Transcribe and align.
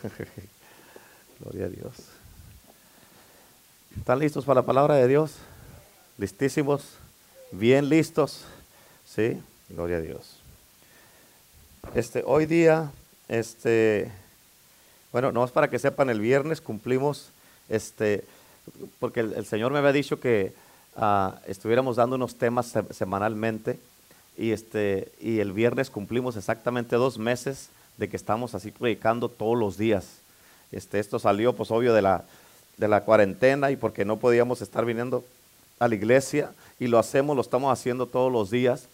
Gloria 1.40 1.66
a 1.66 1.68
Dios. 1.68 1.92
¿Están 3.96 4.18
listos 4.18 4.44
para 4.44 4.60
la 4.60 4.66
palabra 4.66 4.96
de 4.96 5.08
Dios? 5.08 5.34
¿Listísimos? 6.18 6.82
¿Bien 7.50 7.88
listos? 7.88 8.44
Sí, 9.04 9.38
gloria 9.68 9.98
a 9.98 10.00
Dios. 10.00 10.38
Este, 11.94 12.22
hoy 12.24 12.46
día, 12.46 12.90
este, 13.28 14.10
bueno, 15.12 15.32
no 15.32 15.44
es 15.44 15.50
para 15.50 15.68
que 15.68 15.78
sepan, 15.78 16.08
el 16.08 16.20
viernes 16.20 16.60
cumplimos, 16.62 17.28
este, 17.68 18.24
porque 18.98 19.20
el, 19.20 19.44
Señor 19.44 19.72
me 19.72 19.78
había 19.78 19.92
dicho 19.92 20.20
que 20.20 20.54
ah, 20.96 21.38
estuviéramos 21.46 21.96
dando 21.96 22.16
unos 22.16 22.36
temas 22.36 22.72
semanalmente 22.92 23.78
y, 24.38 24.52
este, 24.52 25.12
y 25.20 25.40
el 25.40 25.52
viernes 25.52 25.90
cumplimos 25.90 26.36
exactamente 26.36 26.96
dos 26.96 27.18
meses 27.18 27.68
de 28.02 28.08
que 28.08 28.16
estamos 28.16 28.56
así 28.56 28.72
predicando 28.72 29.28
todos 29.28 29.56
los 29.56 29.78
días. 29.78 30.18
Este, 30.72 30.98
esto 30.98 31.20
salió, 31.20 31.52
pues 31.52 31.70
obvio, 31.70 31.94
de 31.94 32.02
la, 32.02 32.24
de 32.76 32.88
la 32.88 33.04
cuarentena 33.04 33.70
y 33.70 33.76
porque 33.76 34.04
no 34.04 34.16
podíamos 34.16 34.60
estar 34.60 34.84
viniendo 34.84 35.24
a 35.78 35.86
la 35.86 35.94
iglesia 35.94 36.50
y 36.80 36.88
lo 36.88 36.98
hacemos, 36.98 37.36
lo 37.36 37.42
estamos 37.42 37.72
haciendo 37.72 38.06
todos 38.06 38.32
los 38.32 38.50
días 38.50 38.88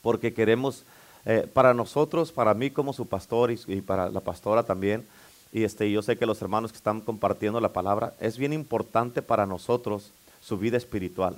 porque 0.00 0.32
queremos, 0.32 0.84
eh, 1.26 1.46
para 1.52 1.74
nosotros, 1.74 2.32
para 2.32 2.54
mí 2.54 2.70
como 2.70 2.94
su 2.94 3.06
pastor 3.06 3.50
y, 3.50 3.60
y, 3.66 3.82
para 3.82 4.08
la 4.08 4.20
pastora 4.20 4.62
también, 4.62 5.06
y 5.52 5.64
este, 5.64 5.90
yo 5.90 6.00
sé 6.00 6.16
que 6.16 6.24
los 6.24 6.40
hermanos 6.40 6.72
que 6.72 6.78
están 6.78 7.02
compartiendo 7.02 7.60
la 7.60 7.74
palabra, 7.74 8.14
es 8.20 8.38
bien 8.38 8.54
importante 8.54 9.20
para 9.20 9.44
nosotros 9.44 10.12
su 10.40 10.56
vida 10.56 10.78
espiritual. 10.78 11.36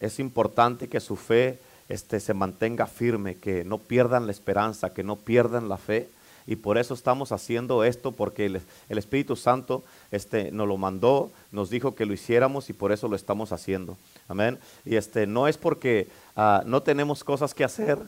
Es 0.00 0.18
importante 0.18 0.88
que 0.88 0.98
su 0.98 1.14
fe 1.14 1.60
este, 1.88 2.20
se 2.20 2.34
mantenga 2.34 2.86
firme, 2.86 3.36
que 3.36 3.64
no 3.64 3.78
pierdan 3.78 4.26
la 4.26 4.32
esperanza, 4.32 4.92
que 4.92 5.02
no 5.02 5.16
pierdan 5.16 5.68
la 5.68 5.78
fe. 5.78 6.08
Y 6.46 6.56
por 6.56 6.78
eso 6.78 6.94
estamos 6.94 7.30
haciendo 7.32 7.84
esto, 7.84 8.12
porque 8.12 8.46
el, 8.46 8.62
Espíritu 8.88 9.36
Santo 9.36 9.84
este, 10.10 10.50
nos 10.50 10.66
lo 10.66 10.78
mandó, 10.78 11.30
nos 11.52 11.68
dijo 11.68 11.94
que 11.94 12.06
lo 12.06 12.14
hiciéramos 12.14 12.70
y 12.70 12.72
por 12.72 12.90
eso 12.90 13.06
lo 13.06 13.16
estamos 13.16 13.52
haciendo. 13.52 13.98
Amén. 14.28 14.58
Y 14.86 14.96
este, 14.96 15.26
no 15.26 15.46
es 15.46 15.58
porque 15.58 16.08
ah, 16.36 16.62
no 16.64 16.82
tenemos 16.82 17.22
cosas 17.22 17.52
que 17.52 17.64
hacer 17.64 17.98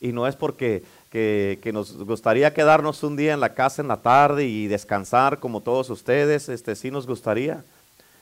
y 0.00 0.12
no 0.12 0.28
es 0.28 0.36
porque 0.36 0.84
que, 1.10 1.70
nos 1.72 1.96
gustaría 1.96 2.52
quedarnos 2.52 3.02
un 3.02 3.16
día 3.16 3.34
en 3.34 3.40
la 3.40 3.54
casa 3.54 3.82
en 3.82 3.88
la 3.88 3.98
tarde 3.98 4.46
y 4.46 4.66
descansar 4.66 5.40
como 5.40 5.60
todos 5.60 5.90
ustedes, 5.90 6.48
este, 6.48 6.76
sí 6.76 6.90
nos 6.90 7.06
gustaría. 7.06 7.64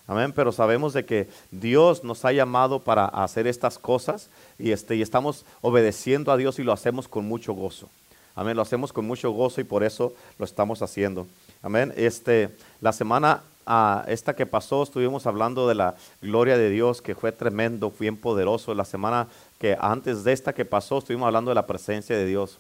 Amén, 0.09 0.33
pero 0.33 0.53
sabemos 0.53 0.93
de 0.93 1.05
que 1.05 1.29
Dios 1.51 2.05
nos 2.05 2.25
ha 2.25 2.33
llamado 2.33 2.79
para 2.79 3.07
hacer 3.07 3.47
estas 3.47 3.79
cosas 3.79 4.29
y, 4.59 4.71
este, 4.71 4.95
y 4.95 5.03
estamos 5.03 5.45
obedeciendo 5.63 6.31
a 6.31 6.37
Dios 6.37 6.59
y 6.59 6.63
lo 6.63 6.73
hacemos 6.73 7.09
con 7.09 7.27
mucho 7.27 7.55
gozo. 7.55 7.89
Amén, 8.37 8.55
lo 8.55 8.63
hacemos 8.63 8.93
con 8.93 9.05
mucho 9.05 9.31
gozo 9.31 9.61
y 9.61 9.65
por 9.65 9.83
eso 9.83 10.13
lo 10.39 10.45
estamos 10.45 10.81
haciendo. 10.83 11.27
Amén, 11.63 11.93
este, 11.97 12.51
la 12.81 12.93
semana 12.93 13.43
ah, 13.67 14.05
esta 14.07 14.37
que 14.37 14.47
pasó 14.47 14.85
estuvimos 14.85 15.27
hablando 15.27 15.67
de 15.67 15.75
la 15.75 15.97
gloria 16.23 16.57
de 16.57 16.71
Dios 16.71 17.03
que 17.03 17.17
fue 17.17 17.33
tremendo, 17.33 17.93
bien 17.99 18.17
poderoso. 18.17 18.75
La 18.75 18.85
semana 18.85 19.27
que 19.59 19.77
antes 19.81 20.23
de 20.23 20.33
esta 20.33 20.53
que 20.53 20.65
pasó 20.65 20.99
estuvimos 20.99 21.27
hablando 21.27 21.51
de 21.51 21.57
la 21.57 21.67
presencia 21.67 22.17
de 22.17 22.27
Dios. 22.27 22.59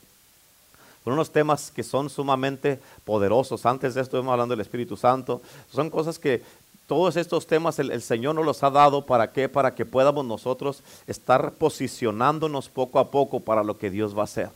Son 1.05 1.13
unos 1.13 1.31
temas 1.31 1.71
que 1.71 1.85
son 1.85 2.11
sumamente 2.11 2.81
poderosos. 3.05 3.65
Antes 3.65 3.95
de 3.95 4.01
esto 4.01 4.17
estuvimos 4.17 4.33
hablando 4.33 4.55
del 4.57 4.63
Espíritu 4.63 4.97
Santo. 4.97 5.41
Son 5.71 5.89
cosas 5.89 6.19
que 6.19 6.43
todos 6.87 7.17
estos 7.17 7.47
temas 7.47 7.79
el, 7.79 8.01
Señor 8.03 8.35
nos 8.35 8.45
los 8.45 8.63
ha 8.63 8.71
dado 8.71 9.07
para 9.07 9.33
qué? 9.33 9.49
Para 9.49 9.75
que 9.75 9.85
podamos 9.85 10.25
nosotros 10.25 10.83
estar 11.07 11.53
posicionándonos 11.55 12.69
poco 12.69 12.99
a 12.99 13.11
poco 13.11 13.41
para 13.41 13.65
lo 13.65 13.79
que 13.79 13.91
Dios 13.91 14.17
va 14.17 14.23
a 14.23 14.25
hacer. 14.25 14.51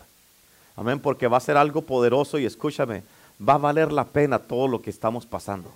Amén, 0.77 1.01
porque 1.01 1.29
va 1.29 1.37
a 1.37 1.41
ser 1.41 1.57
algo 1.57 1.83
poderoso 1.83 2.39
y 2.39 2.47
escúchame, 2.47 3.03
va 3.47 3.55
a 3.55 3.59
valer 3.59 3.93
la 3.93 4.05
pena 4.05 4.39
todo 4.39 4.69
lo 4.69 4.81
que 4.81 4.91
estamos 4.91 5.27
pasando 5.27 5.71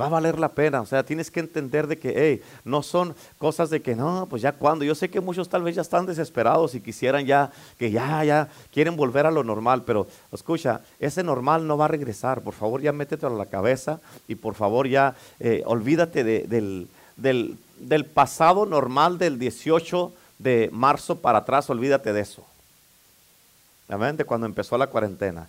va 0.00 0.06
a 0.06 0.08
valer 0.10 0.38
la 0.38 0.50
pena. 0.50 0.80
O 0.80 0.86
sea, 0.86 1.04
tienes 1.04 1.30
que 1.30 1.40
entender 1.40 1.86
de 1.86 1.98
que, 1.98 2.12
hey, 2.16 2.42
no 2.64 2.82
son 2.82 3.14
cosas 3.38 3.70
de 3.70 3.82
que, 3.82 3.94
no, 3.94 4.26
pues 4.28 4.42
ya 4.42 4.52
cuando. 4.52 4.84
Yo 4.84 4.94
sé 4.94 5.08
que 5.08 5.20
muchos 5.20 5.48
tal 5.48 5.62
vez 5.62 5.76
ya 5.76 5.82
están 5.82 6.06
desesperados 6.06 6.74
y 6.74 6.80
quisieran 6.80 7.24
ya, 7.26 7.50
que 7.78 7.90
ya, 7.90 8.24
ya, 8.24 8.48
quieren 8.72 8.96
volver 8.96 9.26
a 9.26 9.30
lo 9.30 9.44
normal, 9.44 9.84
pero 9.84 10.06
escucha, 10.32 10.80
ese 10.98 11.22
normal 11.22 11.66
no 11.66 11.76
va 11.76 11.86
a 11.86 11.88
regresar. 11.88 12.42
Por 12.42 12.54
favor, 12.54 12.80
ya 12.80 12.92
métete 12.92 13.26
a 13.26 13.30
la 13.30 13.46
cabeza 13.46 14.00
y 14.28 14.34
por 14.34 14.54
favor 14.54 14.88
ya 14.88 15.14
eh, 15.40 15.62
olvídate 15.66 16.24
del, 16.24 16.88
del, 17.16 17.58
del 17.78 18.04
pasado 18.04 18.66
normal 18.66 19.18
del 19.18 19.38
18 19.38 20.12
de 20.38 20.68
marzo 20.72 21.20
para 21.20 21.38
atrás, 21.38 21.70
olvídate 21.70 22.12
de 22.12 22.20
eso. 22.20 22.44
Amén, 23.88 24.16
de 24.16 24.24
cuando 24.24 24.46
empezó 24.46 24.78
la 24.78 24.86
cuarentena. 24.86 25.48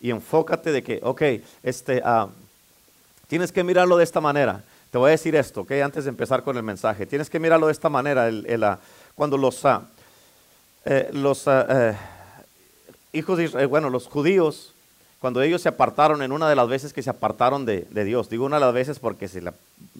Y 0.00 0.10
enfócate 0.10 0.72
de 0.72 0.82
que, 0.82 1.00
ok, 1.02 1.22
este, 1.62 2.02
uh, 2.02 2.28
Tienes 3.28 3.52
que 3.52 3.64
mirarlo 3.64 3.96
de 3.96 4.04
esta 4.04 4.20
manera. 4.20 4.62
Te 4.94 4.98
voy 4.98 5.08
a 5.08 5.10
decir 5.10 5.34
esto, 5.34 5.62
¿ok? 5.62 5.72
Antes 5.82 6.04
de 6.04 6.10
empezar 6.10 6.44
con 6.44 6.56
el 6.56 6.62
mensaje. 6.62 7.04
Tienes 7.04 7.28
que 7.28 7.40
mirarlo 7.40 7.66
de 7.66 7.72
esta 7.72 7.88
manera. 7.88 8.28
Ah, 8.62 8.78
cuando 9.16 9.36
los, 9.36 9.64
ah, 9.64 9.88
eh, 10.84 11.10
ah, 11.12 11.66
eh, 11.68 11.96
hijos 13.12 13.38
de 13.38 13.44
Israel, 13.44 13.66
bueno, 13.66 13.90
los 13.90 14.06
judíos, 14.06 14.72
cuando 15.18 15.42
ellos 15.42 15.62
se 15.62 15.68
apartaron, 15.68 16.22
en 16.22 16.30
una 16.30 16.48
de 16.48 16.54
las 16.54 16.68
veces 16.68 16.92
que 16.92 17.02
se 17.02 17.10
apartaron 17.10 17.66
de, 17.66 17.86
Dios, 18.04 18.28
digo 18.28 18.44
una 18.44 18.60
de 18.60 18.66
las 18.66 18.72
veces 18.72 19.00
porque 19.00 19.26
se 19.26 19.42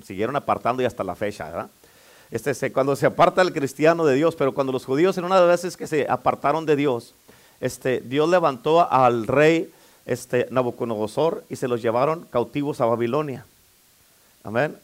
siguieron 0.04 0.36
apartando 0.36 0.80
y 0.80 0.86
hasta 0.86 1.02
la 1.02 1.16
fecha, 1.16 1.46
¿verdad? 1.46 1.70
Este, 2.30 2.72
cuando 2.72 2.94
se 2.94 3.06
aparta 3.06 3.42
el 3.42 3.52
cristiano 3.52 4.04
de 4.04 4.14
Dios, 4.14 4.36
pero 4.36 4.54
cuando 4.54 4.72
los 4.72 4.84
judíos 4.84 5.18
en 5.18 5.24
una 5.24 5.40
de 5.40 5.40
las 5.40 5.62
veces 5.62 5.76
que 5.76 5.88
se 5.88 6.06
apartaron 6.08 6.66
de 6.66 6.76
Dios, 6.76 7.14
este, 7.60 8.00
Dios 8.00 8.28
levantó 8.28 8.88
al 8.88 9.26
rey 9.26 9.73
este, 10.06 10.46
Nabucodonosor 10.50 11.44
y 11.48 11.56
se 11.56 11.68
los 11.68 11.82
llevaron 11.82 12.26
cautivos 12.30 12.80
a 12.80 12.86
Babilonia. 12.86 13.44
Amén. 14.42 14.76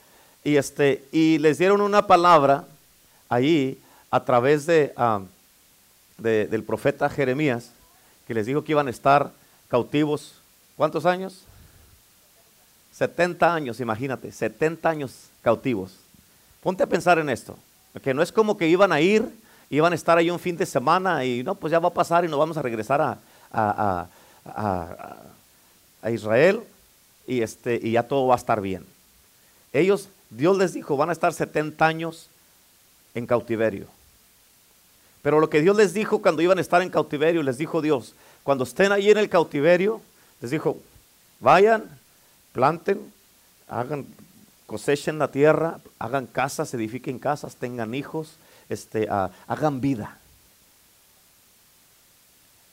Y, 0.42 0.56
este, 0.56 1.04
y 1.12 1.38
les 1.38 1.58
dieron 1.58 1.80
una 1.80 2.06
palabra 2.06 2.64
ahí 3.28 3.78
a 4.10 4.24
través 4.24 4.66
ah, 4.96 5.20
de, 6.18 6.46
del 6.46 6.64
profeta 6.64 7.08
Jeremías, 7.10 7.70
que 8.26 8.34
les 8.34 8.46
dijo 8.46 8.64
que 8.64 8.72
iban 8.72 8.86
a 8.86 8.90
estar 8.90 9.30
cautivos. 9.68 10.34
¿Cuántos 10.76 11.04
años? 11.04 11.42
70 12.92 13.54
años, 13.54 13.80
imagínate, 13.80 14.32
70 14.32 14.88
años 14.88 15.28
cautivos. 15.42 15.96
Ponte 16.62 16.82
a 16.82 16.86
pensar 16.86 17.18
en 17.18 17.28
esto, 17.30 17.56
que 18.02 18.12
no 18.12 18.22
es 18.22 18.32
como 18.32 18.56
que 18.56 18.68
iban 18.68 18.92
a 18.92 19.00
ir, 19.00 19.28
iban 19.70 19.92
a 19.92 19.96
estar 19.96 20.18
ahí 20.18 20.30
un 20.30 20.38
fin 20.38 20.56
de 20.56 20.66
semana 20.66 21.24
y 21.24 21.42
no, 21.42 21.54
pues 21.54 21.70
ya 21.70 21.78
va 21.78 21.88
a 21.88 21.94
pasar 21.94 22.24
y 22.24 22.28
nos 22.28 22.38
vamos 22.38 22.56
a 22.56 22.62
regresar 22.62 23.00
a 23.00 23.18
a, 23.52 24.06
Israel 26.10 26.62
y, 27.26 27.42
este, 27.42 27.78
y 27.82 27.92
ya 27.92 28.02
todo 28.02 28.26
va 28.26 28.34
a 28.34 28.38
estar 28.38 28.60
bien. 28.60 28.86
Ellos, 29.72 30.08
Dios 30.30 30.56
les 30.56 30.74
dijo, 30.74 30.96
van 30.96 31.10
a 31.10 31.12
estar 31.12 31.32
70 31.32 31.86
años 31.86 32.28
en 33.14 33.26
cautiverio. 33.26 33.86
Pero 35.22 35.38
lo 35.38 35.50
que 35.50 35.60
Dios 35.60 35.76
les 35.76 35.92
dijo 35.92 36.22
cuando 36.22 36.42
iban 36.42 36.58
a 36.58 36.62
estar 36.62 36.82
en 36.82 36.88
cautiverio, 36.88 37.42
les 37.42 37.58
dijo 37.58 37.82
Dios, 37.82 38.14
cuando 38.42 38.64
estén 38.64 38.90
ahí 38.92 39.10
en 39.10 39.18
el 39.18 39.28
cautiverio, 39.28 40.00
les 40.40 40.50
dijo, 40.50 40.78
vayan, 41.40 41.84
planten, 42.52 43.12
hagan, 43.68 44.06
cosechen 44.66 45.18
la 45.18 45.28
tierra, 45.28 45.78
hagan 45.98 46.26
casas, 46.26 46.72
edifiquen 46.72 47.18
casas, 47.18 47.56
tengan 47.56 47.94
hijos, 47.94 48.36
este, 48.68 49.08
ah, 49.10 49.30
hagan 49.46 49.80
vida. 49.80 50.19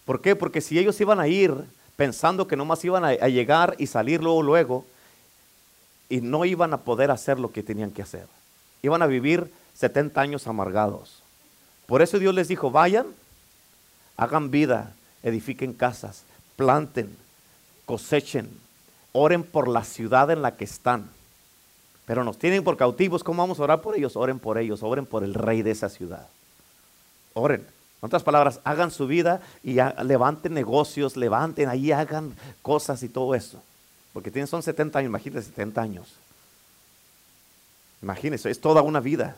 ¿Por 0.08 0.22
qué? 0.22 0.38
Porque 0.38 0.62
si 0.62 0.80
ellos 0.80 1.02
iban 1.02 1.20
a 1.20 1.28
ir 1.28 1.54
pensando 1.98 2.48
que 2.48 2.56
nomás 2.56 2.86
iban 2.86 3.04
a, 3.04 3.14
llegar 3.28 3.76
y 3.78 3.88
salir 3.88 4.24
luego, 4.24 4.42
luego, 4.42 4.86
y 6.08 6.22
no 6.22 6.46
iban 6.46 6.74
a 6.74 6.78
poder 6.78 7.12
hacer 7.12 7.38
lo 7.38 7.52
que 7.52 7.62
tenían 7.62 7.92
que 7.92 8.04
hacer. 8.04 8.26
Iban 8.82 9.02
a 9.02 9.06
vivir 9.06 9.52
70 9.74 10.22
años 10.22 10.48
amargados. 10.48 11.22
Por 11.88 12.02
eso 12.02 12.20
Dios 12.20 12.34
les 12.34 12.48
dijo, 12.48 12.72
vayan, 12.72 13.08
hagan 14.16 14.50
vida, 14.50 14.94
edifiquen 15.24 15.74
casas, 15.74 16.24
planten, 16.56 17.14
cosechen, 17.86 18.50
oren 19.12 19.44
por 19.44 19.68
la 19.68 19.84
ciudad 19.84 20.32
en 20.32 20.42
la 20.42 20.56
que 20.56 20.64
están. 20.64 21.10
Pero 22.06 22.24
nos 22.24 22.40
tienen 22.40 22.64
por 22.64 22.78
cautivos, 22.78 23.26
¿cómo 23.26 23.44
vamos 23.44 23.60
a 23.60 23.64
orar 23.64 23.82
por 23.82 23.98
ellos? 23.98 24.16
Oren 24.16 24.40
por 24.40 24.58
ellos, 24.58 24.84
oren 24.84 25.06
por 25.06 25.26
el 25.26 25.34
rey 25.34 25.64
de 25.64 25.72
esa 25.72 25.90
ciudad. 25.90 26.30
Oren. 27.34 27.76
En 28.02 28.06
otras 28.06 28.24
palabras, 28.24 28.60
hagan 28.64 28.92
su 28.92 29.08
vida 29.08 29.42
y 29.64 29.78
levanten 30.04 30.54
negocios, 30.54 31.18
levanten 31.18 31.68
ahí, 31.68 31.92
hagan 31.92 32.36
cosas 32.62 33.02
y 33.02 33.10
todo 33.10 33.34
eso. 33.34 33.62
Porque 34.14 34.30
tienen, 34.30 34.48
son 34.48 34.62
70 34.62 35.00
años, 35.00 35.10
imagínense 35.10 35.50
70 35.50 35.82
años. 35.82 36.16
Imagínense, 38.02 38.50
es 38.52 38.62
toda 38.62 38.82
una 38.82 39.00
vida. 39.00 39.38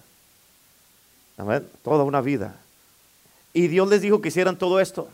Toda 1.83 2.03
una 2.03 2.19
vida. 2.19 2.55
Y 3.53 3.67
Dios 3.67 3.87
les 3.87 4.01
dijo 4.01 4.21
que 4.21 4.27
hicieran 4.27 4.57
todo 4.57 4.79
esto. 4.79 5.09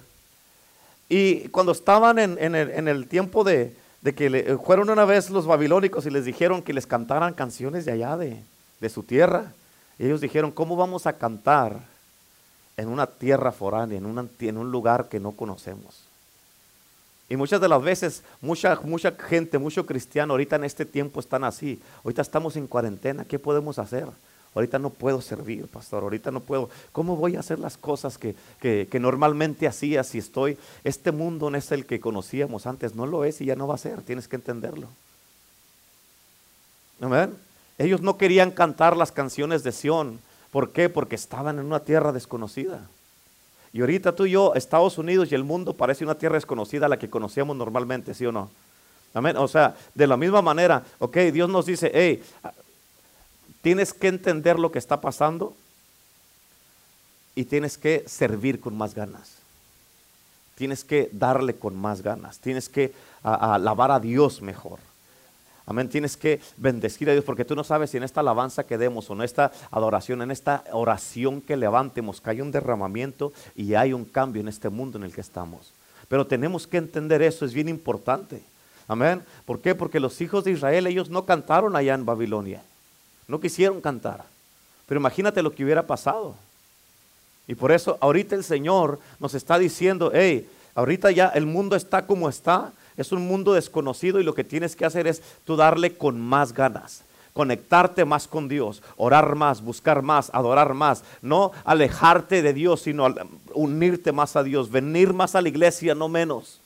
Y 1.08 1.50
cuando 1.50 1.72
estaban 1.72 2.18
en, 2.18 2.56
el, 2.56 3.08
tiempo 3.08 3.44
de, 3.44 3.76
que 4.04 4.58
fueron 4.64 4.90
una 4.90 5.06
vez 5.06 5.30
los 5.30 5.46
babilónicos 5.46 6.08
y 6.08 6.10
les 6.10 6.26
dijeron 6.26 6.64
que 6.64 6.74
les 6.74 6.88
cantaran 6.88 7.36
canciones 7.36 7.86
de 7.86 7.92
allá, 7.92 8.18
de, 8.18 8.42
de 8.80 8.90
su 8.90 9.04
tierra, 9.04 9.54
ellos 10.00 10.20
dijeron, 10.20 10.52
¿cómo 10.52 10.76
vamos 10.76 11.06
a 11.06 11.14
cantar? 11.14 11.80
En 12.78 12.90
una 12.90 13.08
tierra 13.08 13.52
foránea, 13.52 13.98
en, 13.98 14.30
en 14.40 14.58
un 14.58 14.72
lugar 14.72 15.10
que 15.10 15.20
no 15.20 15.32
conocemos. 15.32 16.04
Y 17.28 17.36
muchas 17.38 17.60
de 17.60 17.68
las 17.68 17.82
veces, 17.82 18.22
mucha, 18.42 18.80
mucha 18.84 19.12
gente, 19.12 19.58
mucho 19.58 19.86
cristiano, 19.86 20.34
ahorita 20.34 20.58
en 20.58 20.64
este 20.64 20.86
tiempo 20.86 21.20
están 21.20 21.44
así. 21.44 21.82
Ahorita 22.04 22.22
estamos 22.22 22.56
en 22.56 22.68
cuarentena, 22.68 23.26
¿qué 23.26 23.40
podemos 23.40 23.80
hacer? 23.80 24.08
Ahorita 24.54 24.80
no 24.80 24.90
puedo 24.90 25.22
servir, 25.22 25.68
pastor, 25.68 26.04
ahorita 26.04 26.32
no 26.32 26.40
puedo. 26.40 26.70
¿Cómo 26.92 27.16
voy 27.18 27.36
a 27.36 27.42
hacer 27.42 27.60
las 27.60 27.78
cosas 27.78 28.18
que, 28.18 28.36
que, 28.62 28.88
que 28.90 29.00
normalmente 29.00 29.68
hacía 29.68 30.04
si 30.04 30.20
estoy? 30.20 30.58
Este 30.84 31.12
mundo 31.12 31.50
no 31.50 31.58
es 31.58 31.72
el 31.72 31.86
que 31.86 32.00
conocíamos 32.00 32.66
antes, 32.68 32.96
no 32.96 33.06
lo 33.06 33.26
es 33.26 33.42
y 33.42 33.46
ya 33.46 33.56
no 33.56 33.68
va 33.68 33.76
a 33.76 33.80
ser, 33.80 34.02
tienes 34.02 34.28
que 34.28 34.38
entenderlo. 34.38 34.88
Ellos 37.78 38.02
no 38.02 38.18
querían 38.18 38.52
cantar 38.52 38.96
las 38.96 39.12
canciones 39.12 39.64
de 39.64 39.72
Sión. 39.72 40.20
¿Por 40.56 40.72
qué? 40.72 40.88
Porque 40.88 41.16
estaban 41.16 41.60
en 41.60 41.66
una 41.66 41.82
tierra 41.82 42.14
desconocida. 42.14 42.88
Y 43.74 43.82
ahorita 43.82 44.16
tú 44.16 44.26
y 44.26 44.32
yo, 44.32 44.56
Estados 44.56 44.98
Unidos 44.98 45.30
y 45.30 45.36
el 45.36 45.44
mundo 45.44 45.74
parece 45.74 46.06
una 46.06 46.16
tierra 46.16 46.36
desconocida 46.36 46.86
a 46.86 46.88
la 46.88 46.98
que 46.98 47.10
conocíamos 47.10 47.58
normalmente, 47.58 48.14
¿sí 48.14 48.26
o 48.26 48.32
no? 48.32 48.50
Amén. 49.14 49.36
O 49.36 49.50
sea, 49.50 49.76
de 49.94 50.08
la 50.08 50.16
misma 50.16 50.42
manera, 50.42 50.86
ok, 51.00 51.18
Dios 51.34 51.50
nos 51.50 51.66
dice, 51.66 51.92
hey, 51.94 52.24
tienes 53.62 53.94
que 53.94 54.08
entender 54.08 54.58
lo 54.58 54.72
que 54.72 54.80
está 54.80 55.02
pasando 55.02 55.54
y 57.36 57.44
tienes 57.44 57.78
que 57.78 58.06
servir 58.08 58.62
con 58.62 58.78
más 58.78 58.96
ganas. 58.96 59.34
Tienes 60.56 60.86
que 60.86 61.10
darle 61.12 61.56
con 61.58 61.76
más 61.76 62.02
ganas. 62.02 62.40
Tienes 62.40 62.70
que 62.70 62.94
alabar 63.24 63.92
a 63.92 64.00
Dios 64.00 64.42
mejor. 64.42 64.80
Amén. 65.68 65.90
Tienes 65.90 66.16
que 66.16 66.40
bendecir 66.58 67.10
a 67.10 67.14
Dios 67.14 67.26
porque 67.26 67.46
tú 67.46 67.56
no 67.56 67.64
sabes 67.64 67.90
si 67.90 67.98
en 67.98 68.04
esta 68.04 68.20
alabanza 68.20 68.66
que 68.66 68.78
demos 68.78 69.10
o 69.10 69.14
en 69.14 69.22
esta 69.22 69.52
adoración, 69.72 70.22
en 70.22 70.32
esta 70.32 70.64
oración 70.72 71.42
que 71.42 71.58
levantemos, 71.58 72.22
que 72.22 72.30
hay 72.30 72.42
un 72.42 72.52
derramamiento 72.52 73.34
y 73.56 73.74
hay 73.74 73.94
un 73.94 74.06
cambio 74.06 74.42
en 74.42 74.48
este 74.48 74.70
mundo 74.70 74.98
en 74.98 75.06
el 75.06 75.14
que 75.14 75.22
estamos. 75.22 75.74
Pero 76.08 76.28
tenemos 76.28 76.68
que 76.68 76.78
entender 76.78 77.22
eso, 77.24 77.46
es 77.46 77.54
bien 77.54 77.68
importante. 77.68 78.44
Amén. 78.88 79.24
¿Por 79.46 79.60
qué? 79.60 79.74
Porque 79.74 80.00
los 80.00 80.22
hijos 80.22 80.44
de 80.44 80.52
Israel, 80.52 80.86
ellos 80.86 81.10
no 81.10 81.26
cantaron 81.26 81.76
allá 81.76 81.96
en 81.96 82.06
Babilonia. 82.06 82.62
No 83.28 83.40
quisieron 83.40 83.82
cantar. 83.82 84.24
Pero 84.86 85.00
imagínate 85.00 85.42
lo 85.42 85.52
que 85.52 85.64
hubiera 85.64 85.88
pasado. 85.88 86.36
Y 87.48 87.56
por 87.56 87.72
eso 87.72 87.98
ahorita 88.02 88.36
el 88.36 88.44
Señor 88.44 89.00
nos 89.20 89.34
está 89.34 89.58
diciendo, 89.58 90.12
hey, 90.14 90.48
ahorita 90.76 91.10
ya 91.12 91.30
el 91.30 91.48
mundo 91.48 91.76
está 91.76 92.06
como 92.06 92.30
está 92.30 92.72
es 92.98 93.12
un 93.12 93.28
mundo 93.28 93.54
desconocido 93.54 94.20
y 94.20 94.24
lo 94.24 94.34
que 94.34 94.44
tienes 94.44 94.76
que 94.76 94.86
hacer 94.86 95.08
es 95.08 95.22
tú 95.44 95.56
darle 95.56 95.98
con 95.98 96.20
más 96.20 96.54
ganas 96.54 97.04
conectarte 97.36 98.06
más 98.06 98.30
con 98.30 98.48
Dios, 98.48 98.82
orar 98.96 99.36
más, 99.36 99.62
buscar 99.62 100.02
más, 100.02 100.30
adorar 100.34 100.74
más, 100.74 101.04
no 101.22 101.52
alejarte 101.66 102.42
de 102.42 102.54
Dios, 102.54 102.84
sino 102.84 103.14
unirte 103.54 104.14
más 104.14 104.38
a 104.38 104.44
Dios, 104.44 104.72
venir 104.72 105.12
más 105.12 105.36
a 105.36 105.42
la 105.42 105.50
iglesia, 105.50 105.94
no 105.94 106.08
menos. 106.08 106.62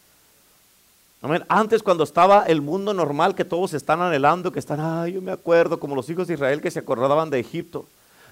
Antes 1.47 1.81
cuando 1.81 2.03
estaba 2.03 2.43
el 2.43 2.61
mundo 2.61 2.93
normal 2.93 3.33
que 3.33 3.43
todos 3.43 3.73
están 3.73 3.99
anhelando, 3.99 4.51
que 4.51 4.59
están, 4.59 4.79
ay, 4.79 5.13
yo 5.13 5.23
me 5.23 5.31
acuerdo, 5.31 5.79
como 5.79 5.95
los 5.95 6.07
hijos 6.07 6.27
de 6.27 6.35
Israel 6.35 6.61
que 6.61 6.69
se 6.69 6.79
acordaban 6.79 7.31
de 7.31 7.39
Egipto. 7.39 7.87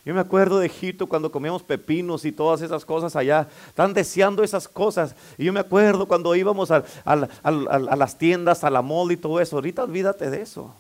Yo 0.08 0.14
me 0.14 0.22
acuerdo 0.22 0.60
de 0.60 0.68
Egipto 0.68 1.06
cuando 1.06 1.30
comíamos 1.30 1.64
pepinos 1.64 2.24
y 2.24 2.32
todas 2.32 2.62
esas 2.62 2.86
cosas 2.86 3.14
allá. 3.18 3.46
Están 3.68 3.94
deseando 3.94 4.42
esas 4.42 4.66
cosas. 4.66 5.14
Y 5.38 5.44
yo 5.44 5.52
me 5.52 5.60
acuerdo 5.60 6.08
cuando 6.08 6.34
íbamos 6.34 6.72
a, 6.72 6.86
las 7.04 8.18
tiendas, 8.18 8.64
a 8.64 8.70
la 8.70 8.82
mall 8.82 9.12
y 9.12 9.18
todo 9.18 9.42
eso. 9.42 9.58
Ahorita 9.58 9.84
olvídate 9.84 10.30
de 10.30 10.42
eso. 10.42 10.74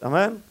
Amén. 0.00 0.42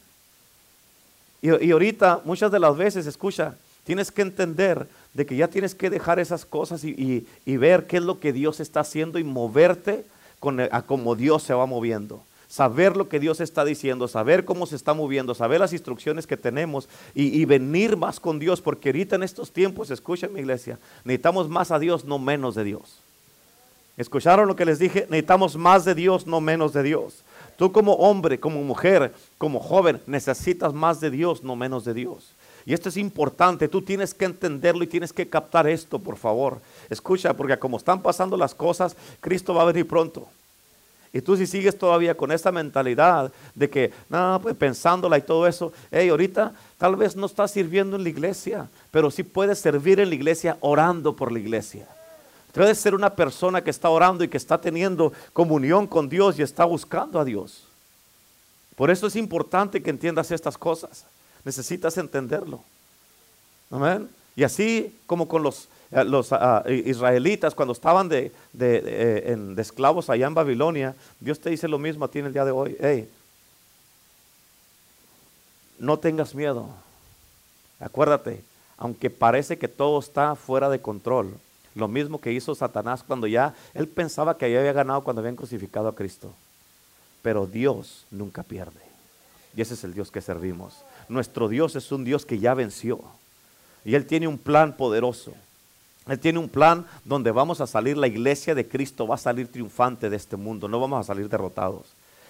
Y, 1.41 1.71
ahorita 1.71 2.21
muchas 2.23 2.53
de 2.53 2.59
las 2.59 2.77
veces, 2.77 3.05
escucha, 3.05 3.53
tienes 3.83 4.13
que 4.13 4.21
entender 4.21 4.87
de 5.13 5.25
que 5.25 5.35
ya 5.35 5.49
tienes 5.49 5.75
que 5.75 5.89
dejar 5.89 6.19
esas 6.19 6.45
cosas 6.45 6.85
y, 6.85 7.27
ver 7.45 7.85
qué 7.85 7.97
es 7.97 8.03
lo 8.03 8.21
que 8.21 8.31
Dios 8.31 8.61
está 8.61 8.79
haciendo 8.79 9.19
y 9.19 9.25
moverte 9.25 10.05
con, 10.39 10.61
a 10.61 10.83
como 10.83 11.17
Dios 11.17 11.43
se 11.43 11.53
va 11.53 11.65
moviendo 11.65 12.23
saber 12.49 12.97
lo 12.97 13.07
que 13.07 13.19
Dios 13.19 13.39
está 13.39 13.63
diciendo, 13.63 14.07
saber 14.07 14.43
cómo 14.43 14.65
se 14.65 14.75
está 14.75 14.93
moviendo, 14.93 15.35
saber 15.35 15.59
las 15.59 15.71
instrucciones 15.71 16.25
que 16.25 16.35
tenemos 16.35 16.89
y, 17.13 17.45
venir 17.45 17.95
más 17.95 18.19
con 18.19 18.39
Dios, 18.39 18.59
porque 18.59 18.89
ahorita 18.89 19.15
en 19.15 19.23
estos 19.23 19.51
tiempos, 19.51 19.91
escuchen 19.91 20.33
mi 20.33 20.39
iglesia, 20.39 20.79
necesitamos 21.05 21.47
más 21.47 21.69
a 21.69 21.79
Dios, 21.79 22.03
no 22.03 22.17
menos 22.17 22.55
de 22.55 22.63
Dios. 22.63 22.97
¿Escucharon 23.97 24.47
lo 24.47 24.55
que 24.55 24.65
les 24.65 24.79
dije? 24.79 25.01
Necesitamos 25.09 25.57
más 25.57 25.85
de 25.85 25.93
Dios, 25.93 26.25
no 26.25 26.41
menos 26.41 26.73
de 26.73 26.83
Dios. 26.83 27.23
Tú 27.55 27.71
como 27.71 27.93
hombre, 27.93 28.39
como 28.39 28.63
mujer, 28.63 29.13
como 29.37 29.59
joven, 29.59 30.01
necesitas 30.07 30.73
más 30.73 30.99
de 31.01 31.11
Dios, 31.11 31.43
no 31.43 31.55
menos 31.55 31.85
de 31.85 31.93
Dios. 31.93 32.31
Y 32.65 32.73
esto 32.73 32.89
es 32.89 32.97
importante, 32.97 33.67
tú 33.67 33.81
tienes 33.81 34.13
que 34.13 34.25
entenderlo 34.25 34.83
y 34.83 34.87
tienes 34.87 35.13
que 35.13 35.29
captar 35.29 35.67
esto, 35.67 35.99
por 35.99 36.17
favor. 36.17 36.59
Escucha, 36.89 37.33
porque 37.33 37.59
como 37.59 37.77
están 37.77 38.01
pasando 38.01 38.37
las 38.37 38.55
cosas, 38.55 38.95
Cristo 39.19 39.53
va 39.53 39.63
a 39.63 39.65
venir 39.65 39.87
pronto. 39.87 40.27
Y 41.11 41.21
tú 41.21 41.35
si 41.35 41.47
sigues 41.47 41.77
todavía 41.77 42.15
con 42.15 42.31
esa 42.31 42.51
mentalidad 42.51 43.31
de 43.55 43.69
que, 43.69 43.91
no, 44.09 44.39
pues 44.41 44.55
pensándola 44.55 45.17
y 45.17 45.21
todo 45.21 45.47
eso, 45.47 45.73
hey, 45.91 46.09
ahorita 46.09 46.53
tal 46.77 46.95
vez 46.95 47.15
no 47.15 47.25
estás 47.25 47.51
sirviendo 47.51 47.95
en 47.95 48.03
la 48.03 48.09
iglesia, 48.09 48.69
pero 48.91 49.09
sí 49.09 49.23
puedes 49.23 49.59
servir 49.59 49.99
en 49.99 50.09
la 50.09 50.15
iglesia 50.15 50.57
orando 50.59 51.15
por 51.15 51.31
la 51.31 51.39
iglesia. 51.39 51.87
Puedes 52.53 52.79
ser 52.79 52.93
una 52.93 53.11
persona 53.11 53.63
que 53.63 53.69
está 53.69 53.89
orando 53.89 54.23
y 54.23 54.27
que 54.27 54.37
está 54.37 54.59
teniendo 54.59 55.13
comunión 55.33 55.87
con 55.87 56.09
Dios 56.09 56.37
y 56.37 56.43
está 56.43 56.65
buscando 56.65 57.19
a 57.19 57.25
Dios. 57.25 57.63
Por 58.75 58.89
eso 58.89 59.07
es 59.07 59.15
importante 59.15 59.81
que 59.81 59.89
entiendas 59.89 60.31
estas 60.31 60.57
cosas. 60.57 61.05
Necesitas 61.43 61.97
entenderlo. 61.97 62.63
Amén. 63.71 64.09
Y 64.35 64.43
así 64.43 64.95
como 65.05 65.27
con 65.27 65.43
los 65.43 65.67
los 65.91 66.31
ah, 66.33 66.63
ah, 66.65 66.69
israelitas 66.69 67.55
cuando 67.55 67.73
estaban 67.73 68.09
de, 68.09 68.31
de, 68.53 69.55
esclavos 69.57 70.09
allá 70.09 70.27
en 70.27 70.33
Babilonia, 70.33 70.95
Dios 71.19 71.39
te 71.39 71.49
dice 71.49 71.67
lo 71.67 71.79
mismo 71.79 72.05
a 72.05 72.11
ti 72.11 72.19
en 72.19 72.27
el 72.27 72.33
día 72.33 72.45
de 72.45 72.51
hoy. 72.51 72.77
Hey, 72.79 73.09
no 75.79 75.97
tengas 75.97 76.35
miedo. 76.35 76.69
Acuérdate, 77.79 78.43
aunque 78.77 79.09
parece 79.09 79.57
que 79.57 79.67
todo 79.67 79.99
está 79.99 80.35
fuera 80.35 80.69
de 80.69 80.81
control, 80.81 81.33
lo 81.75 81.87
mismo 81.87 82.19
que 82.19 82.33
hizo 82.33 82.53
Satanás 82.53 83.03
cuando 83.03 83.25
ya 83.27 83.55
él 83.73 83.87
pensaba 83.87 84.37
que 84.37 84.45
había 84.45 84.73
ganado 84.73 85.03
cuando 85.03 85.21
habían 85.21 85.35
crucificado 85.35 85.87
a 85.87 85.95
Cristo. 85.95 86.33
Pero 87.21 87.47
Dios 87.47 88.05
nunca 88.11 88.43
pierde. 88.43 88.79
Y 89.55 89.61
ese 89.61 89.73
es 89.73 89.83
el 89.83 89.93
Dios 89.93 90.11
que 90.11 90.21
servimos. 90.21 90.83
Nuestro 91.07 91.47
Dios 91.47 91.75
es 91.75 91.91
un 91.91 92.03
Dios 92.03 92.25
que 92.25 92.39
ya 92.39 92.53
venció. 92.53 93.01
Y 93.83 93.95
Él 93.95 94.05
tiene 94.05 94.27
un 94.27 94.37
plan 94.37 94.75
poderoso. 94.77 95.33
Él 96.09 96.19
tiene 96.19 96.39
un 96.39 96.49
plan 96.49 96.85
donde 97.05 97.31
vamos 97.31 97.61
a 97.61 97.67
salir, 97.67 97.95
la 97.95 98.07
iglesia 98.07 98.55
de 98.55 98.67
Cristo 98.67 99.07
va 99.07 99.15
a 99.15 99.19
salir 99.19 99.51
triunfante 99.51 100.09
de 100.09 100.17
este 100.17 100.35
mundo, 100.35 100.67
no 100.67 100.79
vamos 100.79 100.99
a 100.99 101.03
salir 101.03 101.29
derrotados. 101.29 101.85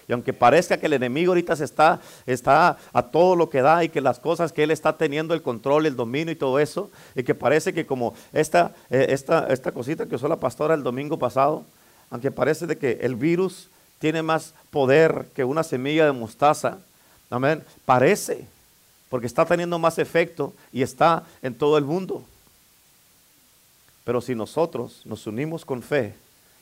Y 0.06 0.12
aunque 0.12 0.32
parezca 0.32 0.76
que 0.76 0.86
el 0.86 0.92
enemigo 0.92 1.30
ahorita 1.30 1.54
se 1.54 1.64
está, 1.64 2.00
está 2.26 2.76
a 2.92 3.02
todo 3.02 3.36
lo 3.36 3.48
que 3.48 3.62
da 3.62 3.84
y 3.84 3.88
que 3.88 4.00
las 4.00 4.18
cosas 4.18 4.52
que 4.52 4.64
él 4.64 4.70
está 4.70 4.96
teniendo 4.96 5.34
el 5.34 5.42
control, 5.42 5.86
el 5.86 5.96
dominio 5.96 6.32
y 6.32 6.36
todo 6.36 6.58
eso, 6.58 6.90
y 7.14 7.22
que 7.22 7.34
parece 7.34 7.72
que 7.72 7.86
como 7.86 8.14
esta, 8.32 8.72
eh, 8.90 9.06
esta, 9.10 9.46
esta 9.46 9.72
cosita 9.72 10.06
que 10.06 10.16
usó 10.16 10.28
la 10.28 10.40
pastora 10.40 10.74
el 10.74 10.82
domingo 10.82 11.18
pasado, 11.18 11.64
aunque 12.10 12.32
parece 12.32 12.66
de 12.66 12.76
que 12.76 12.98
el 13.02 13.14
virus 13.14 13.68
tiene 14.00 14.20
más 14.22 14.52
poder 14.70 15.26
que 15.34 15.44
una 15.44 15.62
semilla 15.62 16.06
de 16.06 16.12
mostaza, 16.12 16.78
amén, 17.30 17.62
parece, 17.84 18.44
porque 19.08 19.28
está 19.28 19.46
teniendo 19.46 19.78
más 19.78 19.98
efecto 19.98 20.52
y 20.72 20.82
está 20.82 21.22
en 21.40 21.54
todo 21.54 21.78
el 21.78 21.84
mundo. 21.84 22.24
Pero 24.10 24.20
si 24.20 24.34
nosotros 24.34 25.02
nos 25.04 25.24
unimos 25.28 25.64
con 25.64 25.82
fe 25.82 26.14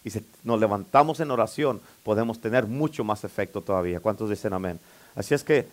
y 0.04 0.10
nos 0.44 0.60
levantamos 0.60 1.18
en 1.20 1.30
oración, 1.30 1.80
podemos 2.02 2.38
tener 2.38 2.66
mucho 2.66 3.04
más 3.04 3.24
efecto 3.24 3.62
todavía. 3.62 4.00
¿Cuántos 4.00 4.28
dicen 4.28 4.52
amén? 4.52 4.78
Así 5.14 5.32
es 5.32 5.42
que 5.42 5.66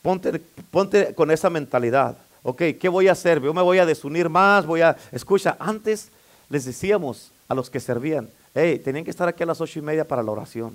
ponte, 0.00 0.40
ponte 0.70 1.14
con 1.14 1.30
esa 1.30 1.50
mentalidad. 1.50 2.16
Ok, 2.42 2.62
¿qué 2.80 2.88
voy 2.88 3.08
a 3.08 3.12
hacer? 3.12 3.38
Yo 3.42 3.52
me 3.52 3.60
voy 3.60 3.80
a 3.80 3.84
desunir 3.84 4.30
más, 4.30 4.64
voy 4.64 4.80
a... 4.80 4.96
Escucha, 5.10 5.58
antes 5.60 6.08
les 6.48 6.64
decíamos 6.64 7.32
a 7.48 7.54
los 7.54 7.68
que 7.68 7.78
servían, 7.78 8.30
hey, 8.54 8.80
tenían 8.82 9.04
que 9.04 9.10
estar 9.10 9.28
aquí 9.28 9.42
a 9.42 9.46
las 9.46 9.60
ocho 9.60 9.78
y 9.78 9.82
media 9.82 10.08
para 10.08 10.22
la 10.22 10.32
oración. 10.32 10.72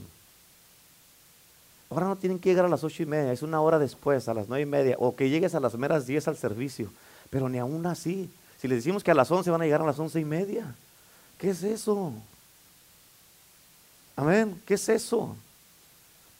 Ahora 1.90 2.06
no 2.06 2.18
tienen 2.18 2.38
que 2.38 2.50
llegar 2.50 2.66
a 2.66 2.70
las 2.70 2.84
ocho 2.84 3.02
y 3.02 3.08
media, 3.08 3.32
es 3.32 3.42
una 3.42 3.62
hora 3.62 3.80
después, 3.80 4.30
a 4.30 4.36
las 4.36 4.48
nueve 4.48 4.62
y 4.62 4.68
media, 4.68 4.96
o 5.00 5.16
que 5.16 5.28
llegues 5.28 5.56
a 5.56 5.60
las 5.60 5.74
meras 5.74 6.06
diez 6.06 6.28
al 6.28 6.38
servicio. 6.38 6.92
Pero 7.32 7.50
ni 7.50 7.58
aún 7.58 7.84
así, 7.88 8.30
si 8.60 8.68
les 8.68 8.80
decimos 8.80 9.04
que 9.04 9.12
a 9.12 9.16
las 9.16 9.30
11 9.30 9.50
van 9.52 9.62
a 9.62 9.66
llegar 9.66 9.82
a 9.82 9.86
las 9.86 10.00
once 10.00 10.20
y 10.20 10.26
media, 10.26 10.74
¿qué 11.38 11.52
es 11.52 11.64
eso? 11.64 12.14
Amén, 14.16 14.60
¿qué 14.66 14.74
es 14.74 14.90
eso? 14.90 15.36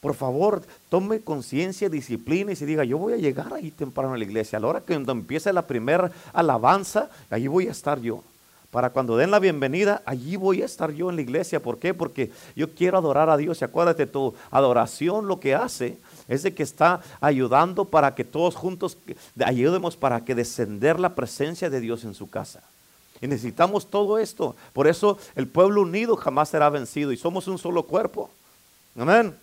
Por 0.00 0.14
favor, 0.14 0.62
tome 0.88 1.20
conciencia, 1.20 1.88
disciplina 1.88 2.52
y 2.52 2.56
se 2.56 2.66
diga, 2.66 2.84
yo 2.84 2.98
voy 2.98 3.14
a 3.14 3.16
llegar 3.16 3.52
ahí 3.52 3.70
temprano 3.70 4.14
a 4.14 4.18
la 4.18 4.24
iglesia. 4.24 4.58
A 4.58 4.60
la 4.60 4.68
hora 4.68 4.80
que 4.80 4.94
empiece 4.94 5.52
la 5.52 5.66
primera 5.66 6.12
alabanza, 6.32 7.10
allí 7.30 7.48
voy 7.48 7.68
a 7.68 7.72
estar 7.72 8.00
yo. 8.00 8.22
Para 8.70 8.90
cuando 8.90 9.16
den 9.16 9.30
la 9.30 9.38
bienvenida, 9.38 10.02
allí 10.04 10.36
voy 10.36 10.62
a 10.62 10.66
estar 10.66 10.92
yo 10.92 11.08
en 11.10 11.16
la 11.16 11.22
iglesia. 11.22 11.60
¿Por 11.60 11.78
qué? 11.78 11.94
Porque 11.94 12.30
yo 12.54 12.74
quiero 12.74 12.98
adorar 12.98 13.30
a 13.30 13.36
Dios. 13.36 13.60
Y 13.60 13.64
acuérdate, 13.64 14.06
tu 14.06 14.34
adoración 14.50 15.26
lo 15.26 15.40
que 15.40 15.54
hace 15.54 15.96
es 16.28 16.42
de 16.42 16.54
que 16.54 16.62
está 16.62 17.00
ayudando 17.20 17.86
para 17.86 18.14
que 18.14 18.24
todos 18.24 18.54
juntos 18.54 18.96
ayudemos 19.44 19.96
para 19.96 20.24
que 20.24 20.34
descender 20.34 21.00
la 21.00 21.14
presencia 21.14 21.70
de 21.70 21.80
Dios 21.80 22.04
en 22.04 22.14
su 22.14 22.28
casa. 22.28 22.62
Y 23.20 23.26
necesitamos 23.26 23.90
todo 23.90 24.18
esto. 24.18 24.54
Por 24.72 24.86
eso 24.86 25.18
el 25.34 25.48
pueblo 25.48 25.82
unido 25.82 26.16
jamás 26.16 26.50
será 26.50 26.70
vencido 26.70 27.10
y 27.12 27.16
somos 27.16 27.48
un 27.48 27.58
solo 27.58 27.82
cuerpo. 27.82 28.30
Amén. 28.96 29.34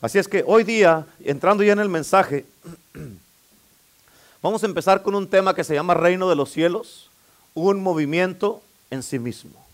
Así 0.00 0.18
es 0.18 0.26
que 0.26 0.42
hoy 0.46 0.64
día, 0.64 1.06
entrando 1.24 1.62
ya 1.62 1.74
en 1.74 1.78
el 1.78 1.88
mensaje, 1.88 2.46
vamos 4.42 4.62
a 4.62 4.66
empezar 4.66 5.02
con 5.02 5.14
un 5.14 5.28
tema 5.28 5.54
que 5.54 5.62
se 5.62 5.74
llama 5.74 5.94
Reino 5.94 6.28
de 6.28 6.36
los 6.36 6.50
Cielos, 6.50 7.10
un 7.54 7.82
movimiento 7.82 8.62
en 8.90 9.02
sí 9.02 9.18
mismo. 9.18 9.64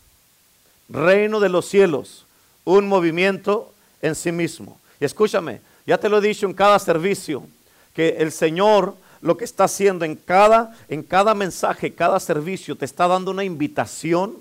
Reino 0.88 1.40
de 1.40 1.49
los 1.49 1.66
cielos, 1.66 2.26
un 2.64 2.88
movimiento 2.88 3.73
en 4.02 4.14
sí 4.14 4.32
mismo. 4.32 4.78
Y 5.00 5.04
escúchame, 5.04 5.61
ya 5.87 5.99
te 5.99 6.09
lo 6.09 6.19
he 6.19 6.21
dicho 6.21 6.47
en 6.47 6.55
cada 6.55 6.78
servicio, 6.78 7.45
que 7.95 8.16
el 8.19 8.33
Señor 8.33 8.95
lo 9.21 9.37
que 9.37 9.45
está 9.45 9.64
haciendo 9.64 10.05
en 10.05 10.16
cada, 10.16 10.76
en 10.88 11.02
cada 11.02 11.35
mensaje, 11.35 11.95
cada 11.95 12.21
servicio, 12.21 12.76
te 12.76 12.85
está 12.85 13.09
dando 13.09 13.31
una 13.31 13.45
invitación 13.45 14.37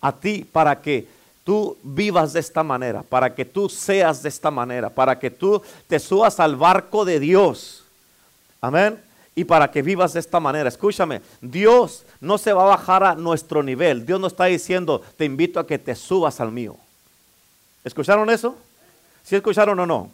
a 0.00 0.12
ti 0.12 0.46
para 0.50 0.80
que 0.80 1.06
tú 1.44 1.76
vivas 1.82 2.32
de 2.32 2.40
esta 2.40 2.62
manera, 2.62 3.02
para 3.02 3.34
que 3.34 3.44
tú 3.44 3.68
seas 3.68 4.22
de 4.22 4.28
esta 4.28 4.50
manera, 4.50 4.90
para 4.90 5.18
que 5.18 5.30
tú 5.30 5.62
te 5.86 5.98
subas 5.98 6.40
al 6.40 6.56
barco 6.56 7.04
de 7.04 7.20
Dios. 7.20 7.84
Amén. 8.60 9.00
Y 9.34 9.44
para 9.44 9.70
que 9.70 9.82
vivas 9.82 10.12
de 10.12 10.20
esta 10.20 10.40
manera. 10.40 10.68
Escúchame, 10.68 11.22
Dios 11.40 12.04
no 12.20 12.36
se 12.36 12.52
va 12.52 12.62
a 12.62 12.76
bajar 12.76 13.04
a 13.04 13.14
nuestro 13.14 13.62
nivel. 13.62 14.04
Dios 14.04 14.20
no 14.20 14.26
está 14.26 14.46
diciendo, 14.46 15.02
te 15.16 15.24
invito 15.24 15.60
a 15.60 15.66
que 15.66 15.78
te 15.78 15.94
subas 15.94 16.40
al 16.40 16.52
mío. 16.52 16.76
¿Escucharon 17.84 18.28
eso? 18.28 18.56
¿Sí 19.22 19.36
escucharon 19.36 19.78
o 19.78 19.86
no? 19.86 20.10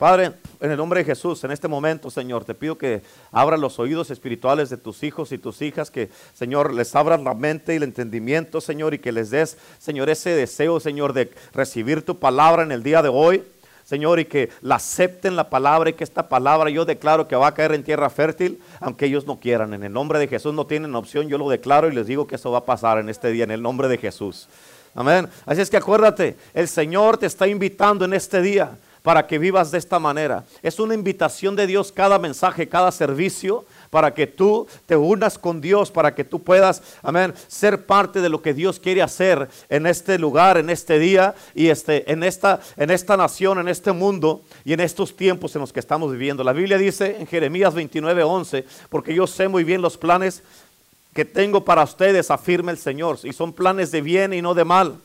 Padre, 0.00 0.32
en 0.60 0.70
el 0.70 0.78
nombre 0.78 1.00
de 1.00 1.04
Jesús, 1.04 1.44
en 1.44 1.50
este 1.50 1.68
momento, 1.68 2.10
Señor, 2.10 2.46
te 2.46 2.54
pido 2.54 2.78
que 2.78 3.02
abras 3.30 3.60
los 3.60 3.78
oídos 3.78 4.10
espirituales 4.10 4.70
de 4.70 4.78
tus 4.78 5.02
hijos 5.02 5.30
y 5.30 5.36
tus 5.36 5.60
hijas, 5.60 5.90
que, 5.90 6.08
Señor, 6.32 6.72
les 6.72 6.96
abras 6.96 7.20
la 7.20 7.34
mente 7.34 7.74
y 7.74 7.76
el 7.76 7.82
entendimiento, 7.82 8.62
Señor, 8.62 8.94
y 8.94 8.98
que 8.98 9.12
les 9.12 9.28
des, 9.28 9.58
Señor, 9.78 10.08
ese 10.08 10.30
deseo, 10.30 10.80
Señor, 10.80 11.12
de 11.12 11.30
recibir 11.52 12.02
tu 12.02 12.18
palabra 12.18 12.62
en 12.62 12.72
el 12.72 12.82
día 12.82 13.02
de 13.02 13.10
hoy. 13.10 13.42
Señor, 13.84 14.20
y 14.20 14.24
que 14.24 14.48
la 14.62 14.76
acepten 14.76 15.36
la 15.36 15.50
palabra 15.50 15.90
y 15.90 15.92
que 15.92 16.04
esta 16.04 16.30
palabra 16.30 16.70
yo 16.70 16.86
declaro 16.86 17.28
que 17.28 17.36
va 17.36 17.48
a 17.48 17.54
caer 17.54 17.74
en 17.74 17.84
tierra 17.84 18.08
fértil, 18.08 18.58
aunque 18.80 19.04
ellos 19.04 19.26
no 19.26 19.38
quieran. 19.38 19.74
En 19.74 19.82
el 19.82 19.92
nombre 19.92 20.18
de 20.18 20.28
Jesús 20.28 20.54
no 20.54 20.66
tienen 20.66 20.94
opción, 20.94 21.28
yo 21.28 21.36
lo 21.36 21.50
declaro 21.50 21.88
y 21.88 21.94
les 21.94 22.06
digo 22.06 22.26
que 22.26 22.36
eso 22.36 22.50
va 22.50 22.58
a 22.60 22.64
pasar 22.64 22.96
en 23.00 23.10
este 23.10 23.30
día, 23.30 23.44
en 23.44 23.50
el 23.50 23.60
nombre 23.60 23.86
de 23.86 23.98
Jesús. 23.98 24.48
Amén. 24.94 25.28
Así 25.44 25.60
es 25.60 25.68
que 25.68 25.76
acuérdate, 25.76 26.38
el 26.54 26.68
Señor 26.68 27.18
te 27.18 27.26
está 27.26 27.46
invitando 27.46 28.06
en 28.06 28.14
este 28.14 28.40
día 28.40 28.78
para 29.02 29.26
que 29.26 29.38
vivas 29.38 29.70
de 29.70 29.78
esta 29.78 29.98
manera. 29.98 30.44
Es 30.62 30.78
una 30.78 30.94
invitación 30.94 31.56
de 31.56 31.66
Dios 31.66 31.92
cada 31.92 32.18
mensaje, 32.18 32.68
cada 32.68 32.92
servicio, 32.92 33.64
para 33.90 34.14
que 34.14 34.26
tú 34.26 34.66
te 34.86 34.96
unas 34.96 35.38
con 35.38 35.60
Dios, 35.60 35.90
para 35.90 36.14
que 36.14 36.24
tú 36.24 36.42
puedas, 36.42 36.82
amén, 37.02 37.34
ser 37.48 37.86
parte 37.86 38.20
de 38.20 38.28
lo 38.28 38.40
que 38.40 38.54
Dios 38.54 38.78
quiere 38.78 39.02
hacer 39.02 39.48
en 39.68 39.86
este 39.86 40.18
lugar, 40.18 40.58
en 40.58 40.70
este 40.70 40.98
día 40.98 41.34
y 41.54 41.68
este, 41.68 42.10
en, 42.10 42.22
esta, 42.22 42.60
en 42.76 42.90
esta 42.90 43.16
nación, 43.16 43.58
en 43.58 43.68
este 43.68 43.92
mundo 43.92 44.42
y 44.64 44.72
en 44.72 44.80
estos 44.80 45.16
tiempos 45.16 45.54
en 45.54 45.60
los 45.60 45.72
que 45.72 45.80
estamos 45.80 46.12
viviendo. 46.12 46.44
La 46.44 46.52
Biblia 46.52 46.78
dice 46.78 47.16
en 47.18 47.26
Jeremías 47.26 47.74
29, 47.74 48.22
11, 48.22 48.64
porque 48.88 49.14
yo 49.14 49.26
sé 49.26 49.48
muy 49.48 49.64
bien 49.64 49.82
los 49.82 49.98
planes 49.98 50.42
que 51.14 51.24
tengo 51.24 51.64
para 51.64 51.82
ustedes, 51.82 52.30
afirma 52.30 52.70
el 52.70 52.78
Señor, 52.78 53.18
y 53.24 53.32
son 53.32 53.52
planes 53.52 53.90
de 53.90 54.00
bien 54.00 54.32
y 54.32 54.40
no 54.40 54.54
de 54.54 54.64
mal, 54.64 54.96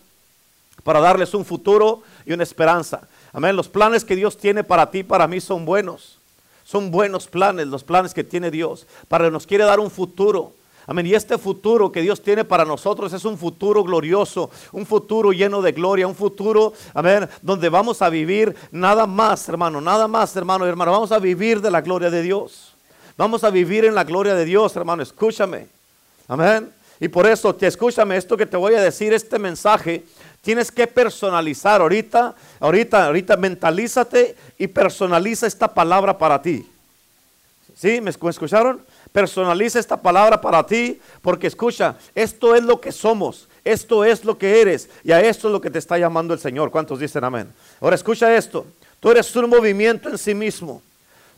para 0.83 0.99
darles 0.99 1.33
un 1.33 1.45
futuro 1.45 2.03
y 2.25 2.33
una 2.33 2.43
esperanza. 2.43 3.07
Amén. 3.35 3.53
Los 3.53 3.67
planes 3.67 4.05
que 4.05 4.15
Dios 4.15 4.37
tiene 4.37 4.63
para 4.63 4.89
ti, 4.89 5.03
para 5.03 5.27
mí, 5.27 5.41
son 5.41 5.65
buenos. 5.65 6.19
Son 6.63 6.89
buenos 6.89 7.27
planes, 7.27 7.67
los 7.67 7.83
planes 7.83 8.13
que 8.13 8.23
tiene 8.23 8.49
Dios. 8.49 8.87
Para 9.09 9.29
nos 9.29 9.45
quiere 9.45 9.65
dar 9.65 9.81
un 9.81 9.91
futuro. 9.91 10.53
Amén. 10.87 11.05
Y 11.05 11.15
este 11.15 11.37
futuro 11.37 11.91
que 11.91 12.01
Dios 12.01 12.21
tiene 12.21 12.45
para 12.45 12.63
nosotros 12.63 13.11
es 13.11 13.25
un 13.25 13.37
futuro 13.37 13.83
glorioso, 13.83 14.49
un 14.71 14.85
futuro 14.85 15.33
lleno 15.33 15.61
de 15.61 15.73
gloria, 15.73 16.07
un 16.07 16.15
futuro, 16.15 16.71
amén, 16.93 17.27
donde 17.41 17.67
vamos 17.67 18.01
a 18.01 18.09
vivir 18.09 18.55
nada 18.71 19.05
más, 19.05 19.49
hermano, 19.49 19.81
nada 19.81 20.07
más, 20.07 20.33
hermano 20.37 20.65
hermano. 20.65 20.93
Vamos 20.93 21.11
a 21.11 21.19
vivir 21.19 21.59
de 21.59 21.71
la 21.71 21.81
gloria 21.81 22.09
de 22.09 22.21
Dios. 22.21 22.73
Vamos 23.17 23.43
a 23.43 23.49
vivir 23.49 23.83
en 23.83 23.95
la 23.95 24.05
gloria 24.05 24.33
de 24.33 24.45
Dios, 24.45 24.73
hermano. 24.77 25.03
Escúchame. 25.03 25.67
Amén. 26.29 26.71
Y 27.01 27.09
por 27.09 27.27
eso, 27.27 27.53
te 27.53 27.67
escúchame 27.67 28.15
esto 28.15 28.37
que 28.37 28.45
te 28.45 28.55
voy 28.55 28.75
a 28.75 28.81
decir, 28.81 29.11
este 29.11 29.37
mensaje 29.37 30.05
Tienes 30.45 30.71
que 30.71 30.85
personalizar 30.85 31.81
ahorita, 31.81 32.35
ahorita, 32.59 33.07
ahorita 33.07 33.35
mentalízate 33.35 34.35
y 34.59 34.67
personaliza 34.67 35.47
esta 35.47 35.73
palabra 35.73 36.15
para 36.15 36.39
ti. 36.39 36.69
¿Sí? 37.75 37.99
¿Me 37.99 38.11
escucharon? 38.11 38.79
Personaliza 39.11 39.79
esta 39.79 39.99
palabra 39.99 40.39
para 40.39 40.63
ti 40.63 41.01
porque 41.23 41.47
escucha, 41.47 41.95
esto 42.13 42.53
es 42.53 42.63
lo 42.63 42.79
que 42.79 42.91
somos, 42.91 43.47
esto 43.63 44.05
es 44.05 44.23
lo 44.23 44.37
que 44.37 44.61
eres 44.61 44.87
y 45.03 45.13
a 45.13 45.19
esto 45.19 45.47
es 45.47 45.51
lo 45.51 45.59
que 45.59 45.71
te 45.71 45.79
está 45.79 45.97
llamando 45.97 46.35
el 46.35 46.39
Señor. 46.39 46.69
¿Cuántos 46.69 46.99
dicen 46.99 47.23
amén? 47.23 47.51
Ahora 47.81 47.95
escucha 47.95 48.35
esto, 48.35 48.67
tú 48.99 49.09
eres 49.09 49.35
un 49.35 49.49
movimiento 49.49 50.09
en 50.09 50.17
sí 50.19 50.35
mismo, 50.35 50.83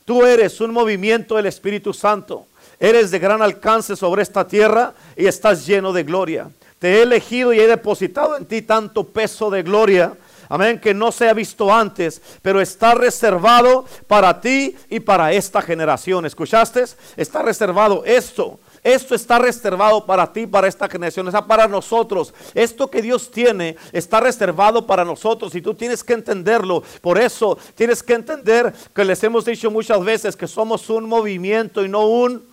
tú 0.03 0.25
eres 0.25 0.59
un 0.59 0.71
movimiento 0.71 1.37
del 1.37 1.45
Espíritu 1.45 1.93
Santo, 1.93 2.45
eres 2.77 3.09
de 3.09 3.19
gran 3.19 3.41
alcance 3.41 3.95
sobre 3.95 4.21
esta 4.21 4.45
tierra 4.45 4.93
y 5.15 5.27
estás 5.27 5.65
lleno 5.65 5.93
de 5.93 6.03
gloria. 6.03 6.49
Te 6.79 6.95
he 6.95 7.01
elegido 7.03 7.53
y 7.53 7.59
he 7.59 7.67
depositado 7.67 8.37
en 8.37 8.45
ti 8.45 8.61
tanto 8.61 9.03
peso 9.03 9.49
de 9.49 9.63
gloria. 9.63 10.15
Amén, 10.49 10.79
que 10.79 10.93
no 10.93 11.11
se 11.11 11.27
ha 11.27 11.33
visto 11.33 11.73
antes, 11.73 12.21
pero 12.41 12.61
está 12.61 12.95
reservado 12.95 13.85
para 14.07 14.39
ti 14.39 14.75
y 14.89 14.99
para 14.99 15.33
esta 15.33 15.61
generación. 15.61 16.25
¿Escuchaste? 16.25 16.85
Está 17.17 17.41
reservado 17.41 18.03
esto. 18.05 18.59
Esto 18.83 19.15
está 19.15 19.37
reservado 19.37 20.05
para 20.05 20.31
ti, 20.31 20.47
para 20.47 20.67
esta 20.67 20.87
generación, 20.87 21.27
está 21.27 21.45
para 21.45 21.67
nosotros. 21.67 22.33
Esto 22.53 22.89
que 22.89 23.01
Dios 23.01 23.29
tiene 23.29 23.75
está 23.91 24.21
reservado 24.21 24.85
para 24.87 25.03
nosotros 25.03 25.53
y 25.55 25.61
tú 25.61 25.73
tienes 25.73 26.03
que 26.05 26.13
entenderlo. 26.13 26.81
Por 27.01 27.19
eso 27.19 27.57
tienes 27.75 28.01
que 28.01 28.13
entender 28.13 28.73
que 28.95 29.03
les 29.03 29.21
hemos 29.23 29.43
dicho 29.43 29.69
muchas 29.69 30.01
veces 30.05 30.37
que 30.37 30.47
somos 30.47 30.89
un 30.89 31.05
movimiento 31.05 31.83
y 31.83 31.89
no 31.89 32.07
un... 32.07 32.47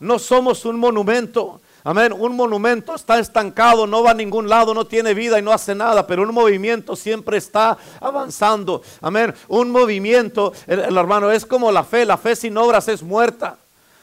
No 0.00 0.18
somos 0.18 0.64
un 0.64 0.78
monumento. 0.78 1.60
Amén. 1.88 2.12
Un 2.12 2.36
monumento 2.36 2.94
está 2.94 3.18
estancado, 3.18 3.86
no 3.86 4.02
va 4.02 4.10
a 4.10 4.14
ningún 4.14 4.46
lado, 4.46 4.74
no 4.74 4.86
tiene 4.86 5.14
vida 5.14 5.38
y 5.38 5.42
no 5.42 5.54
hace 5.54 5.74
nada, 5.74 6.06
pero 6.06 6.22
un 6.22 6.34
movimiento 6.34 6.94
siempre 6.94 7.38
está 7.38 7.78
avanzando. 7.98 8.82
Amén. 9.00 9.34
Un 9.48 9.70
movimiento, 9.70 10.52
el, 10.66 10.98
hermano, 10.98 11.30
es 11.30 11.46
como 11.46 11.72
la 11.72 11.84
fe. 11.84 12.04
La 12.04 12.18
fe 12.18 12.36
sin 12.36 12.58
obras 12.58 12.88
es 12.88 13.02
muerta. 13.02 13.56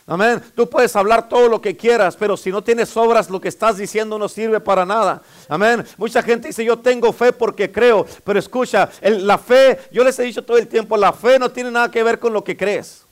Amén. 0.08 0.42
Tú 0.56 0.68
puedes 0.68 0.96
hablar 0.96 1.30
todo 1.30 1.48
lo 1.48 1.62
que 1.62 1.78
quieras, 1.78 2.16
pero 2.16 2.36
si 2.38 2.50
no 2.50 2.64
tienes 2.64 2.98
obras, 2.98 3.30
lo 3.30 3.40
que 3.40 3.50
estás 3.50 3.78
diciendo 3.78 4.18
no 4.18 4.30
sirve 4.30 4.60
para 4.60 4.84
nada. 4.84 5.22
Amén. 5.48 5.86
Mucha 5.98 6.24
gente 6.24 6.48
dice, 6.48 6.66
yo 6.66 6.80
tengo 6.80 7.14
fe 7.14 7.34
porque 7.34 7.72
creo, 7.72 8.08
pero 8.24 8.40
escucha, 8.40 8.90
la 9.04 9.38
fe, 9.38 9.80
yo 9.92 10.04
les 10.04 10.18
he 10.18 10.24
dicho 10.24 10.44
todo 10.44 10.58
el 10.58 10.68
tiempo, 10.68 10.98
la 10.98 11.14
fe 11.14 11.38
no 11.38 11.52
tiene 11.52 11.70
nada 11.70 11.92
que 11.92 12.02
ver 12.02 12.18
con 12.18 12.34
lo 12.34 12.44
que 12.44 12.58
crees. 12.58 13.04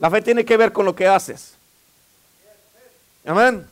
La 0.00 0.10
fe 0.10 0.20
tiene 0.22 0.44
que 0.44 0.56
ver 0.56 0.72
con 0.72 0.84
lo 0.84 0.96
que 0.96 1.06
haces. 1.06 1.53
Amén. 3.24 3.66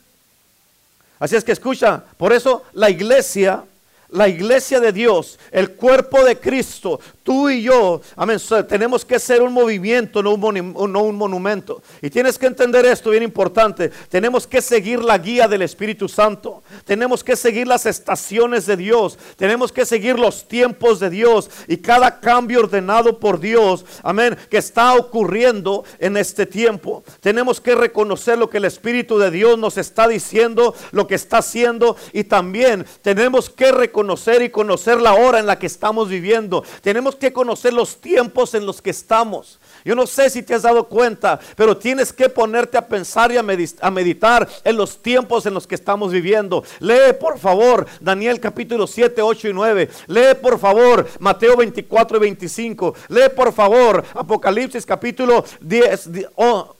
Así 1.19 1.37
es 1.37 1.45
que 1.45 1.53
escucha, 1.53 2.03
por 2.17 2.33
eso 2.33 2.65
la 2.73 2.91
iglesia, 2.91 3.65
la 4.09 4.29
iglesia 4.29 4.81
de 4.81 4.93
Dios, 4.93 5.39
el 5.51 5.73
cuerpo 5.73 6.25
de 6.25 6.39
Cristo, 6.39 6.99
Tú 7.23 7.49
y 7.49 7.63
yo, 7.63 8.01
amén, 8.17 8.39
tenemos 8.69 9.05
que 9.05 9.21
ser 9.21 9.43
un 9.43 9.53
movimiento, 9.53 10.23
no 10.23 10.33
un, 10.33 11.17
monumento. 11.17 11.81
Y 12.01 12.11
tienes 12.11 12.37
que 12.37 12.47
entender 12.47 12.85
esto 12.85 13.11
bien 13.11 13.23
importante. 13.23 13.91
Tenemos 14.09 14.45
que 14.45 14.61
seguir 14.61 15.03
la 15.05 15.19
guía 15.19 15.47
del 15.47 15.63
Espíritu 15.63 16.09
Santo. 16.09 16.65
Tenemos 16.85 17.23
que 17.23 17.37
seguir 17.37 17.69
las 17.69 17.87
estaciones 17.87 18.67
de 18.67 18.77
Dios. 18.77 19.19
Tenemos 19.37 19.71
que 19.71 19.87
seguir 19.87 20.19
los 20.19 20.49
tiempos 20.49 20.99
de 20.99 21.11
Dios 21.11 21.49
y 21.69 21.77
cada 21.77 22.19
cambio 22.19 22.61
ordenado 22.61 23.21
por 23.21 23.39
Dios, 23.39 23.85
amén, 24.03 24.37
que 24.51 24.59
está 24.59 24.95
ocurriendo 24.95 25.85
en 26.01 26.17
este 26.17 26.45
tiempo. 26.45 27.05
Tenemos 27.21 27.61
que 27.61 27.77
reconocer 27.77 28.37
lo 28.37 28.51
que 28.51 28.59
el 28.59 28.65
Espíritu 28.65 29.19
de 29.19 29.31
Dios 29.31 29.59
nos 29.59 29.79
está 29.79 30.09
diciendo, 30.09 30.75
lo 30.91 31.07
que 31.07 31.15
está 31.15 31.39
haciendo 31.39 31.97
y 32.13 32.25
también 32.25 32.85
tenemos 33.03 33.49
que 33.49 33.71
reconocer 33.71 34.43
y 34.43 34.51
conocer 34.51 35.01
la 35.01 35.15
hora 35.15 35.39
en 35.39 35.47
la 35.47 35.59
que 35.59 35.67
estamos 35.67 36.09
viviendo. 36.09 36.65
Tenemos 36.81 37.12
que 37.17 37.33
conocer 37.33 37.73
los 37.73 38.01
tiempos 38.01 38.55
en 38.55 38.67
los 38.67 38.83
que 38.83 38.91
estamos. 38.91 39.59
Yo 39.85 39.95
no 39.95 40.07
sé 40.07 40.31
si 40.31 40.43
te 40.43 40.55
has 40.55 40.63
dado 40.63 40.89
cuenta, 40.89 41.41
pero 41.57 41.77
tienes 41.77 42.13
que 42.13 42.29
ponerte 42.29 42.79
a 42.79 42.87
pensar 42.87 43.33
y 43.33 43.37
a 43.37 43.91
meditar 43.91 44.49
en 44.65 44.77
los 44.77 45.03
tiempos 45.03 45.47
en 45.47 45.55
los 45.55 45.67
que 45.67 45.75
estamos 45.75 46.13
viviendo. 46.13 46.65
Lee 46.79 47.15
por 47.19 47.39
favor 47.39 47.87
Daniel 48.01 48.39
capítulo 48.39 48.87
7, 48.87 49.21
8 49.23 49.49
y 49.49 49.53
9. 49.53 49.91
Lee 50.07 50.35
por 50.41 50.59
favor 50.59 51.09
Mateo 51.19 51.57
24 51.57 52.17
y 52.17 52.21
25. 52.21 52.95
Lee 53.09 53.29
por 53.35 53.53
favor 53.53 54.05
Apocalipsis 54.15 54.87
capítulo 54.87 55.45
10, 55.61 56.11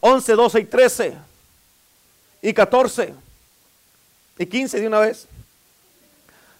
11, 0.01 0.33
12 0.33 0.61
y 0.61 0.65
13. 0.65 1.15
Y 2.43 2.53
14. 2.53 3.15
Y 4.39 4.47
15 4.47 4.81
de 4.81 4.87
una 4.87 5.01
vez. 5.01 5.27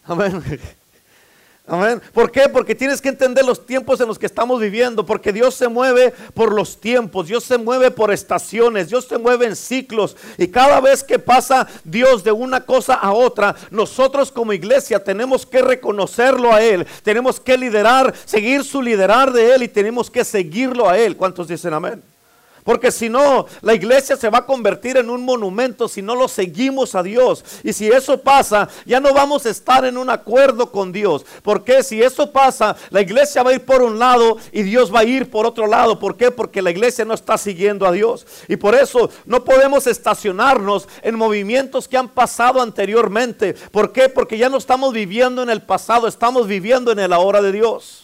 Amén. 0.05 0.43
Amén. 1.65 2.03
¿Por 2.13 2.33
qué? 2.33 2.49
Porque 2.49 2.75
tienes 2.75 3.01
que 3.01 3.09
entender 3.09 3.45
los 3.45 3.65
tiempos 3.65 4.01
en 4.01 4.09
los 4.09 4.19
que 4.19 4.27
estamos 4.27 4.61
viviendo, 4.61 5.07
porque 5.07 5.33
Dios 5.33 5.55
se 5.55 5.69
mueve 5.69 6.13
por 6.35 6.53
los 6.53 6.81
tiempos, 6.81 7.29
Dios 7.29 7.45
se 7.45 7.57
mueve 7.57 7.93
por 7.93 8.13
estaciones, 8.13 8.89
Dios 8.89 9.07
se 9.07 9.17
mueve 9.17 9.47
en 9.47 9.55
ciclos 9.55 10.17
y 10.39 10.49
cada 10.49 10.81
vez 10.81 11.05
que 11.05 11.21
pasa 11.21 11.69
Dios 11.85 12.25
de 12.25 12.33
una 12.33 12.67
cosa 12.67 12.95
a 12.95 13.13
otra, 13.13 13.55
nosotros 13.71 14.33
como 14.33 14.53
iglesia 14.53 15.05
tenemos 15.05 15.47
que 15.47 15.63
reconocerlo 15.63 16.53
a 16.53 16.61
Él, 16.61 16.85
tenemos 17.05 17.39
que 17.39 17.57
liderar, 17.57 18.13
seguir 18.25 18.65
su 18.65 18.83
liderar 18.83 19.33
de 19.33 19.55
Él 19.55 19.63
y 19.63 19.69
tenemos 19.69 20.11
que 20.11 20.25
seguirlo 20.25 20.89
a 20.89 20.99
Él. 20.99 21.17
¿Cuántos 21.17 21.47
dicen 21.47 21.75
amén? 21.75 22.03
Porque 22.65 22.93
si 22.93 23.09
no, 23.09 23.47
la 23.61 23.75
iglesia 23.75 24.17
se 24.17 24.31
va 24.31 24.39
a 24.39 24.47
convertir 24.47 24.97
en 24.97 25.11
un 25.11 25.25
monumento 25.25 25.89
si 25.89 26.01
no 26.01 26.15
lo 26.15 26.29
seguimos 26.29 26.95
a 26.95 27.03
Dios. 27.03 27.45
Y 27.65 27.73
si 27.73 27.89
eso 27.89 28.19
pasa, 28.19 28.69
ya 28.87 29.01
no 29.01 29.13
vamos 29.13 29.47
a 29.47 29.51
estar 29.51 29.85
en 29.85 29.97
un 29.97 30.11
acuerdo 30.11 30.71
con 30.71 30.93
Dios. 30.93 31.27
Porque 31.43 31.83
si 31.83 32.03
eso 32.03 32.31
pasa, 32.31 32.77
la 32.91 33.01
iglesia 33.01 33.43
va 33.43 33.51
a 33.51 33.55
ir 33.55 33.65
por 33.65 33.83
un 33.83 33.99
lado 33.99 34.37
y 34.53 34.63
Dios 34.63 34.95
va 34.95 35.01
a 35.01 35.05
ir 35.05 35.31
por 35.31 35.47
otro 35.47 35.67
lado. 35.67 35.99
¿Por 35.99 36.17
qué? 36.17 36.31
Porque 36.31 36.63
la 36.63 36.71
iglesia 36.71 37.05
no 37.05 37.15
está 37.15 37.37
siguiendo 37.37 37.87
a 37.87 37.93
Dios. 37.93 38.27
Y 38.49 38.57
por 38.57 38.75
eso 38.75 39.11
no 39.27 39.45
podemos 39.45 39.87
estacionarnos 39.87 40.89
en 41.03 41.17
movimientos 41.17 41.89
que 41.89 41.97
han 41.97 42.09
pasado 42.09 42.63
anteriormente. 42.63 43.55
¿Por 43.73 43.93
qué? 43.93 44.09
Porque 44.09 44.39
ya 44.39 44.49
no 44.49 44.59
estamos 44.59 44.93
viviendo 44.93 45.43
en 45.43 45.51
el 45.51 45.63
pasado, 45.63 46.07
estamos 46.07 46.47
viviendo 46.47 46.93
en 46.93 47.01
el 47.01 47.13
ahora 47.13 47.43
de 47.43 47.53
Dios. 47.53 48.02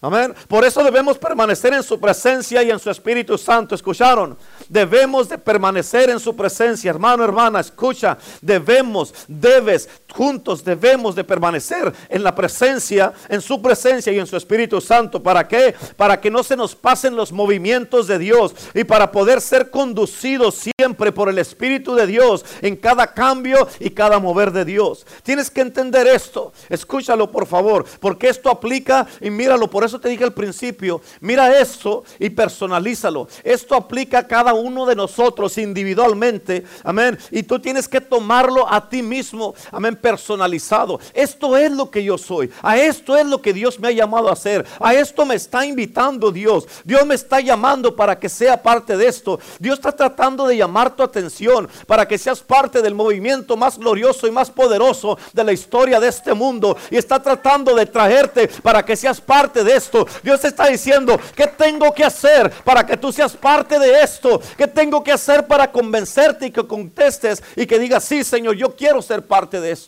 Amén. 0.00 0.32
Por 0.46 0.64
eso 0.64 0.84
debemos 0.84 1.18
permanecer 1.18 1.74
en 1.74 1.82
su 1.82 1.98
presencia 1.98 2.62
y 2.62 2.70
en 2.70 2.78
su 2.78 2.88
Espíritu 2.88 3.36
Santo. 3.36 3.74
¿Escucharon? 3.74 4.38
Debemos 4.68 5.28
de 5.28 5.38
permanecer 5.38 6.08
en 6.10 6.20
su 6.20 6.36
presencia. 6.36 6.90
Hermano, 6.90 7.24
hermana, 7.24 7.58
escucha. 7.58 8.16
Debemos, 8.40 9.12
debes, 9.26 9.88
juntos 10.12 10.64
debemos 10.64 11.14
de 11.14 11.24
permanecer 11.24 11.92
en 12.08 12.22
la 12.22 12.34
presencia, 12.34 13.12
en 13.28 13.40
su 13.40 13.60
presencia 13.60 14.12
y 14.12 14.18
en 14.18 14.26
su 14.26 14.36
Espíritu 14.36 14.80
Santo. 14.80 15.22
¿Para 15.22 15.46
qué? 15.46 15.74
Para 15.96 16.20
que 16.20 16.30
no 16.30 16.42
se 16.42 16.56
nos 16.56 16.74
pasen 16.74 17.16
los 17.16 17.32
movimientos 17.32 18.06
de 18.06 18.18
Dios 18.18 18.54
y 18.74 18.84
para 18.84 19.12
poder 19.12 19.40
ser 19.40 19.70
conducidos 19.70 20.68
siempre 20.76 21.12
por 21.12 21.28
el 21.28 21.38
Espíritu 21.38 21.94
de 21.94 22.06
Dios 22.06 22.44
en 22.62 22.76
cada 22.76 23.12
cambio 23.14 23.68
y 23.80 23.90
cada 23.90 24.18
mover 24.18 24.52
de 24.52 24.64
Dios. 24.64 25.06
Tienes 25.22 25.50
que 25.50 25.60
entender 25.60 26.06
esto. 26.06 26.52
Escúchalo, 26.68 27.30
por 27.30 27.46
favor, 27.46 27.84
porque 28.00 28.28
esto 28.28 28.50
aplica 28.50 29.06
y 29.20 29.30
míralo 29.30 29.68
por 29.68 29.84
eso 29.84 30.00
te 30.00 30.08
dije 30.08 30.24
al 30.24 30.32
principio, 30.32 31.00
mira 31.20 31.58
esto 31.58 32.04
y 32.18 32.30
personalízalo. 32.30 33.28
Esto 33.44 33.74
aplica 33.74 34.20
a 34.20 34.26
cada 34.26 34.54
uno 34.54 34.86
de 34.86 34.96
nosotros 34.96 35.58
individualmente. 35.58 36.64
Amén. 36.84 37.18
Y 37.30 37.42
tú 37.42 37.58
tienes 37.58 37.88
que 37.88 38.00
tomarlo 38.00 38.70
a 38.72 38.88
ti 38.88 39.02
mismo. 39.02 39.54
Amén. 39.70 39.97
Personalizado. 40.00 41.00
Esto 41.14 41.56
es 41.56 41.70
lo 41.72 41.90
que 41.90 42.04
yo 42.04 42.18
soy. 42.18 42.50
A 42.62 42.76
esto 42.76 43.16
es 43.16 43.26
lo 43.26 43.40
que 43.40 43.52
Dios 43.52 43.78
me 43.78 43.88
ha 43.88 43.92
llamado 43.92 44.28
a 44.28 44.32
hacer. 44.32 44.66
A 44.80 44.94
esto 44.94 45.24
me 45.24 45.34
está 45.34 45.64
invitando 45.64 46.30
Dios. 46.30 46.66
Dios 46.84 47.06
me 47.06 47.14
está 47.14 47.40
llamando 47.40 47.94
para 47.94 48.18
que 48.18 48.28
sea 48.28 48.62
parte 48.62 48.96
de 48.96 49.06
esto. 49.06 49.38
Dios 49.58 49.78
está 49.78 49.92
tratando 49.92 50.46
de 50.46 50.56
llamar 50.56 50.94
tu 50.94 51.02
atención 51.02 51.68
para 51.86 52.06
que 52.06 52.18
seas 52.18 52.40
parte 52.40 52.82
del 52.82 52.94
movimiento 52.94 53.56
más 53.56 53.78
glorioso 53.78 54.26
y 54.26 54.30
más 54.30 54.50
poderoso 54.50 55.18
de 55.32 55.44
la 55.44 55.52
historia 55.52 56.00
de 56.00 56.08
este 56.08 56.34
mundo. 56.34 56.76
Y 56.90 56.96
está 56.96 57.22
tratando 57.22 57.74
de 57.74 57.86
traerte 57.86 58.48
para 58.62 58.84
que 58.84 58.96
seas 58.96 59.20
parte 59.20 59.64
de 59.64 59.76
esto. 59.76 60.06
Dios 60.22 60.44
está 60.44 60.66
diciendo, 60.66 61.18
¿qué 61.34 61.46
tengo 61.46 61.92
que 61.92 62.04
hacer 62.04 62.50
para 62.64 62.84
que 62.84 62.96
tú 62.96 63.12
seas 63.12 63.36
parte 63.36 63.78
de 63.78 64.02
esto? 64.02 64.40
¿Qué 64.56 64.66
tengo 64.66 65.02
que 65.02 65.12
hacer 65.12 65.46
para 65.46 65.70
convencerte 65.70 66.46
y 66.46 66.50
que 66.50 66.66
contestes 66.66 67.42
y 67.56 67.66
que 67.66 67.78
digas, 67.78 68.04
sí, 68.04 68.24
Señor, 68.24 68.56
yo 68.56 68.74
quiero 68.74 69.00
ser 69.00 69.26
parte 69.26 69.60
de 69.60 69.70
esto? 69.70 69.87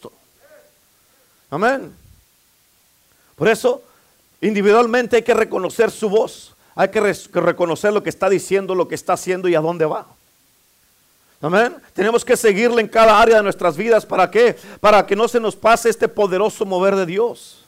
Amén. 1.50 1.92
Por 3.36 3.48
eso, 3.48 3.82
individualmente 4.40 5.16
hay 5.16 5.22
que 5.22 5.34
reconocer 5.34 5.90
su 5.90 6.08
voz. 6.08 6.54
Hay 6.74 6.88
que, 6.88 7.00
reconocer 7.34 7.92
lo 7.92 8.02
que 8.02 8.10
está 8.10 8.28
diciendo, 8.28 8.74
lo 8.74 8.88
que 8.88 8.94
está 8.94 9.14
haciendo 9.14 9.48
y 9.48 9.54
a 9.54 9.60
dónde 9.60 9.84
va. 9.84 10.06
Amén. 11.42 11.76
Tenemos 11.92 12.24
que 12.24 12.36
seguirle 12.36 12.80
en 12.80 12.88
cada 12.88 13.20
área 13.20 13.36
de 13.36 13.42
nuestras 13.42 13.76
vidas. 13.76 14.06
¿Para 14.06 14.30
qué? 14.30 14.56
Para 14.78 15.04
que 15.06 15.16
no 15.16 15.26
se 15.26 15.40
nos 15.40 15.56
pase 15.56 15.88
este 15.88 16.08
poderoso 16.08 16.64
mover 16.64 16.94
de 16.94 17.06
Dios. 17.06 17.64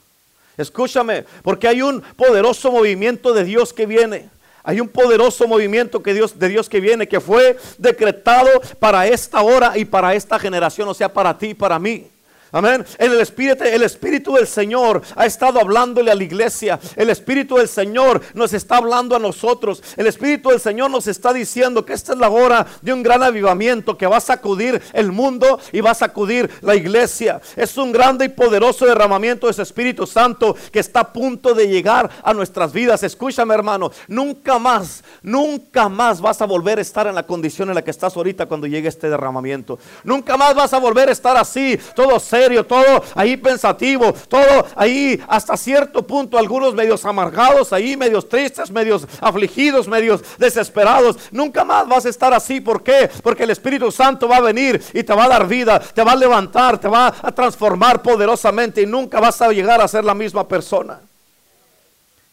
Escúchame, 0.57 1.25
porque 1.41 1.67
hay 1.67 1.81
un 1.81 2.01
poderoso 2.01 2.71
movimiento 2.71 3.33
de 3.33 3.43
Dios 3.43 3.73
que 3.73 3.85
viene. 3.85 4.29
Hay 4.63 4.79
un 4.79 4.87
poderoso 4.87 5.47
movimiento 5.47 6.01
que 6.01 6.13
Dios, 6.13 6.39
de 6.39 6.47
Dios 6.47 6.69
que 6.69 6.79
viene, 6.79 7.07
que 7.07 7.19
fue 7.19 7.57
decretado 7.77 8.49
para 8.79 9.05
esta 9.07 9.41
hora 9.41 9.77
y 9.77 9.83
para 9.83 10.13
esta 10.13 10.39
generación, 10.39 10.87
o 10.87 10.93
sea, 10.93 11.11
para 11.11 11.37
ti 11.37 11.47
y 11.47 11.53
para 11.53 11.79
mí. 11.79 12.07
Amén. 12.55 12.85
El 12.99 13.19
Espíritu, 13.19 13.63
el 13.63 13.81
Espíritu 13.81 14.35
del 14.35 14.45
Señor 14.45 15.01
ha 15.15 15.25
estado 15.25 15.59
hablándole 15.59 16.11
a 16.11 16.15
la 16.15 16.23
iglesia. 16.23 16.79
El 16.95 17.09
Espíritu 17.09 17.55
del 17.55 17.67
Señor 17.67 18.21
nos 18.35 18.53
está 18.53 18.77
hablando 18.77 19.15
a 19.15 19.19
nosotros. 19.19 19.81
El 19.97 20.05
Espíritu 20.05 20.49
del 20.49 20.59
Señor 20.59 20.91
nos 20.91 21.07
está 21.07 21.33
diciendo 21.33 21.83
que 21.83 21.93
esta 21.93 22.13
es 22.13 22.19
la 22.19 22.29
hora 22.29 22.67
de 22.83 22.93
un 22.93 23.01
gran 23.01 23.23
avivamiento 23.23 23.97
que 23.97 24.05
va 24.05 24.17
a 24.17 24.21
sacudir 24.21 24.79
el 24.93 25.11
mundo 25.11 25.59
y 25.71 25.81
va 25.81 25.91
a 25.91 25.95
sacudir 25.95 26.47
la 26.61 26.75
iglesia. 26.75 27.41
Es 27.55 27.75
un 27.75 27.91
grande 27.91 28.25
y 28.25 28.29
poderoso 28.29 28.85
derramamiento 28.85 29.47
de 29.47 29.53
ese 29.53 29.63
Espíritu 29.63 30.05
Santo 30.05 30.55
que 30.71 30.77
está 30.77 30.99
a 30.99 31.11
punto 31.11 31.55
de 31.55 31.67
llegar 31.67 32.07
a 32.21 32.35
nuestras 32.35 32.71
vidas. 32.71 33.01
Escúchame, 33.01 33.55
hermano. 33.55 33.91
Nunca 34.07 34.59
más, 34.59 35.03
nunca 35.23 35.89
más 35.89 36.21
vas 36.21 36.39
a 36.39 36.45
volver 36.45 36.77
a 36.77 36.83
estar 36.83 37.07
en 37.07 37.15
la 37.15 37.25
condición 37.25 37.69
en 37.69 37.75
la 37.75 37.81
que 37.81 37.89
estás 37.89 38.15
ahorita 38.15 38.45
cuando 38.45 38.67
llegue 38.67 38.89
este 38.89 39.09
derramamiento. 39.09 39.79
Nunca 40.03 40.37
más 40.37 40.53
vas 40.53 40.71
a 40.71 40.77
volver 40.77 41.09
a 41.09 41.13
estar 41.13 41.35
así, 41.35 41.79
todo 41.95 42.19
serio 42.19 42.42
todo 42.65 43.03
ahí 43.15 43.37
pensativo, 43.37 44.13
todo 44.27 44.65
ahí 44.75 45.21
hasta 45.27 45.57
cierto 45.57 46.05
punto, 46.05 46.37
algunos 46.37 46.73
medios 46.73 47.05
amargados, 47.05 47.73
ahí 47.73 47.95
medios 47.95 48.27
tristes, 48.27 48.69
medios 48.71 49.07
afligidos, 49.21 49.87
medios 49.87 50.21
desesperados. 50.37 51.17
Nunca 51.31 51.63
más 51.63 51.87
vas 51.87 52.05
a 52.05 52.09
estar 52.09 52.33
así. 52.33 52.61
¿Por 52.61 52.83
qué? 52.83 53.09
Porque 53.21 53.43
el 53.43 53.49
Espíritu 53.49 53.91
Santo 53.91 54.27
va 54.27 54.37
a 54.37 54.41
venir 54.41 54.81
y 54.93 55.03
te 55.03 55.13
va 55.13 55.25
a 55.25 55.29
dar 55.29 55.47
vida, 55.47 55.79
te 55.79 56.03
va 56.03 56.13
a 56.13 56.15
levantar, 56.15 56.77
te 56.79 56.87
va 56.87 57.13
a 57.21 57.31
transformar 57.31 58.01
poderosamente 58.01 58.81
y 58.81 58.85
nunca 58.85 59.19
vas 59.19 59.41
a 59.41 59.51
llegar 59.51 59.81
a 59.81 59.87
ser 59.87 60.03
la 60.03 60.13
misma 60.13 60.47
persona. 60.47 60.99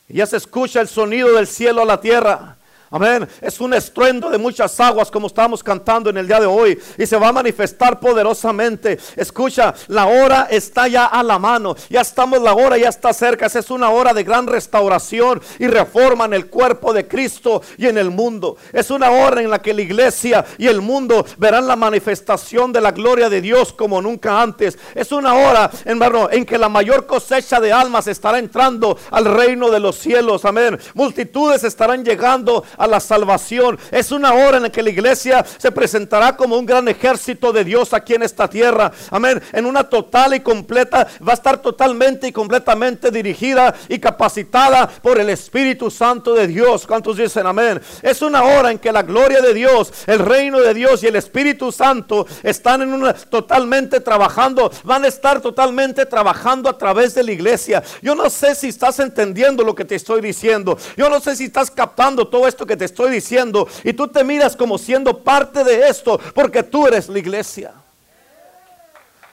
Ya 0.08 0.26
se 0.26 0.36
escucha 0.36 0.80
el 0.80 0.88
sonido 0.88 1.32
del 1.32 1.46
cielo 1.46 1.82
a 1.82 1.84
la 1.84 2.00
tierra. 2.00 2.56
Amén. 2.92 3.28
Es 3.40 3.60
un 3.60 3.72
estruendo 3.72 4.30
de 4.30 4.38
muchas 4.38 4.80
aguas 4.80 5.12
como 5.12 5.28
estamos 5.28 5.62
cantando 5.62 6.10
en 6.10 6.16
el 6.16 6.26
día 6.26 6.40
de 6.40 6.46
hoy. 6.46 6.76
Y 6.98 7.06
se 7.06 7.16
va 7.16 7.28
a 7.28 7.32
manifestar 7.32 8.00
poderosamente. 8.00 8.98
Escucha, 9.14 9.72
la 9.86 10.06
hora 10.06 10.48
está 10.50 10.88
ya 10.88 11.06
a 11.06 11.22
la 11.22 11.38
mano. 11.38 11.76
Ya 11.88 12.00
estamos, 12.00 12.42
la 12.42 12.52
hora 12.52 12.76
ya 12.78 12.88
está 12.88 13.12
cerca. 13.12 13.46
Esa 13.46 13.60
es 13.60 13.70
una 13.70 13.90
hora 13.90 14.12
de 14.12 14.24
gran 14.24 14.48
restauración 14.48 15.40
y 15.60 15.68
reforma 15.68 16.24
en 16.24 16.34
el 16.34 16.46
cuerpo 16.48 16.92
de 16.92 17.06
Cristo 17.06 17.62
y 17.78 17.86
en 17.86 17.96
el 17.96 18.10
mundo. 18.10 18.56
Es 18.72 18.90
una 18.90 19.12
hora 19.12 19.40
en 19.40 19.50
la 19.50 19.62
que 19.62 19.72
la 19.72 19.82
iglesia 19.82 20.44
y 20.58 20.66
el 20.66 20.80
mundo 20.80 21.24
verán 21.38 21.68
la 21.68 21.76
manifestación 21.76 22.72
de 22.72 22.80
la 22.80 22.90
gloria 22.90 23.28
de 23.28 23.40
Dios 23.40 23.72
como 23.72 24.02
nunca 24.02 24.42
antes. 24.42 24.76
Es 24.96 25.12
una 25.12 25.34
hora, 25.34 25.70
hermano, 25.84 26.28
en 26.28 26.44
que 26.44 26.58
la 26.58 26.68
mayor 26.68 27.06
cosecha 27.06 27.60
de 27.60 27.72
almas 27.72 28.08
estará 28.08 28.40
entrando 28.40 28.98
al 29.12 29.26
reino 29.26 29.70
de 29.70 29.78
los 29.78 29.94
cielos. 29.96 30.44
Amén. 30.44 30.76
Multitudes 30.94 31.62
estarán 31.62 32.04
llegando 32.04 32.64
a 32.80 32.86
la 32.86 32.98
salvación. 32.98 33.78
Es 33.90 34.10
una 34.10 34.32
hora 34.32 34.56
en 34.56 34.64
la 34.64 34.70
que 34.70 34.82
la 34.82 34.90
iglesia 34.90 35.44
se 35.58 35.70
presentará 35.70 36.36
como 36.36 36.56
un 36.56 36.64
gran 36.64 36.88
ejército 36.88 37.52
de 37.52 37.62
Dios 37.62 37.92
aquí 37.92 38.14
en 38.14 38.22
esta 38.22 38.48
tierra. 38.48 38.90
Amén. 39.10 39.40
En 39.52 39.66
una 39.66 39.84
total 39.84 40.34
y 40.34 40.40
completa, 40.40 41.06
va 41.26 41.32
a 41.32 41.34
estar 41.34 41.58
totalmente 41.58 42.26
y 42.26 42.32
completamente 42.32 43.10
dirigida 43.10 43.74
y 43.88 43.98
capacitada 43.98 44.88
por 44.88 45.20
el 45.20 45.28
Espíritu 45.28 45.90
Santo 45.90 46.34
de 46.34 46.46
Dios. 46.46 46.86
¿Cuántos 46.86 47.18
dicen 47.18 47.46
amén? 47.46 47.80
Es 48.02 48.22
una 48.22 48.42
hora 48.44 48.70
en 48.70 48.78
que 48.78 48.92
la 48.92 49.02
gloria 49.02 49.42
de 49.42 49.52
Dios, 49.52 49.92
el 50.06 50.18
reino 50.18 50.60
de 50.60 50.72
Dios 50.72 51.02
y 51.02 51.06
el 51.06 51.16
Espíritu 51.16 51.72
Santo 51.72 52.26
están 52.42 52.80
en 52.80 52.94
una 52.94 53.12
totalmente 53.12 54.00
trabajando, 54.00 54.72
van 54.84 55.04
a 55.04 55.08
estar 55.08 55.42
totalmente 55.42 56.06
trabajando 56.06 56.70
a 56.70 56.78
través 56.78 57.14
de 57.14 57.24
la 57.24 57.32
iglesia. 57.32 57.82
Yo 58.00 58.14
no 58.14 58.30
sé 58.30 58.54
si 58.54 58.68
estás 58.68 58.98
entendiendo 59.00 59.64
lo 59.64 59.74
que 59.74 59.84
te 59.84 59.96
estoy 59.96 60.22
diciendo. 60.22 60.78
Yo 60.96 61.10
no 61.10 61.20
sé 61.20 61.36
si 61.36 61.44
estás 61.44 61.70
captando 61.70 62.26
todo 62.28 62.48
esto 62.48 62.66
que 62.66 62.69
te 62.76 62.84
estoy 62.84 63.10
diciendo 63.10 63.68
y 63.84 63.92
tú 63.92 64.08
te 64.08 64.24
miras 64.24 64.56
como 64.56 64.78
siendo 64.78 65.18
parte 65.18 65.64
de 65.64 65.88
esto 65.88 66.18
porque 66.34 66.62
tú 66.62 66.86
eres 66.86 67.08
la 67.08 67.18
iglesia. 67.18 67.72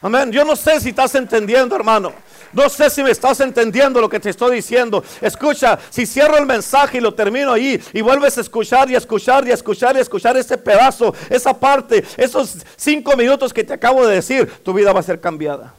Amén. 0.02 0.32
Yo 0.32 0.44
no 0.44 0.56
sé 0.56 0.80
si 0.80 0.90
estás 0.90 1.16
entendiendo, 1.16 1.76
hermano. 1.76 2.14
No 2.54 2.70
sé 2.70 2.90
si 2.90 3.04
me 3.04 3.12
estás 3.12 3.40
entendiendo 3.40 4.00
lo 4.00 4.10
que 4.10 4.20
te 4.20 4.30
estoy 4.30 4.56
diciendo. 4.56 5.04
Escucha, 5.22 5.78
si 5.90 6.06
cierro 6.06 6.38
el 6.38 6.46
mensaje 6.46 6.98
y 6.98 7.02
lo 7.02 7.14
termino 7.14 7.52
ahí 7.52 7.82
y 7.94 8.02
vuelves 8.02 8.38
a 8.38 8.42
escuchar 8.42 8.90
y 8.90 8.96
a 8.96 9.00
escuchar 9.00 9.48
y 9.48 9.52
a 9.52 9.54
escuchar 9.54 9.96
y 9.96 10.00
a 10.00 10.02
escuchar 10.02 10.38
ese 10.38 10.58
pedazo, 10.58 11.14
esa 11.30 11.54
parte, 11.54 12.04
esos 12.16 12.58
cinco 12.76 13.16
minutos 13.18 13.54
que 13.54 13.64
te 13.64 13.74
acabo 13.74 14.06
de 14.06 14.16
decir, 14.16 14.50
tu 14.64 14.74
vida 14.74 14.94
va 14.94 15.02
a 15.02 15.04
ser 15.04 15.20
cambiada. 15.20 15.74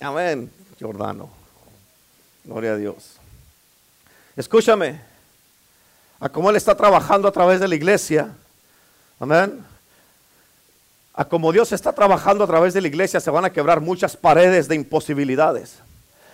Amén, 0.00 0.50
Jordano. 0.80 1.30
Gloria 2.44 2.72
a 2.72 2.76
Dios. 2.76 3.17
Escúchame, 4.38 5.00
a 6.20 6.28
cómo 6.28 6.48
Él 6.48 6.54
está 6.54 6.72
trabajando 6.76 7.26
a 7.26 7.32
través 7.32 7.58
de 7.58 7.66
la 7.66 7.74
iglesia. 7.74 8.36
Amén. 9.18 9.64
a 11.12 11.24
como 11.24 11.50
Dios 11.50 11.72
está 11.72 11.92
trabajando 11.92 12.44
a 12.44 12.46
través 12.46 12.72
de 12.72 12.80
la 12.80 12.86
iglesia, 12.86 13.18
se 13.18 13.32
van 13.32 13.44
a 13.44 13.52
quebrar 13.52 13.80
muchas 13.80 14.16
paredes 14.16 14.68
de 14.68 14.76
imposibilidades. 14.76 15.80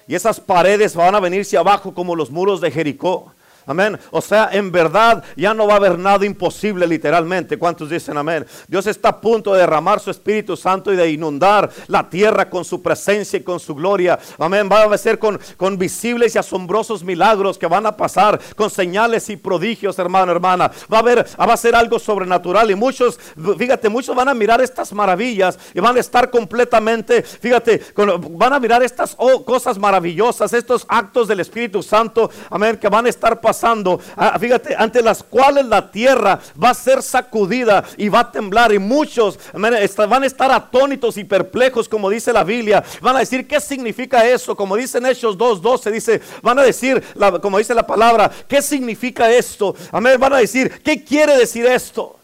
Y 0.07 0.15
esas 0.15 0.39
paredes 0.39 0.95
van 0.95 1.15
a 1.15 1.21
venirse 1.21 1.57
abajo 1.57 1.95
como 1.95 2.15
los 2.15 2.31
muros 2.31 2.61
de 2.61 2.71
Jericó. 2.71 3.33
Amén. 3.67 3.99
O 4.11 4.21
sea, 4.21 4.51
en 4.53 4.71
verdad 4.71 5.25
ya 5.37 5.55
no 5.55 5.67
va 5.67 5.75
a 5.75 5.77
haber 5.77 5.99
nada 5.99 6.27
imposible 6.27 6.87
literalmente. 6.87 7.57
¿Cuántos 7.57 7.89
dicen 7.89 8.17
amén? 8.19 8.45
Dios 8.69 8.87
está 8.87 9.09
a 9.09 9.21
punto 9.21 9.55
de 9.55 9.61
derramar 9.61 10.01
su 10.01 10.11
Espíritu 10.11 10.55
Santo 10.57 10.93
y 10.93 10.97
de 10.97 11.11
inundar 11.11 11.71
la 11.87 12.09
tierra 12.09 12.51
con 12.51 12.65
su 12.65 12.83
presencia 12.83 13.39
y 13.39 13.43
con 13.43 13.59
su 13.59 13.75
gloria. 13.75 14.19
Amén. 14.39 14.69
Va 14.71 14.85
a 14.85 14.99
ser 14.99 15.19
con, 15.19 15.41
con 15.57 15.79
visibles 15.79 16.35
y 16.35 16.39
asombrosos 16.39 17.03
milagros 17.03 17.57
que 17.57 17.67
van 17.67 17.87
a 17.87 17.97
pasar, 17.97 18.39
con 18.55 18.69
señales 18.69 19.31
y 19.31 19.37
prodigios, 19.37 19.99
hermano, 19.99 20.33
hermana. 20.33 20.71
Va 20.93 20.99
a 20.99 21.01
haber, 21.01 21.27
va 21.41 21.55
a 21.55 21.57
ser 21.57 21.75
algo 21.75 21.99
sobrenatural 21.99 22.71
y 22.71 22.75
muchos, 22.75 23.19
fíjate, 23.59 23.89
muchos 23.89 24.15
van 24.15 24.29
a 24.29 24.35
mirar 24.35 24.61
estas 24.61 24.93
maravillas 24.93 25.59
y 25.73 25.81
van 25.81 25.97
a 25.97 26.01
estar 26.01 26.31
completamente, 26.31 27.23
fíjate, 27.23 27.83
van 28.31 28.53
a 28.53 28.61
mirar 28.61 28.83
estas 28.83 29.15
oh, 29.17 29.43
cosas 29.43 29.79
maravillosas, 29.79 30.53
estos 30.53 30.85
actos 30.89 31.29
del 31.29 31.41
Espíritu 31.41 31.83
Santo, 31.83 32.31
amén, 32.51 32.77
que 32.77 32.89
van 32.89 33.07
a 33.07 33.09
estar 33.09 33.41
pasando 33.41 33.54
pasando, 33.55 34.01
ah, 34.17 34.37
fíjate, 34.37 34.75
ante 34.77 35.01
las 35.01 35.23
cuales 35.23 35.67
la 35.67 35.89
tierra 35.89 36.41
va 36.61 36.71
a 36.71 36.75
ser 36.75 37.03
sacudida 37.03 37.85
y 37.97 38.09
va 38.09 38.21
a 38.21 38.33
temblar 38.33 38.73
y 38.73 38.81
muchos 38.81 39.39
van 39.53 39.75
a 40.23 40.27
estar 40.27 40.51
atónitos 40.51 41.17
y 41.17 41.25
perplejos 41.25 41.89
como 41.89 42.11
dice 42.11 42.33
la 42.33 42.43
Biblia, 42.43 42.83
van 43.01 43.15
a 43.15 43.21
decir 43.21 43.47
qué 43.47 43.61
significa 43.61 44.27
eso, 44.27 44.57
como 44.57 44.75
dice 44.75 44.99
en 44.99 45.07
Hechos 45.07 45.39
2.12, 45.39 45.91
dice, 45.93 46.21
van 46.43 46.59
a 46.59 46.63
decir, 46.63 47.01
como 47.41 47.59
dice 47.59 47.75
la 47.75 47.87
palabra, 47.87 48.29
qué 48.49 48.61
significa 48.61 49.31
esto, 49.31 49.77
amén, 49.93 50.19
van 50.19 50.33
a 50.33 50.39
decir, 50.39 50.83
¿qué 50.83 51.05
quiere 51.05 51.37
decir 51.37 51.65
esto? 51.67 52.19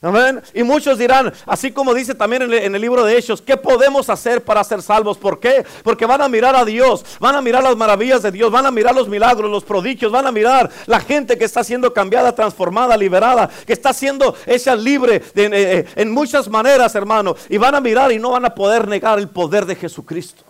Amén. 0.00 0.40
Y 0.54 0.62
muchos 0.62 0.96
dirán, 0.96 1.32
así 1.44 1.72
como 1.72 1.92
dice 1.92 2.14
también 2.14 2.42
en 2.42 2.74
el, 2.74 2.80
libro 2.80 3.04
de 3.04 3.18
Hechos, 3.18 3.42
¿qué 3.42 3.56
podemos 3.56 4.08
hacer 4.08 4.44
para 4.44 4.62
ser 4.62 4.80
salvos? 4.80 5.18
¿Por 5.18 5.40
qué? 5.40 5.64
Porque 5.82 6.06
van 6.06 6.22
a 6.22 6.28
mirar 6.28 6.54
a 6.54 6.64
Dios, 6.64 7.04
van 7.18 7.34
a 7.34 7.42
mirar 7.42 7.64
las 7.64 7.76
maravillas 7.76 8.22
de 8.22 8.30
Dios, 8.30 8.52
van 8.52 8.64
a 8.64 8.70
mirar 8.70 8.94
los 8.94 9.08
milagros, 9.08 9.50
los 9.50 9.64
prodigios, 9.64 10.12
van 10.12 10.28
a 10.28 10.30
mirar 10.30 10.70
la 10.86 11.00
gente 11.00 11.36
que 11.36 11.44
está 11.44 11.64
siendo 11.64 11.92
cambiada, 11.92 12.32
transformada, 12.32 12.96
liberada, 12.96 13.50
que 13.66 13.72
está 13.72 13.92
siendo 13.92 14.36
hecha 14.46 14.76
libre 14.76 15.20
eh, 15.34 15.84
en 15.96 16.12
muchas 16.12 16.48
maneras, 16.48 16.94
hermano. 16.94 17.34
Y 17.48 17.56
van 17.56 17.74
a 17.74 17.80
mirar 17.80 18.12
y 18.12 18.20
no 18.20 18.30
van 18.30 18.44
a 18.44 18.54
poder 18.54 18.86
negar 18.86 19.18
el 19.18 19.28
poder 19.28 19.66
de 19.66 19.74
Jesucristo. 19.74 20.44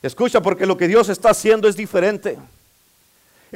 Escucha, 0.00 0.40
porque 0.40 0.64
lo 0.64 0.76
que 0.76 0.86
Dios 0.86 1.08
está 1.08 1.30
haciendo 1.30 1.66
es 1.66 1.76
diferente. 1.76 2.38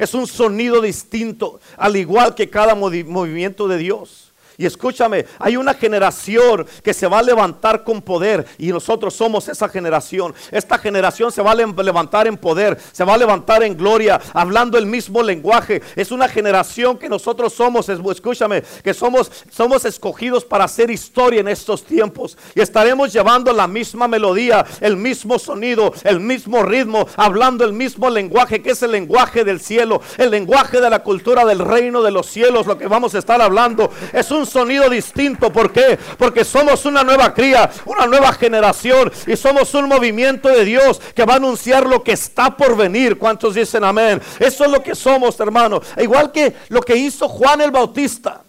Es 0.01 0.15
un 0.15 0.25
sonido 0.25 0.81
distinto, 0.81 1.59
al 1.77 1.95
igual 1.95 2.33
que 2.33 2.49
cada 2.49 2.73
movimiento 2.73 3.67
de 3.67 3.77
Dios. 3.77 4.30
Y 4.61 4.67
escúchame, 4.67 5.25
hay 5.39 5.57
una 5.57 5.73
generación 5.73 6.67
que 6.83 6.93
se 6.93 7.07
va 7.07 7.17
a 7.17 7.23
levantar 7.23 7.83
con 7.83 7.99
poder 7.99 8.45
y 8.59 8.67
nosotros 8.67 9.15
somos 9.15 9.47
esa 9.47 9.67
generación. 9.67 10.35
Esta 10.51 10.77
generación 10.77 11.31
se 11.31 11.41
va 11.41 11.53
a 11.53 11.55
levantar 11.55 12.27
en 12.27 12.37
poder, 12.37 12.77
se 12.91 13.03
va 13.03 13.15
a 13.15 13.17
levantar 13.17 13.63
en 13.63 13.75
gloria, 13.75 14.21
hablando 14.35 14.77
el 14.77 14.85
mismo 14.85 15.23
lenguaje. 15.23 15.81
Es 15.95 16.11
una 16.11 16.27
generación 16.27 16.99
que 16.99 17.09
nosotros 17.09 17.53
somos, 17.53 17.89
escúchame, 17.89 18.61
que 18.83 18.93
somos, 18.93 19.31
somos 19.49 19.83
escogidos 19.83 20.45
para 20.45 20.65
hacer 20.65 20.91
historia 20.91 21.39
en 21.39 21.47
estos 21.47 21.83
tiempos. 21.83 22.37
Y 22.53 22.61
estaremos 22.61 23.11
llevando 23.11 23.51
la 23.53 23.65
misma 23.65 24.07
melodía, 24.07 24.63
el 24.79 24.95
mismo 24.95 25.39
sonido, 25.39 25.91
el 26.03 26.19
mismo 26.19 26.61
ritmo, 26.61 27.07
hablando 27.15 27.65
el 27.65 27.73
mismo 27.73 28.11
lenguaje, 28.11 28.61
que 28.61 28.69
es 28.69 28.83
el 28.83 28.91
lenguaje 28.91 29.43
del 29.43 29.59
cielo, 29.59 30.03
el 30.19 30.29
lenguaje 30.29 30.79
de 30.79 30.89
la 30.91 31.01
cultura 31.01 31.45
del 31.45 31.57
reino 31.57 32.03
de 32.03 32.11
los 32.11 32.27
cielos, 32.27 32.67
lo 32.67 32.77
que 32.77 32.85
vamos 32.85 33.15
a 33.15 33.17
estar 33.17 33.41
hablando. 33.41 33.89
Es 34.13 34.29
un 34.29 34.50
sonido 34.51 34.89
distinto. 34.89 35.51
¿Por 35.51 35.71
qué? 35.71 35.97
Porque 36.17 36.43
somos 36.45 36.85
una 36.85 37.03
nueva 37.03 37.33
cría, 37.33 37.69
una 37.85 38.05
nueva 38.05 38.33
generación 38.33 39.11
y 39.25 39.35
somos 39.35 39.73
un 39.73 39.87
movimiento 39.87 40.49
de 40.49 40.65
Dios 40.65 41.01
que 41.15 41.25
va 41.25 41.33
a 41.33 41.37
anunciar 41.37 41.87
lo 41.87 42.03
que 42.03 42.11
está 42.11 42.55
por 42.55 42.75
venir. 42.75 43.17
¿Cuántos 43.17 43.55
dicen 43.55 43.83
amén? 43.83 44.21
Eso 44.39 44.65
es 44.65 44.71
lo 44.71 44.83
que 44.83 44.95
somos, 44.95 45.39
hermano. 45.39 45.81
Igual 45.97 46.31
que 46.31 46.53
lo 46.69 46.81
que 46.81 46.95
hizo 46.95 47.27
Juan 47.27 47.61
el 47.61 47.71
Bautista. 47.71 48.43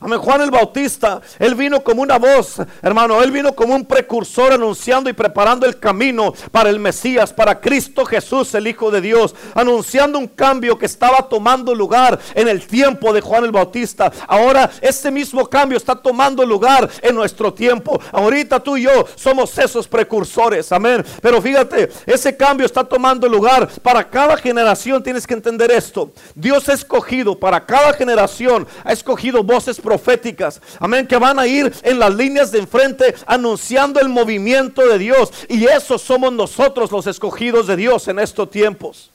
Amén. 0.00 0.20
Juan 0.20 0.42
el 0.42 0.52
Bautista, 0.52 1.20
él 1.40 1.56
vino 1.56 1.82
como 1.82 2.02
una 2.02 2.18
voz, 2.18 2.62
hermano, 2.82 3.20
él 3.20 3.32
vino 3.32 3.52
como 3.52 3.74
un 3.74 3.84
precursor 3.84 4.52
anunciando 4.52 5.10
y 5.10 5.12
preparando 5.12 5.66
el 5.66 5.80
camino 5.80 6.34
para 6.52 6.70
el 6.70 6.78
Mesías, 6.78 7.32
para 7.32 7.60
Cristo 7.60 8.04
Jesús, 8.04 8.54
el 8.54 8.68
Hijo 8.68 8.92
de 8.92 9.00
Dios, 9.00 9.34
anunciando 9.54 10.20
un 10.20 10.28
cambio 10.28 10.78
que 10.78 10.86
estaba 10.86 11.28
tomando 11.28 11.74
lugar 11.74 12.16
en 12.34 12.46
el 12.46 12.64
tiempo 12.68 13.12
de 13.12 13.20
Juan 13.20 13.42
el 13.42 13.50
Bautista. 13.50 14.12
Ahora 14.28 14.70
ese 14.80 15.10
mismo 15.10 15.48
cambio 15.48 15.76
está 15.76 15.96
tomando 15.96 16.46
lugar 16.46 16.88
en 17.02 17.16
nuestro 17.16 17.52
tiempo. 17.52 18.00
Ahorita 18.12 18.60
tú 18.60 18.76
y 18.76 18.82
yo 18.82 19.04
somos 19.16 19.58
esos 19.58 19.88
precursores, 19.88 20.70
amén. 20.70 21.04
Pero 21.20 21.42
fíjate, 21.42 21.90
ese 22.06 22.36
cambio 22.36 22.66
está 22.66 22.84
tomando 22.84 23.28
lugar 23.28 23.68
para 23.82 24.08
cada 24.08 24.36
generación, 24.36 25.02
tienes 25.02 25.26
que 25.26 25.34
entender 25.34 25.72
esto. 25.72 26.12
Dios 26.36 26.68
ha 26.68 26.74
escogido 26.74 27.36
para 27.36 27.66
cada 27.66 27.92
generación, 27.94 28.64
ha 28.84 28.92
escogido 28.92 29.42
voces 29.42 29.80
proféticas, 29.88 30.60
amén, 30.80 31.06
que 31.06 31.16
van 31.16 31.38
a 31.38 31.46
ir 31.46 31.72
en 31.82 31.98
las 31.98 32.14
líneas 32.14 32.52
de 32.52 32.58
enfrente 32.58 33.14
anunciando 33.24 33.98
el 34.00 34.10
movimiento 34.10 34.86
de 34.86 34.98
Dios. 34.98 35.32
Y 35.48 35.64
esos 35.64 36.02
somos 36.02 36.30
nosotros 36.30 36.92
los 36.92 37.06
escogidos 37.06 37.66
de 37.66 37.76
Dios 37.76 38.06
en 38.06 38.18
estos 38.18 38.50
tiempos. 38.50 39.10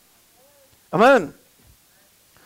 Amén. 0.89 1.31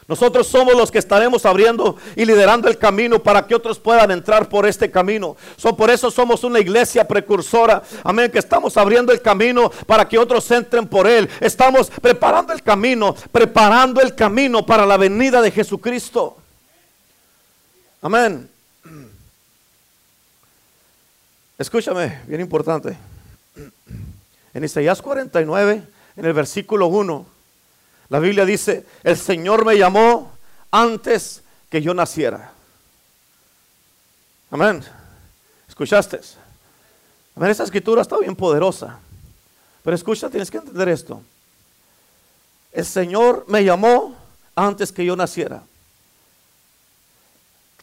Nosotros 0.10 0.46
somos 0.48 0.76
los 0.76 0.92
que 0.92 1.00
estaremos 1.00 1.46
abriendo 1.46 1.96
y 2.18 2.26
liderando 2.26 2.68
el 2.68 2.78
camino 2.78 3.24
para 3.24 3.48
que 3.48 3.56
otros 3.56 3.80
puedan 3.80 4.12
entrar 4.12 4.50
por 4.50 4.66
este 4.66 4.92
camino. 4.92 5.38
por 5.78 5.90
eso 5.90 6.12
somos 6.12 6.44
una 6.44 6.60
iglesia 6.60 7.08
precursora. 7.08 7.82
Amén. 8.04 8.30
Que 8.30 8.40
estamos 8.40 8.76
abriendo 8.76 9.14
el 9.14 9.22
camino 9.22 9.72
para 9.86 10.06
que 10.06 10.18
otros 10.18 10.52
entren 10.52 10.86
por 10.86 11.08
él. 11.08 11.30
Estamos 11.40 11.90
preparando 12.02 12.52
el 12.52 12.62
camino, 12.62 13.16
preparando 13.32 14.02
el 14.02 14.16
camino 14.16 14.66
para 14.66 14.86
la 14.86 14.98
venida 14.98 15.42
de 15.42 15.52
Jesucristo. 15.52 16.36
Amén. 18.08 18.50
Escúchame, 21.58 22.22
bien 22.26 22.40
importante. 22.40 22.98
En 24.54 24.64
Isaías 24.64 25.02
49, 25.02 25.84
en 26.16 26.26
el 26.26 26.32
versículo 26.32 26.88
1, 26.88 27.26
la 28.08 28.20
Biblia 28.20 28.46
dice, 28.46 28.86
el 29.04 29.18
Señor 29.18 29.66
me 29.66 29.78
llamó 29.78 30.32
antes 30.72 31.44
que 31.70 31.82
yo 31.82 31.94
naciera. 31.94 32.54
Amén. 34.52 34.86
¿Escuchaste? 35.68 36.22
Amén, 37.36 37.52
esta 37.52 37.66
escritura 37.66 38.04
está 38.04 38.18
bien 38.20 38.38
poderosa. 38.38 39.00
Pero 39.84 39.96
escucha, 39.98 40.30
tienes 40.30 40.50
que 40.50 40.60
entender 40.60 40.88
esto. 40.88 41.22
El 42.72 42.86
Señor 42.86 43.44
me 43.50 43.66
llamó 43.66 44.16
antes 44.56 44.94
que 44.94 45.04
yo 45.04 45.18
naciera. 45.18 45.62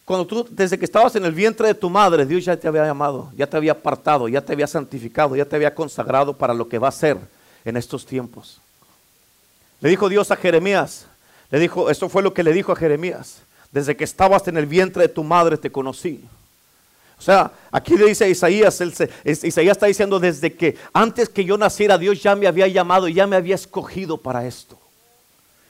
Cuando 0.05 0.27
tú, 0.27 0.47
desde 0.51 0.79
que 0.79 0.85
estabas 0.85 1.17
en 1.17 1.25
el 1.25 1.33
vientre 1.33 1.69
de 1.69 1.75
tu 1.75 1.89
madre, 1.89 2.27
Dios 2.27 2.45
ya 2.45 2.57
te 2.57 2.69
había 2.69 2.85
llamado, 2.85 3.33
ya 3.37 3.47
te 3.47 3.57
había 3.57 3.73
apartado, 3.73 4.29
ya 4.29 4.43
te 4.43 4.53
había 4.53 4.67
santificado, 4.67 5.35
ya 5.35 5.47
te 5.47 5.57
había 5.57 5.75
consagrado 5.75 6.37
para 6.37 6.53
lo 6.53 6.69
que 6.69 6.79
va 6.79 6.89
a 6.89 6.93
ser 6.93 7.17
en 7.65 7.77
estos 7.77 8.05
tiempos. 8.05 8.61
Le 9.81 9.89
dijo 9.89 10.09
Dios 10.09 10.31
a 10.31 10.37
Jeremías, 10.37 11.07
le 11.51 11.59
dijo, 11.59 11.89
eso 11.89 12.09
fue 12.09 12.23
lo 12.23 12.35
que 12.35 12.43
le 12.43 12.53
dijo 12.53 12.73
a 12.73 12.77
Jeremías, 12.77 13.39
desde 13.73 13.97
que 13.97 14.05
estabas 14.05 14.47
en 14.47 14.59
el 14.59 14.67
vientre 14.67 15.03
de 15.03 15.09
tu 15.09 15.25
madre 15.25 15.57
te 15.57 15.73
conocí. 15.73 16.23
O 17.19 17.23
sea, 17.23 17.53
aquí 17.71 17.97
le 17.97 18.07
dice 18.07 18.25
a 18.25 18.29
Isaías, 18.29 18.83
Isaías 19.25 19.77
está 19.77 19.87
diciendo, 19.87 20.21
desde 20.21 20.53
que 20.53 20.77
antes 20.93 21.31
que 21.31 21.45
yo 21.45 21.57
naciera, 21.57 21.97
Dios 21.97 22.23
ya 22.23 22.37
me 22.37 22.47
había 22.47 22.69
llamado 22.69 23.09
y 23.09 23.15
ya 23.15 23.27
me 23.27 23.37
había 23.37 23.55
escogido 23.55 24.19
para 24.19 24.47
esto. 24.47 24.79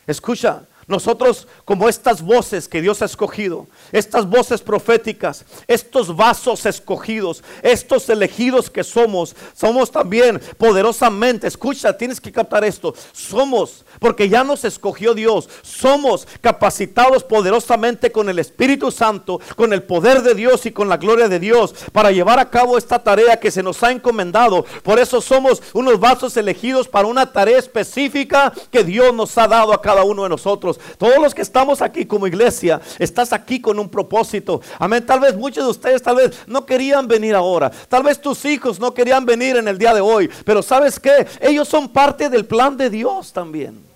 Escucha, 0.07 0.65
nosotros 0.87 1.49
como 1.65 1.89
estas 1.89 2.23
voces 2.23 2.69
que 2.69 2.83
Dios 2.83 3.03
ha 3.03 3.07
escogido, 3.07 3.67
estas 3.93 4.29
voces 4.29 4.61
proféticas, 4.61 5.45
estos 5.67 6.15
vasos 6.15 6.67
escogidos, 6.67 7.43
estos 7.63 8.09
elegidos 8.09 8.71
que 8.71 8.85
somos, 8.85 9.35
somos 9.55 9.91
también 9.91 10.41
poderosamente, 10.59 11.47
escucha, 11.47 11.97
tienes 11.97 12.21
que 12.21 12.33
captar 12.33 12.65
esto, 12.65 12.95
somos, 13.13 13.85
porque 13.99 14.29
ya 14.29 14.45
nos 14.45 14.65
escogió 14.65 15.15
Dios, 15.15 15.49
somos 15.63 16.27
capacitados 16.41 17.25
poderosamente 17.25 18.13
con 18.13 18.29
el 18.29 18.39
Espíritu 18.39 18.91
Santo, 18.91 19.41
con 19.57 19.73
el 19.73 19.83
poder 19.83 20.23
de 20.23 20.35
Dios 20.35 20.67
y 20.67 20.73
con 20.73 20.89
la 20.89 20.97
gloria 20.97 21.29
de 21.29 21.39
Dios 21.39 21.75
para 21.93 22.11
llevar 22.11 22.39
a 22.39 22.51
cabo 22.51 22.77
esta 22.77 23.03
tarea 23.03 23.39
que 23.39 23.51
se 23.51 23.63
nos 23.63 23.83
ha 23.83 23.93
encomendado. 23.93 24.65
Por 24.83 24.99
eso 24.99 25.21
somos 25.21 25.63
unos 25.73 25.99
vasos 26.01 26.37
elegidos 26.37 26.89
para 26.89 27.09
una 27.09 27.33
tarea 27.33 27.59
específica 27.59 28.53
que 28.71 28.85
Dios 28.85 29.15
nos 29.15 29.37
ha 29.39 29.49
dado 29.49 29.73
a 29.73 29.83
cada 29.83 30.05
uno 30.05 30.25
de 30.25 30.29
nosotros. 30.29 30.74
Todos 30.99 31.19
los 31.19 31.35
que 31.35 31.43
estamos 31.43 31.83
aquí 31.83 32.07
como 32.07 32.27
iglesia, 32.27 32.81
estás 32.99 33.33
aquí 33.33 33.61
con 33.61 33.79
un 33.79 33.89
propósito. 33.89 34.61
Amén. 34.79 35.05
Tal 35.05 35.21
vez 35.21 35.37
muchos 35.37 35.65
de 35.65 35.71
ustedes 35.71 36.03
tal 36.03 36.17
vez 36.17 36.37
no 36.47 36.67
querían 36.67 37.07
venir 37.07 37.35
ahora. 37.35 37.71
Tal 37.89 38.03
vez 38.03 38.21
tus 38.21 38.45
hijos 38.45 38.81
no 38.81 38.95
querían 38.95 39.25
venir 39.25 39.57
en 39.57 39.69
el 39.69 39.79
día 39.79 39.95
de 39.95 40.01
hoy. 40.01 40.31
Pero 40.45 40.63
sabes 40.63 40.99
que 40.99 41.27
ellos 41.41 41.69
son 41.69 41.89
parte 41.89 42.29
del 42.29 42.45
plan 42.45 42.77
de 42.77 42.91
Dios 42.91 43.33
también. 43.33 43.94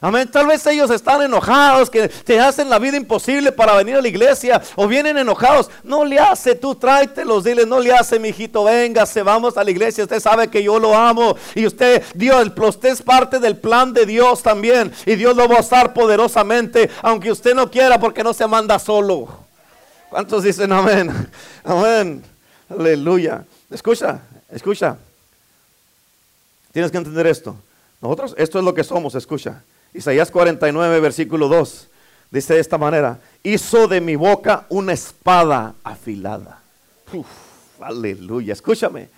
Amén. 0.00 0.28
Tal 0.30 0.46
vez 0.46 0.66
ellos 0.66 0.90
están 0.90 1.22
enojados, 1.22 1.88
que 1.88 2.08
te 2.08 2.38
hacen 2.38 2.68
la 2.68 2.78
vida 2.78 2.96
imposible 2.96 3.50
para 3.50 3.74
venir 3.74 3.96
a 3.96 4.02
la 4.02 4.08
iglesia 4.08 4.60
o 4.74 4.86
vienen 4.86 5.16
enojados. 5.16 5.70
No 5.82 6.04
le 6.04 6.18
hace, 6.18 6.54
tú 6.54 6.74
tráetelos, 6.74 7.44
dile, 7.44 7.64
no 7.64 7.80
le 7.80 7.92
hace, 7.92 8.18
mi 8.18 8.28
hijito, 8.28 8.64
véngase, 8.64 9.22
vamos 9.22 9.56
a 9.56 9.64
la 9.64 9.70
iglesia. 9.70 10.04
Usted 10.04 10.20
sabe 10.20 10.48
que 10.48 10.62
yo 10.62 10.78
lo 10.78 10.94
amo 10.94 11.36
y 11.54 11.66
usted, 11.66 12.02
Dios, 12.14 12.52
usted 12.56 12.90
es 12.90 13.02
parte 13.02 13.38
del 13.38 13.56
plan 13.56 13.92
de 13.94 14.04
Dios 14.04 14.42
también 14.42 14.92
y 15.06 15.14
Dios 15.14 15.34
lo 15.34 15.48
va 15.48 15.56
a 15.56 15.60
usar 15.60 15.94
poderosamente, 15.94 16.90
aunque 17.00 17.32
usted 17.32 17.54
no 17.54 17.70
quiera 17.70 17.98
porque 17.98 18.22
no 18.22 18.34
se 18.34 18.46
manda 18.46 18.78
solo. 18.78 19.28
¿Cuántos 20.10 20.42
dicen 20.42 20.72
amén? 20.72 21.10
Amén. 21.64 22.22
Aleluya. 22.68 23.44
Escucha, 23.70 24.20
escucha. 24.50 24.96
Tienes 26.72 26.90
que 26.90 26.98
entender 26.98 27.26
esto. 27.26 27.56
Nosotros, 28.00 28.34
esto 28.36 28.58
es 28.58 28.64
lo 28.64 28.74
que 28.74 28.84
somos, 28.84 29.14
escucha. 29.14 29.62
Isaías 29.96 30.30
49, 30.30 31.00
versículo 31.00 31.48
2, 31.48 31.88
dice 32.30 32.54
de 32.54 32.60
esta 32.60 32.76
manera, 32.76 33.18
hizo 33.42 33.88
de 33.88 34.00
mi 34.00 34.14
boca 34.14 34.66
una 34.68 34.92
espada 34.92 35.74
afilada. 35.82 36.60
aleluya, 37.80 38.52
escúchame. 38.52 39.08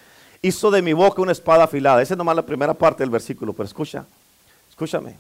Hizo 0.41 0.71
de 0.71 0.83
mi 0.83 0.93
boca 0.93 1.21
una 1.21 1.33
espada 1.33 1.65
afilada. 1.65 2.01
Esa 2.01 2.15
es 2.15 2.19
nomás 2.19 2.37
la 2.37 2.47
primera 2.47 2.75
parte 2.75 3.03
del 3.03 3.11
versículo, 3.11 3.53
pero 3.53 3.67
escucha, 3.67 4.07
escúchame. 4.71 5.17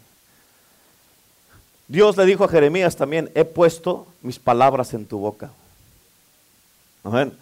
Dios 1.88 2.16
le 2.16 2.24
dijo 2.24 2.44
a 2.44 2.48
Jeremías 2.48 2.94
también, 2.94 3.28
he 3.34 3.44
puesto 3.44 4.06
mis 4.22 4.38
palabras 4.38 4.94
en 4.94 5.06
tu 5.06 5.18
boca. 5.18 5.50
Amén. 7.02 7.36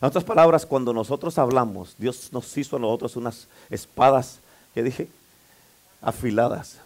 En 0.00 0.08
otras 0.08 0.24
palabras, 0.24 0.66
cuando 0.66 0.92
nosotros 0.92 1.38
hablamos, 1.38 1.94
Dios 1.98 2.32
nos 2.32 2.56
hizo 2.56 2.76
a 2.76 2.78
nosotros 2.80 3.14
unas 3.14 3.46
espadas, 3.68 4.40
¿qué 4.74 4.82
dije? 4.82 5.08
Afiladas. 6.00 6.78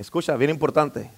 Escucha, 0.00 0.34
bien 0.36 0.50
importante. 0.50 1.10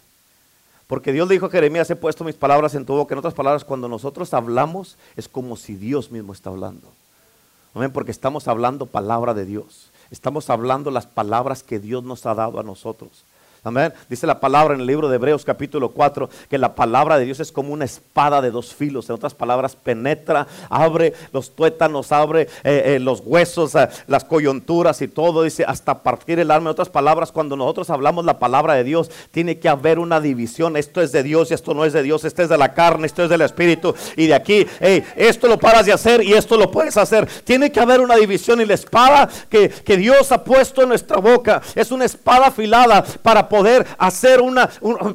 Porque 0.89 1.13
Dios 1.13 1.29
le 1.29 1.35
dijo 1.35 1.47
a 1.47 1.51
Jeremías, 1.51 1.89
he 1.89 1.95
puesto 1.95 2.25
mis 2.25 2.35
palabras 2.35 2.75
en 2.75 2.85
tu 2.85 2.95
boca. 2.95 3.15
En 3.15 3.21
otras 3.21 3.33
palabras, 3.33 3.65
cuando 3.65 3.89
nosotros 3.89 4.35
hablamos, 4.35 4.99
es 5.15 5.29
como 5.29 5.55
si 5.57 5.77
Dios 5.77 6.11
mismo 6.11 6.33
está 6.33 6.51
hablando. 6.51 6.89
Amén, 7.75 7.93
porque 7.93 8.11
estamos 8.11 8.49
hablando 8.49 8.87
palabra 8.87 9.35
de 9.35 9.45
Dios. 9.47 9.93
Estamos 10.11 10.51
hablando 10.51 10.91
las 10.91 11.07
palabras 11.07 11.63
que 11.63 11.79
Dios 11.79 12.03
nos 12.03 12.27
ha 12.27 12.35
dado 12.35 12.59
a 12.59 12.65
nosotros. 12.65 13.25
Amén. 13.65 13.93
Dice 14.09 14.27
la 14.27 14.41
palabra 14.41 14.75
en 14.75 14.81
el 14.81 14.89
libro 14.89 15.09
de 15.09 15.15
Hebreos 15.15 15.45
capítulo 15.45 15.91
4 15.91 16.29
que 16.51 16.59
la 16.59 16.75
palabra 16.75 17.17
de 17.17 17.27
Dios 17.27 17.39
es 17.39 17.53
como 17.53 17.73
una 17.73 17.85
espada 17.85 18.43
de 18.43 18.51
dos 18.51 18.75
filos. 18.75 19.09
En 19.09 19.15
otras 19.15 19.35
palabras, 19.35 19.77
penetra, 19.77 20.49
abre 20.69 21.15
los 21.33 21.55
tuétanos, 21.55 22.11
abre 22.11 22.49
eh, 22.65 22.83
eh, 22.87 22.99
los 22.99 23.23
huesos, 23.25 23.77
eh, 23.77 23.89
las 24.09 24.25
coyunturas 24.25 25.01
y 25.01 25.07
todo. 25.07 25.45
Dice 25.45 25.65
hasta 25.65 26.03
partir 26.03 26.41
el 26.41 26.51
alma. 26.51 26.71
En 26.71 26.73
otras 26.73 26.89
palabras, 26.89 27.31
cuando 27.31 27.55
nosotros 27.55 27.89
hablamos 27.91 28.25
la 28.25 28.41
palabra 28.41 28.75
de 28.75 28.83
Dios, 28.83 29.13
tiene 29.31 29.61
que 29.61 29.69
haber 29.69 30.01
una 30.01 30.21
división. 30.21 30.77
Esto 30.77 31.01
es 31.01 31.13
de 31.13 31.23
Dios 31.23 31.53
y 31.53 31.55
esto 31.55 31.73
no 31.73 31.85
es 31.85 31.93
de 31.93 32.03
Dios. 32.03 32.25
Esto 32.25 32.43
es 32.43 32.49
de 32.49 32.59
la 32.59 32.75
carne, 32.75 33.07
esto 33.07 33.23
es 33.23 33.31
del 33.31 33.43
Espíritu. 33.43 33.95
Y 34.17 34.27
de 34.27 34.35
aquí, 34.35 34.67
esto 35.15 35.47
lo 35.47 35.57
paras 35.57 35.87
de 35.87 35.93
hacer 35.93 36.25
y 36.25 36.33
esto 36.33 36.57
lo 36.57 36.69
puedes 36.69 36.97
hacer. 36.97 37.29
Tiene 37.45 37.71
que 37.71 37.79
haber 37.79 38.01
una 38.01 38.17
división. 38.17 38.61
Y 38.61 38.65
la 38.65 38.75
espada 38.75 39.29
que, 39.49 39.69
que 39.69 39.97
Dios 39.97 40.33
ha 40.33 40.43
puesto 40.43 40.83
en 40.83 40.89
nuestra 40.89 41.19
boca 41.19 41.63
es 41.77 41.93
una 41.93 42.07
espada 42.07 42.49
afilada 42.49 43.05
para 43.23 43.52
poder 43.53 43.87
hacer 43.99 44.41
una, 44.41 44.71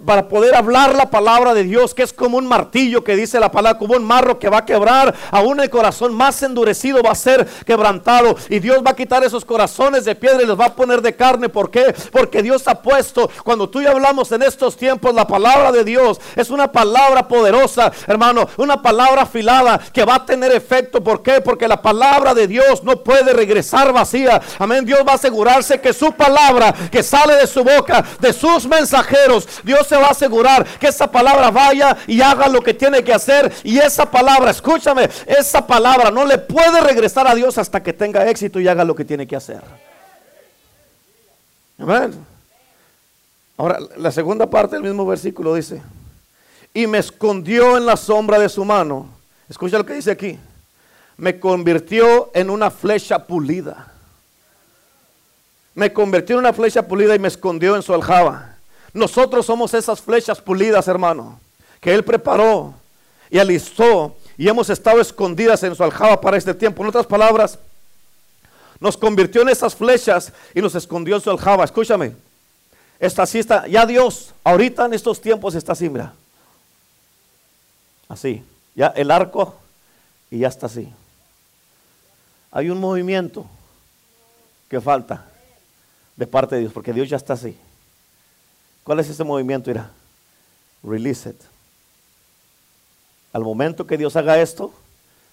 para 0.05 0.27
poder 0.27 0.53
hablar 0.53 0.93
la 0.93 1.09
palabra 1.09 1.55
de 1.55 1.63
Dios, 1.63 1.95
que 1.95 2.03
es 2.03 2.13
como 2.13 2.37
un 2.37 2.45
martillo 2.45 3.03
que 3.03 3.15
dice 3.15 3.39
la 3.39 3.49
palabra, 3.49 3.79
como 3.79 3.95
un 3.95 4.03
marro 4.03 4.37
que 4.37 4.47
va 4.47 4.59
a 4.59 4.65
quebrar, 4.65 5.15
aún 5.31 5.59
el 5.59 5.71
corazón 5.71 6.13
más 6.13 6.43
endurecido 6.43 7.01
va 7.01 7.13
a 7.13 7.15
ser 7.15 7.47
quebrantado 7.65 8.35
y 8.47 8.59
Dios 8.59 8.83
va 8.85 8.91
a 8.91 8.95
quitar 8.95 9.23
esos 9.23 9.43
corazones 9.43 10.05
de 10.05 10.13
piedra 10.13 10.43
y 10.43 10.45
los 10.45 10.59
va 10.59 10.65
a 10.65 10.75
poner 10.75 11.01
de 11.01 11.15
carne. 11.15 11.49
¿Por 11.49 11.71
qué? 11.71 11.95
Porque 12.11 12.43
Dios 12.43 12.67
ha 12.67 12.75
puesto, 12.75 13.27
cuando 13.43 13.67
tú 13.69 13.81
y 13.81 13.87
hablamos 13.87 14.31
en 14.31 14.43
estos 14.43 14.77
tiempos, 14.77 15.15
la 15.15 15.25
palabra 15.25 15.71
de 15.71 15.83
Dios 15.83 16.21
es 16.35 16.51
una 16.51 16.71
palabra 16.71 17.27
poderosa, 17.27 17.91
hermano, 18.05 18.47
una 18.57 18.79
palabra 18.83 19.23
afilada 19.23 19.79
que 19.91 20.05
va 20.05 20.13
a 20.13 20.25
tener 20.27 20.51
efecto. 20.51 21.03
¿Por 21.03 21.23
qué? 21.23 21.41
Porque 21.41 21.67
la 21.67 21.81
palabra 21.81 22.35
de 22.35 22.45
Dios 22.45 22.83
no 22.83 22.97
puede 22.97 23.33
regresar 23.33 23.91
vacía. 23.91 24.39
Amén. 24.59 24.85
Dios 24.85 24.99
va 25.07 25.13
a 25.13 25.15
asegurarse 25.15 25.81
que 25.81 25.91
su 25.91 26.11
palabra 26.11 26.71
que 26.91 27.01
sale 27.01 27.35
de 27.37 27.47
su 27.47 27.63
boca, 27.63 28.05
sus 28.33 28.67
mensajeros, 28.67 29.47
Dios 29.63 29.87
se 29.87 29.95
va 29.95 30.07
a 30.07 30.11
asegurar 30.11 30.65
que 30.79 30.87
esa 30.87 31.11
palabra 31.11 31.51
vaya 31.51 31.97
y 32.07 32.21
haga 32.21 32.47
lo 32.47 32.61
que 32.61 32.73
tiene 32.73 33.03
que 33.03 33.13
hacer. 33.13 33.51
Y 33.63 33.77
esa 33.77 34.09
palabra, 34.09 34.51
escúchame, 34.51 35.09
esa 35.25 35.65
palabra 35.65 36.11
no 36.11 36.25
le 36.25 36.37
puede 36.37 36.81
regresar 36.81 37.27
a 37.27 37.35
Dios 37.35 37.57
hasta 37.57 37.81
que 37.81 37.93
tenga 37.93 38.29
éxito 38.29 38.59
y 38.59 38.67
haga 38.67 38.83
lo 38.83 38.95
que 38.95 39.05
tiene 39.05 39.27
que 39.27 39.35
hacer. 39.35 39.61
Amén. 41.79 42.13
Ahora, 43.57 43.79
la 43.97 44.11
segunda 44.11 44.49
parte 44.49 44.75
del 44.75 44.83
mismo 44.83 45.05
versículo 45.05 45.55
dice, 45.55 45.81
y 46.73 46.85
me 46.87 46.99
escondió 46.99 47.77
en 47.77 47.85
la 47.85 47.97
sombra 47.97 48.37
de 48.39 48.49
su 48.49 48.63
mano. 48.63 49.09
Escucha 49.49 49.77
lo 49.77 49.85
que 49.85 49.93
dice 49.93 50.11
aquí. 50.11 50.37
Me 51.17 51.39
convirtió 51.39 52.29
en 52.33 52.49
una 52.49 52.69
flecha 52.69 53.25
pulida 53.25 53.93
me 55.77 55.93
convirtió 55.93 56.33
en 56.33 56.39
una 56.39 56.53
flecha 56.53 56.87
pulida 56.87 57.13
y 57.13 57.19
me 57.19 57.27
escondió 57.27 57.75
en 57.75 57.83
su 57.83 57.93
aljaba. 57.93 58.55
Nosotros 58.93 59.45
somos 59.45 59.75
esas 59.75 60.01
flechas 60.01 60.41
pulidas, 60.41 60.87
hermano, 60.87 61.39
que 61.79 61.93
Él 61.93 62.03
preparó 62.03 62.73
y 63.29 63.37
alistó 63.37 64.17
y 64.39 64.47
hemos 64.47 64.71
estado 64.71 64.99
escondidas 64.99 65.61
en 65.61 65.75
su 65.75 65.83
aljaba 65.83 66.19
para 66.19 66.35
este 66.35 66.55
tiempo. 66.55 66.81
En 66.81 66.89
otras 66.89 67.05
palabras, 67.05 67.59
nos 68.79 68.97
convirtió 68.97 69.43
en 69.43 69.49
esas 69.49 69.75
flechas 69.75 70.33
y 70.55 70.63
nos 70.63 70.73
escondió 70.73 71.15
en 71.15 71.21
su 71.21 71.29
aljaba. 71.29 71.63
Escúchame, 71.63 72.15
esta 72.99 73.21
así 73.21 73.37
está, 73.37 73.67
ya 73.67 73.85
Dios, 73.85 74.33
ahorita 74.43 74.87
en 74.87 74.95
estos 74.95 75.21
tiempos 75.21 75.53
está 75.53 75.73
así, 75.73 75.91
mira. 75.91 76.11
Así, 78.09 78.43
ya 78.73 78.87
el 78.95 79.11
arco 79.11 79.53
y 80.31 80.39
ya 80.39 80.47
está 80.47 80.65
así. 80.65 80.91
Hay 82.51 82.71
un 82.71 82.79
movimiento 82.79 83.45
que 84.69 84.81
falta 84.81 85.26
de 86.17 86.27
parte 86.27 86.55
de 86.55 86.61
Dios, 86.61 86.73
porque 86.73 86.91
Dios 86.91 87.07
ya 87.07 87.15
está 87.15 87.33
así. 87.33 87.55
¿Cuál 88.83 88.99
es 88.99 89.09
ese 89.09 89.23
movimiento? 89.23 89.71
Irá, 89.71 89.91
release 90.83 91.29
it. 91.29 91.41
Al 93.31 93.43
momento 93.43 93.85
que 93.85 93.97
Dios 93.97 94.15
haga 94.15 94.41
esto, 94.41 94.73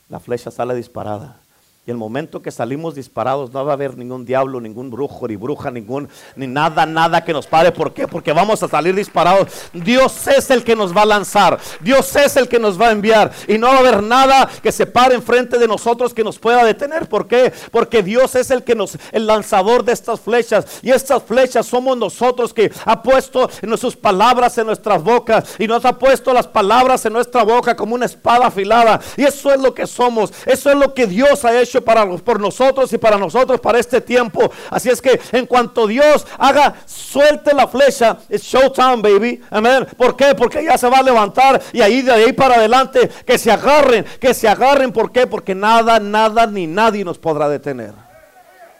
la 0.09 0.21
flecha 0.21 0.51
sale 0.51 0.75
disparada. 0.75 1.41
Y 1.87 1.91
el 1.91 1.99
momento 1.99 2.41
que 2.41 2.51
salimos 2.51 2.95
disparados 2.95 3.53
no 3.53 3.63
va 3.63 3.73
a 3.73 3.75
haber 3.75 3.99
ningún 3.99 4.25
diablo, 4.25 4.59
ningún 4.59 4.91
brujo, 4.91 5.29
ni 5.29 5.37
bruja, 5.37 5.71
ningún, 5.71 6.09
ni 6.35 6.47
nada, 6.47 6.87
nada 6.87 7.23
que 7.23 7.35
nos 7.35 7.47
pare. 7.47 7.73
¿Por 7.73 7.93
qué? 7.93 8.09
Porque 8.09 8.33
vamos 8.33 8.63
a 8.63 8.69
salir 8.69 8.95
disparados. 8.95 9.49
Dios 9.75 10.27
es 10.29 10.49
el 10.49 10.65
que 10.65 10.75
nos 10.75 10.97
va 10.97 11.03
a 11.03 11.07
lanzar. 11.07 11.61
Dios 11.81 12.17
es 12.17 12.39
el 12.39 12.49
que 12.49 12.59
nos 12.59 12.81
va 12.81 12.89
a 12.89 12.93
enviar. 12.93 13.33
Y 13.47 13.59
no 13.59 13.67
va 13.67 13.75
a 13.75 13.79
haber 13.81 14.03
nada 14.03 14.49
que 14.63 14.73
se 14.73 14.87
pare 14.87 15.15
enfrente 15.15 15.59
de 15.59 15.69
nosotros 15.69 16.15
que 16.15 16.25
nos 16.25 16.39
pueda 16.39 16.65
detener. 16.65 17.07
¿Por 17.07 17.27
qué? 17.27 17.53
Porque 17.71 18.03
Dios 18.03 18.35
es 18.35 18.51
el 18.51 18.65
que 18.65 18.75
nos, 18.75 18.97
el 19.13 19.27
lanzador 19.27 19.85
de 19.85 19.93
estas 19.93 20.21
flechas. 20.21 20.81
Y 20.81 20.91
estas 20.91 21.23
flechas 21.23 21.67
somos 21.67 21.99
nosotros 21.99 22.55
que 22.55 22.73
ha 22.87 23.03
puesto 23.03 23.51
en 23.61 23.77
sus 23.77 23.95
palabras 23.95 24.57
en 24.57 24.65
nuestras 24.65 25.03
bocas. 25.03 25.57
Y 25.59 25.67
nos 25.67 25.85
ha 25.85 25.99
puesto 25.99 26.33
las 26.33 26.47
palabras 26.47 27.05
en 27.05 27.13
nuestra 27.13 27.43
boca 27.43 27.77
como 27.77 27.95
una 27.95 28.07
espada 28.07 28.47
afilada. 28.47 29.03
Y 29.19 29.25
eso 29.25 29.53
es 29.53 29.61
lo 29.61 29.75
que 29.75 29.87
somos. 29.87 30.33
Eso 30.47 30.71
es 30.71 30.77
lo 30.79 30.95
que 30.95 31.07
Dios 31.07 31.45
ha 31.45 31.61
hecho 31.61 31.74
para, 31.81 32.07
por 32.19 32.41
nosotros 32.41 32.93
y 32.93 32.99
para 32.99 33.17
nosotros 33.17 33.61
para 33.61 33.79
este 33.79 34.01
tiempo. 34.01 34.51
Así 34.71 34.91
es 34.91 35.01
que 35.01 35.21
en 35.33 35.47
cuanto 35.47 35.87
Dios 35.87 36.27
haga, 36.39 36.75
suelte 36.87 37.55
la 37.55 37.69
flecha, 37.69 38.19
es 38.29 38.43
showtime, 38.43 38.97
baby. 38.97 39.43
Amén. 39.51 39.87
¿Por 39.97 40.17
qué? 40.17 40.35
Porque 40.35 40.65
ya 40.65 40.77
se 40.77 40.89
va 40.89 40.99
a 40.99 41.03
levantar 41.03 41.61
y 41.73 41.81
ahí 41.81 42.03
de 42.03 42.13
ahí 42.13 42.33
para 42.33 42.57
adelante, 42.57 43.09
que 43.25 43.39
se 43.39 43.51
agarren, 43.51 44.05
que 44.21 44.35
se 44.35 44.49
agarren. 44.49 44.93
¿Por 44.93 45.11
qué? 45.13 45.27
Porque 45.27 45.55
nada, 45.55 45.99
nada 45.99 46.47
ni 46.47 46.67
nadie 46.67 47.05
nos 47.05 47.19
podrá 47.19 47.49
detener. 47.49 47.93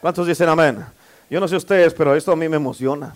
¿Cuántos 0.01 0.27
dicen 0.27 0.49
amén? 0.49 0.85
Yo 1.31 1.41
no 1.41 1.49
sé 1.49 1.57
ustedes, 1.57 1.95
pero 1.95 2.15
esto 2.15 2.33
a 2.33 2.37
mí 2.37 2.49
me 2.49 2.57
emociona. 2.57 3.15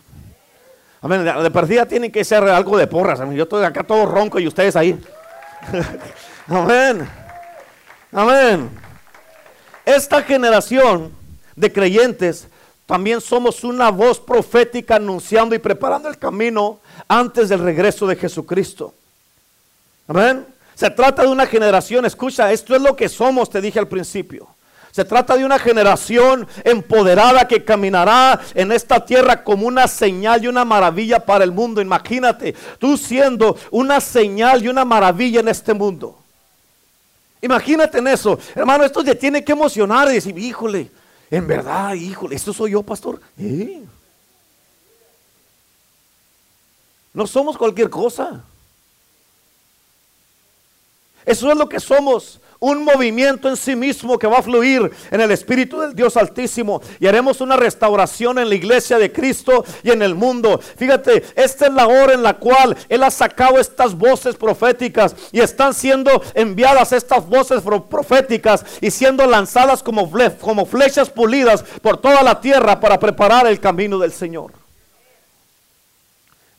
Amén. 1.00 1.24
De 1.24 1.50
partida 1.50 1.86
tiene 1.86 2.10
que 2.10 2.24
ser 2.24 2.42
algo 2.44 2.76
de 2.76 2.86
porras. 2.86 3.20
Yo 3.32 3.44
estoy 3.44 3.64
acá 3.64 3.84
todo 3.84 4.06
ronco 4.06 4.40
y 4.40 4.46
ustedes 4.46 4.74
ahí. 4.74 4.98
amén. 6.48 7.08
Amén. 8.12 8.87
Esta 9.88 10.22
generación 10.22 11.10
de 11.56 11.72
creyentes 11.72 12.46
también 12.84 13.22
somos 13.22 13.64
una 13.64 13.90
voz 13.90 14.20
profética 14.20 14.96
anunciando 14.96 15.54
y 15.54 15.58
preparando 15.58 16.10
el 16.10 16.18
camino 16.18 16.78
antes 17.08 17.48
del 17.48 17.60
regreso 17.60 18.06
de 18.06 18.16
Jesucristo. 18.16 18.92
Amén. 20.06 20.44
Se 20.74 20.90
trata 20.90 21.22
de 21.22 21.28
una 21.28 21.46
generación, 21.46 22.04
escucha, 22.04 22.52
esto 22.52 22.76
es 22.76 22.82
lo 22.82 22.94
que 22.94 23.08
somos, 23.08 23.48
te 23.48 23.62
dije 23.62 23.78
al 23.78 23.88
principio. 23.88 24.46
Se 24.90 25.06
trata 25.06 25.38
de 25.38 25.46
una 25.46 25.58
generación 25.58 26.46
empoderada 26.64 27.48
que 27.48 27.64
caminará 27.64 28.40
en 28.52 28.72
esta 28.72 29.02
tierra 29.06 29.42
como 29.42 29.66
una 29.66 29.88
señal 29.88 30.44
y 30.44 30.48
una 30.48 30.66
maravilla 30.66 31.24
para 31.24 31.44
el 31.44 31.52
mundo. 31.52 31.80
Imagínate, 31.80 32.54
tú 32.78 32.98
siendo 32.98 33.56
una 33.70 34.02
señal 34.02 34.62
y 34.62 34.68
una 34.68 34.84
maravilla 34.84 35.40
en 35.40 35.48
este 35.48 35.72
mundo. 35.72 36.18
Imagínate 37.40 37.98
en 37.98 38.08
eso. 38.08 38.38
Hermano, 38.54 38.84
esto 38.84 39.04
te 39.04 39.14
tiene 39.14 39.44
que 39.44 39.52
emocionar 39.52 40.08
y 40.10 40.14
decir, 40.14 40.36
híjole, 40.38 40.90
en 41.30 41.46
verdad, 41.46 41.94
híjole, 41.94 42.34
esto 42.34 42.52
soy 42.52 42.72
yo, 42.72 42.82
pastor. 42.82 43.20
No 47.12 47.26
somos 47.26 47.56
cualquier 47.56 47.90
cosa. 47.90 48.44
Eso 51.24 51.50
es 51.52 51.58
lo 51.58 51.68
que 51.68 51.78
somos 51.78 52.40
un 52.60 52.84
movimiento 52.84 53.48
en 53.48 53.56
sí 53.56 53.76
mismo 53.76 54.18
que 54.18 54.26
va 54.26 54.38
a 54.38 54.42
fluir 54.42 54.90
en 55.10 55.20
el 55.20 55.30
Espíritu 55.30 55.80
del 55.80 55.94
Dios 55.94 56.16
Altísimo 56.16 56.82
y 56.98 57.06
haremos 57.06 57.40
una 57.40 57.56
restauración 57.56 58.38
en 58.38 58.48
la 58.48 58.54
iglesia 58.54 58.98
de 58.98 59.12
Cristo 59.12 59.64
y 59.82 59.90
en 59.90 60.02
el 60.02 60.14
mundo. 60.14 60.60
Fíjate, 60.76 61.24
esta 61.36 61.66
es 61.66 61.72
la 61.72 61.86
hora 61.86 62.14
en 62.14 62.22
la 62.22 62.34
cual 62.34 62.76
Él 62.88 63.02
ha 63.04 63.10
sacado 63.10 63.58
estas 63.58 63.96
voces 63.96 64.34
proféticas 64.34 65.14
y 65.30 65.40
están 65.40 65.72
siendo 65.72 66.22
enviadas 66.34 66.92
estas 66.92 67.28
voces 67.28 67.62
proféticas 67.88 68.64
y 68.80 68.90
siendo 68.90 69.26
lanzadas 69.26 69.82
como, 69.82 70.08
flechas 70.66 71.10
pulidas 71.10 71.62
por 71.80 71.98
toda 71.98 72.22
la 72.22 72.40
tierra 72.40 72.80
para 72.80 72.98
preparar 72.98 73.46
el 73.46 73.60
camino 73.60 73.98
del 73.98 74.12
Señor. 74.12 74.52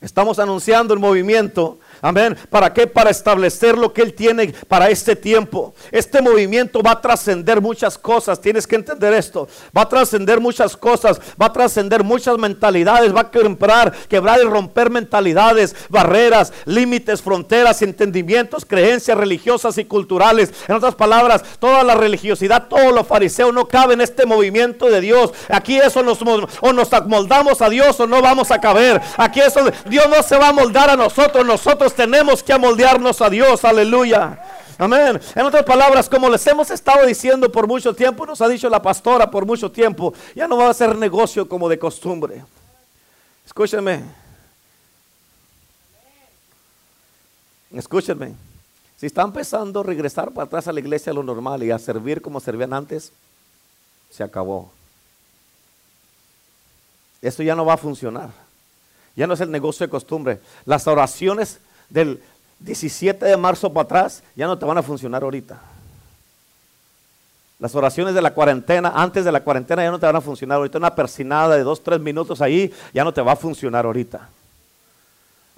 Estamos 0.00 0.38
anunciando 0.38 0.94
el 0.94 1.00
movimiento 1.00 1.78
Amén. 2.02 2.36
¿Para 2.48 2.72
qué? 2.72 2.86
Para 2.86 3.10
establecer 3.10 3.76
lo 3.76 3.92
que 3.92 4.02
Él 4.02 4.14
tiene 4.14 4.54
para 4.68 4.88
este 4.88 5.16
tiempo. 5.16 5.74
Este 5.90 6.22
movimiento 6.22 6.82
va 6.82 6.92
a 6.92 7.00
trascender 7.00 7.60
muchas 7.60 7.98
cosas. 7.98 8.40
Tienes 8.40 8.66
que 8.66 8.76
entender 8.76 9.12
esto. 9.12 9.48
Va 9.76 9.82
a 9.82 9.88
trascender 9.88 10.40
muchas 10.40 10.76
cosas. 10.76 11.20
Va 11.40 11.46
a 11.46 11.52
trascender 11.52 12.02
muchas 12.02 12.38
mentalidades. 12.38 13.14
Va 13.14 13.22
a 13.22 13.30
quebrar, 13.30 13.92
quebrar 14.08 14.40
y 14.40 14.44
romper 14.44 14.90
mentalidades, 14.90 15.76
barreras, 15.88 16.52
límites, 16.64 17.22
fronteras, 17.22 17.82
entendimientos, 17.82 18.64
creencias 18.64 19.16
religiosas 19.16 19.76
y 19.78 19.84
culturales. 19.84 20.52
En 20.68 20.76
otras 20.76 20.94
palabras, 20.94 21.42
toda 21.58 21.84
la 21.84 21.94
religiosidad, 21.94 22.68
todo 22.68 22.92
lo 22.92 23.04
fariseo 23.04 23.52
no 23.52 23.68
cabe 23.68 23.94
en 23.94 24.00
este 24.00 24.26
movimiento 24.26 24.86
de 24.86 25.00
Dios. 25.00 25.32
Aquí 25.48 25.78
eso 25.78 26.02
nos, 26.02 26.20
o 26.22 26.72
nos 26.72 26.92
amoldamos 26.92 27.60
a 27.62 27.68
Dios 27.68 27.98
o 28.00 28.06
no 28.06 28.22
vamos 28.22 28.50
a 28.50 28.60
caber. 28.60 29.00
Aquí 29.16 29.40
eso, 29.40 29.60
Dios 29.86 30.08
no 30.08 30.22
se 30.22 30.36
va 30.36 30.48
a 30.48 30.52
moldar 30.52 30.90
a 30.90 30.96
nosotros. 30.96 31.44
Nosotros 31.46 31.89
tenemos 31.94 32.42
que 32.42 32.52
amoldearnos 32.52 33.20
a 33.20 33.30
Dios, 33.30 33.64
aleluya. 33.64 34.38
Amén. 34.78 35.20
En 35.34 35.44
otras 35.44 35.64
palabras, 35.64 36.08
como 36.08 36.30
les 36.30 36.46
hemos 36.46 36.70
estado 36.70 37.04
diciendo 37.04 37.52
por 37.52 37.66
mucho 37.66 37.94
tiempo, 37.94 38.24
nos 38.24 38.40
ha 38.40 38.48
dicho 38.48 38.68
la 38.70 38.80
pastora 38.80 39.30
por 39.30 39.44
mucho 39.44 39.70
tiempo, 39.70 40.14
ya 40.34 40.48
no 40.48 40.56
va 40.56 40.70
a 40.70 40.74
ser 40.74 40.96
negocio 40.96 41.46
como 41.46 41.68
de 41.68 41.78
costumbre. 41.78 42.42
Escúchenme. 43.44 44.02
Escúchenme. 47.72 48.34
Si 48.96 49.06
está 49.06 49.22
empezando 49.22 49.80
a 49.80 49.82
regresar 49.82 50.30
para 50.32 50.46
atrás 50.46 50.66
a 50.66 50.72
la 50.72 50.80
iglesia 50.80 51.12
a 51.12 51.14
lo 51.14 51.22
normal 51.22 51.62
y 51.62 51.70
a 51.70 51.78
servir 51.78 52.22
como 52.22 52.40
servían 52.40 52.72
antes, 52.72 53.12
se 54.10 54.22
acabó. 54.22 54.70
Esto 57.22 57.42
ya 57.42 57.54
no 57.54 57.64
va 57.64 57.74
a 57.74 57.78
funcionar. 57.78 58.30
Ya 59.14 59.26
no 59.26 59.34
es 59.34 59.40
el 59.40 59.50
negocio 59.50 59.86
de 59.86 59.90
costumbre. 59.90 60.40
Las 60.64 60.86
oraciones 60.86 61.58
del 61.90 62.22
17 62.60 63.24
de 63.24 63.36
marzo 63.36 63.72
para 63.72 63.84
atrás 63.84 64.22
ya 64.34 64.46
no 64.46 64.58
te 64.58 64.64
van 64.64 64.78
a 64.78 64.82
funcionar 64.82 65.22
ahorita. 65.22 65.60
Las 67.58 67.74
oraciones 67.74 68.14
de 68.14 68.22
la 68.22 68.32
cuarentena, 68.32 68.92
antes 68.94 69.24
de 69.24 69.32
la 69.32 69.42
cuarentena 69.42 69.82
ya 69.82 69.90
no 69.90 69.98
te 69.98 70.06
van 70.06 70.16
a 70.16 70.20
funcionar 70.22 70.56
ahorita. 70.56 70.78
Una 70.78 70.94
persinada 70.94 71.56
de 71.56 71.62
dos, 71.62 71.82
tres 71.82 72.00
minutos 72.00 72.40
ahí 72.40 72.72
ya 72.94 73.04
no 73.04 73.12
te 73.12 73.20
va 73.20 73.32
a 73.32 73.36
funcionar 73.36 73.84
ahorita. 73.84 74.28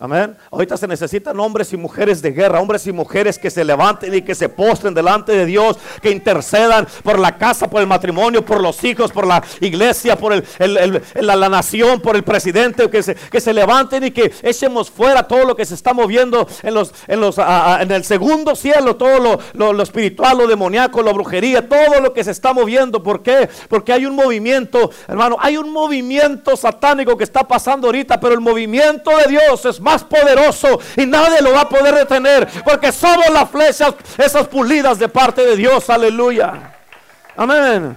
Amén. 0.03 0.37
Ahorita 0.51 0.77
se 0.77 0.89
necesitan 0.89 1.39
hombres 1.39 1.73
y 1.73 1.77
mujeres 1.77 2.21
de 2.21 2.33
guerra, 2.33 2.61
hombres 2.61 2.85
y 2.89 2.93
mujeres 2.93 3.39
que 3.39 3.53
se 3.53 3.65
levanten 3.65 4.13
y 4.13 4.23
que 4.23 4.35
se 4.35 4.49
postren 4.49 4.95
delante 4.95 5.31
de 5.31 5.47
Dios, 5.47 5.79
que 6.03 6.11
intercedan 6.11 6.89
por 7.05 7.21
la 7.21 7.39
casa, 7.39 7.71
por 7.71 7.81
el 7.81 7.87
matrimonio, 7.87 8.45
por 8.45 8.61
los 8.61 8.83
hijos, 8.83 9.13
por 9.13 9.29
la 9.29 9.45
iglesia, 9.61 10.19
por 10.19 10.43
la, 10.59 11.49
nación, 11.49 12.01
por 12.01 12.17
el 12.17 12.25
presidente, 12.25 12.91
que 12.91 13.01
se, 13.01 13.15
que 13.15 13.41
se 13.41 13.53
levanten 13.53 14.03
y 14.03 14.11
que 14.11 14.33
echemos 14.43 14.91
fuera 14.91 15.23
todo 15.29 15.45
lo 15.45 15.55
que 15.55 15.65
se 15.65 15.75
está 15.75 15.93
moviendo 15.93 16.49
en, 16.65 16.75
los, 16.75 16.93
en, 17.07 17.21
los, 17.21 17.37
en 17.39 17.93
el 17.93 18.03
segundo 18.03 18.57
cielo, 18.57 18.97
todo 18.97 19.39
lo, 19.55 19.73
lo, 19.73 19.83
espiritual, 19.85 20.37
lo 20.37 20.49
demoníaco, 20.49 21.01
la 21.05 21.13
brujería, 21.13 21.69
todo 21.69 22.01
lo 22.01 22.13
que 22.13 22.25
se 22.25 22.33
está 22.33 22.53
moviendo. 22.53 23.05
¿Por 23.05 23.23
qué? 23.23 23.49
Porque 23.69 23.93
hay 23.93 24.05
un 24.05 24.17
movimiento, 24.17 24.91
hermano, 25.07 25.37
hay 25.39 25.59
un 25.59 25.71
movimiento 25.71 26.57
satánico 26.57 27.17
que 27.17 27.23
está 27.23 27.47
pasando 27.47 27.87
ahorita, 27.87 28.19
pero 28.19 28.35
el 28.35 28.41
movimiento 28.41 29.17
de 29.17 29.31
Dios 29.31 29.65
es 29.65 29.81
más 29.81 29.92
más 29.93 30.05
poderoso 30.05 30.79
y 30.97 31.05
nadie 31.07 31.43
lo 31.43 31.53
va 31.53 31.63
a 31.63 31.69
poder 31.69 31.93
detener 31.95 32.49
porque 32.65 32.93
somos 32.93 33.29
las 33.31 33.51
flechas, 33.51 33.95
esas 34.17 34.47
pulidas 34.49 34.99
de 34.99 35.09
parte 35.09 35.45
de 35.45 35.57
Dios. 35.57 35.91
Aleluya. 35.91 36.75
Amén. 37.37 37.97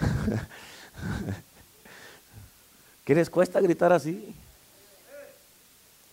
¿Qué 3.04 3.14
les 3.14 3.30
cuesta 3.30 3.60
gritar 3.60 3.92
así? 3.92 4.34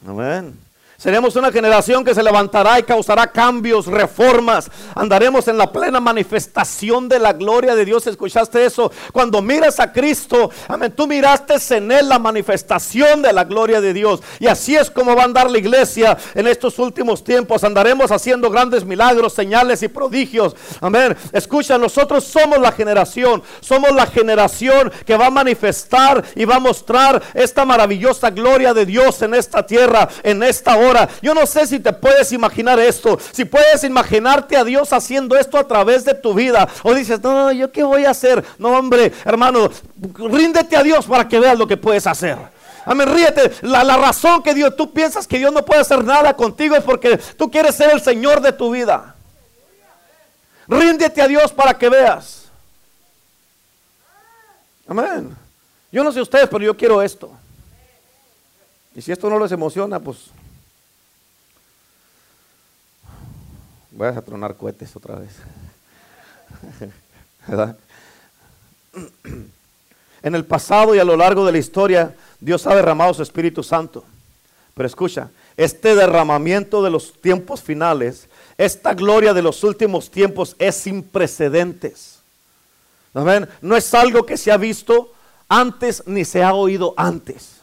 Amén. 0.05 0.66
Seremos 0.97 1.35
una 1.35 1.51
generación 1.51 2.03
que 2.03 2.15
se 2.15 2.23
levantará 2.23 2.79
y 2.79 2.83
causará 2.83 3.27
cambios, 3.27 3.85
reformas. 3.85 4.71
Andaremos 4.95 5.47
en 5.47 5.55
la 5.55 5.71
plena 5.71 5.99
manifestación 5.99 7.07
de 7.07 7.19
la 7.19 7.33
gloria 7.33 7.75
de 7.75 7.85
Dios. 7.85 8.07
¿Escuchaste 8.07 8.65
eso? 8.65 8.91
Cuando 9.13 9.39
miras 9.43 9.79
a 9.79 9.93
Cristo, 9.93 10.49
amén, 10.67 10.91
tú 10.95 11.05
miraste 11.05 11.53
en 11.69 11.91
Él 11.91 12.09
la 12.09 12.17
manifestación 12.17 13.21
de 13.21 13.31
la 13.31 13.43
gloria 13.43 13.79
de 13.79 13.93
Dios. 13.93 14.21
Y 14.39 14.47
así 14.47 14.75
es 14.75 14.89
como 14.89 15.15
va 15.15 15.21
a 15.21 15.25
andar 15.25 15.51
la 15.51 15.59
iglesia 15.59 16.17
en 16.33 16.47
estos 16.47 16.79
últimos 16.79 17.23
tiempos. 17.23 17.63
Andaremos 17.63 18.09
haciendo 18.11 18.49
grandes 18.49 18.83
milagros, 18.83 19.33
señales 19.33 19.83
y 19.83 19.89
prodigios. 19.89 20.55
Amén. 20.81 21.15
Escucha, 21.31 21.77
nosotros 21.77 22.23
somos 22.23 22.57
la 22.57 22.71
generación. 22.71 23.43
Somos 23.59 23.91
la 23.91 24.07
generación 24.07 24.91
que 25.05 25.15
va 25.15 25.27
a 25.27 25.31
manifestar 25.31 26.23
y 26.33 26.45
va 26.45 26.55
a 26.55 26.59
mostrar 26.59 27.21
esta 27.35 27.65
maravillosa 27.65 28.31
gloria 28.31 28.73
de 28.73 28.87
Dios 28.87 29.21
en 29.21 29.35
esta 29.35 29.63
tierra, 29.63 30.09
en 30.23 30.41
esta 30.41 30.75
hora 30.75 30.86
yo 31.21 31.33
no 31.33 31.45
sé 31.45 31.67
si 31.67 31.79
te 31.79 31.93
puedes 31.93 32.31
imaginar 32.31 32.79
esto, 32.79 33.17
si 33.31 33.45
puedes 33.45 33.83
imaginarte 33.83 34.57
a 34.57 34.63
Dios 34.63 34.93
haciendo 34.93 35.35
esto 35.37 35.57
a 35.57 35.67
través 35.67 36.05
de 36.05 36.13
tu 36.13 36.33
vida. 36.33 36.67
O 36.83 36.93
dices, 36.93 37.21
no, 37.21 37.51
yo 37.51 37.71
qué 37.71 37.83
voy 37.83 38.05
a 38.05 38.11
hacer. 38.11 38.43
No, 38.57 38.69
hombre, 38.69 39.11
hermano, 39.25 39.69
ríndete 40.15 40.75
a 40.75 40.83
Dios 40.83 41.05
para 41.05 41.27
que 41.27 41.39
veas 41.39 41.57
lo 41.57 41.67
que 41.67 41.77
puedes 41.77 42.07
hacer. 42.07 42.37
Amén, 42.85 43.09
ríete. 43.13 43.51
La, 43.63 43.83
la, 43.83 43.97
razón 43.97 44.41
que 44.41 44.53
Dios, 44.53 44.75
tú 44.75 44.93
piensas 44.93 45.27
que 45.27 45.37
Dios 45.37 45.51
no 45.51 45.65
puede 45.65 45.81
hacer 45.81 46.03
nada 46.03 46.33
contigo 46.35 46.75
es 46.75 46.83
porque 46.83 47.17
tú 47.17 47.51
quieres 47.51 47.75
ser 47.75 47.91
el 47.91 48.01
Señor 48.01 48.39
de 48.39 48.53
tu 48.53 48.71
vida. 48.71 49.15
Ríndete 50.67 51.21
a 51.21 51.27
Dios 51.27 51.51
para 51.51 51.77
que 51.77 51.89
veas. 51.89 52.45
Amén. 54.87 55.35
Yo 55.91 56.03
no 56.03 56.11
sé 56.11 56.21
ustedes, 56.21 56.47
pero 56.47 56.63
yo 56.63 56.75
quiero 56.75 57.01
esto. 57.01 57.31
Y 58.95 59.01
si 59.01 59.11
esto 59.11 59.29
no 59.29 59.37
les 59.39 59.51
emociona, 59.51 59.99
pues 59.99 60.31
Voy 63.97 64.09
a 64.09 64.21
tronar 64.21 64.55
cohetes 64.55 64.95
otra 64.95 65.15
vez. 65.15 65.31
En 70.23 70.33
el 70.33 70.45
pasado 70.45 70.95
y 70.95 70.99
a 70.99 71.03
lo 71.03 71.15
largo 71.15 71.45
de 71.45 71.51
la 71.51 71.59
historia, 71.59 72.15
Dios 72.39 72.65
ha 72.65 72.75
derramado 72.75 73.13
su 73.13 73.21
Espíritu 73.21 73.63
Santo. 73.63 74.03
Pero 74.73 74.87
escucha, 74.87 75.29
este 75.55 75.95
derramamiento 75.95 76.83
de 76.83 76.89
los 76.89 77.13
tiempos 77.21 77.61
finales, 77.61 78.27
esta 78.57 78.95
gloria 78.95 79.33
de 79.33 79.43
los 79.43 79.63
últimos 79.63 80.09
tiempos 80.09 80.55
es 80.57 80.75
sin 80.75 81.03
precedentes. 81.03 82.19
No 83.61 83.77
es 83.77 83.93
algo 83.93 84.25
que 84.25 84.37
se 84.37 84.51
ha 84.51 84.57
visto 84.57 85.13
antes 85.47 86.03
ni 86.07 86.25
se 86.25 86.43
ha 86.43 86.53
oído 86.53 86.95
antes. 86.97 87.57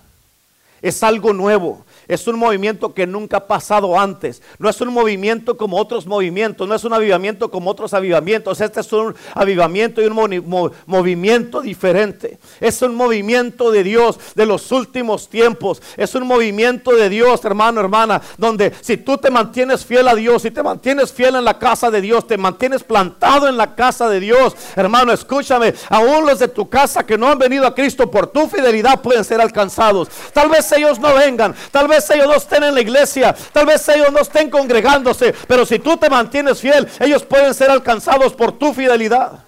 Es 0.81 1.03
algo 1.03 1.33
nuevo. 1.33 1.85
Es 2.09 2.27
un 2.27 2.38
movimiento 2.38 2.95
que 2.95 3.07
nunca 3.07 3.38
ha 3.38 3.47
pasado 3.47 3.99
antes. 3.99 4.43
No 4.59 4.69
es 4.69 4.81
un 4.81 4.88
movimiento 4.88 5.57
como 5.57 5.79
otros 5.79 6.07
movimientos. 6.07 6.69
No 6.69 6.75
es 6.75 6.85
un 6.85 6.93
avivamiento 6.93 7.51
como 7.51 7.71
otros 7.71 7.95
avivamientos. 7.95 8.61
Este 8.61 8.81
es 8.81 8.93
un 8.93 9.14
avivamiento 9.35 10.03
y 10.03 10.07
un 10.07 10.73
movimiento 10.87 11.61
diferente. 11.61 12.38
Es 12.61 12.83
un 12.83 12.95
movimiento 12.95 13.71
de 13.71 13.83
Dios 13.85 14.19
de 14.35 14.47
los 14.47 14.73
últimos 14.73 15.29
tiempos. 15.29 15.83
Es 15.97 16.14
un 16.14 16.27
movimiento 16.27 16.93
de 16.93 17.09
Dios, 17.09 17.45
hermano, 17.45 17.81
hermana, 17.81 18.21
donde 18.38 18.73
si 18.81 18.97
tú 18.97 19.19
te 19.19 19.31
mantienes 19.31 19.85
fiel 19.85 20.09
a 20.09 20.14
Dios, 20.14 20.43
si 20.43 20.51
te 20.51 20.62
mantienes 20.62 21.12
fiel 21.12 21.37
en 21.37 21.45
la 21.45 21.59
casa 21.59 21.90
de 21.90 22.01
Dios, 22.01 22.27
te 22.27 22.37
mantienes 22.37 22.83
plantado 22.83 23.49
en 23.49 23.57
la 23.57 23.75
casa 23.75 24.09
de 24.09 24.21
Dios, 24.21 24.55
hermano, 24.77 25.12
escúchame, 25.12 25.75
aún 25.88 26.27
los 26.27 26.38
de 26.38 26.49
tu 26.49 26.69
casa 26.69 27.05
que 27.05 27.19
no 27.19 27.29
han 27.29 27.38
venido 27.38 27.67
a 27.67 27.75
Cristo 27.75 28.11
por 28.11 28.27
tu 28.27 28.49
fidelidad 28.49 29.01
pueden 29.01 29.25
ser 29.25 29.40
alcanzados. 29.40 30.09
Tal 30.33 30.48
vez 30.48 30.71
ellos 30.73 30.98
no 30.98 31.15
vengan, 31.15 31.55
tal 31.71 31.88
vez 31.88 31.94
vez 31.95 32.11
ellos 32.11 32.27
no 32.27 32.35
estén 32.35 32.65
en 32.65 32.75
la 32.75 32.81
iglesia, 32.81 33.35
tal 33.53 33.67
vez 33.67 33.88
ellos 33.88 34.13
no 34.13 34.21
estén 34.21 34.51
congregándose, 34.51 35.33
pero 35.47 35.65
si 35.65 35.79
tú 35.79 35.97
te 35.97 36.11
mantienes 36.11 36.61
fiel, 36.61 36.88
ellos 37.01 37.23
pueden 37.25 37.55
ser 37.55 37.71
alcanzados 37.71 38.33
por 38.35 38.59
tu 38.59 38.73
fidelidad. 38.73 39.45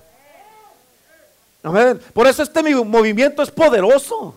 Amén. 1.62 2.00
Por 2.12 2.26
eso 2.26 2.42
este 2.42 2.62
movimiento 2.84 3.42
es 3.42 3.50
poderoso. 3.50 4.34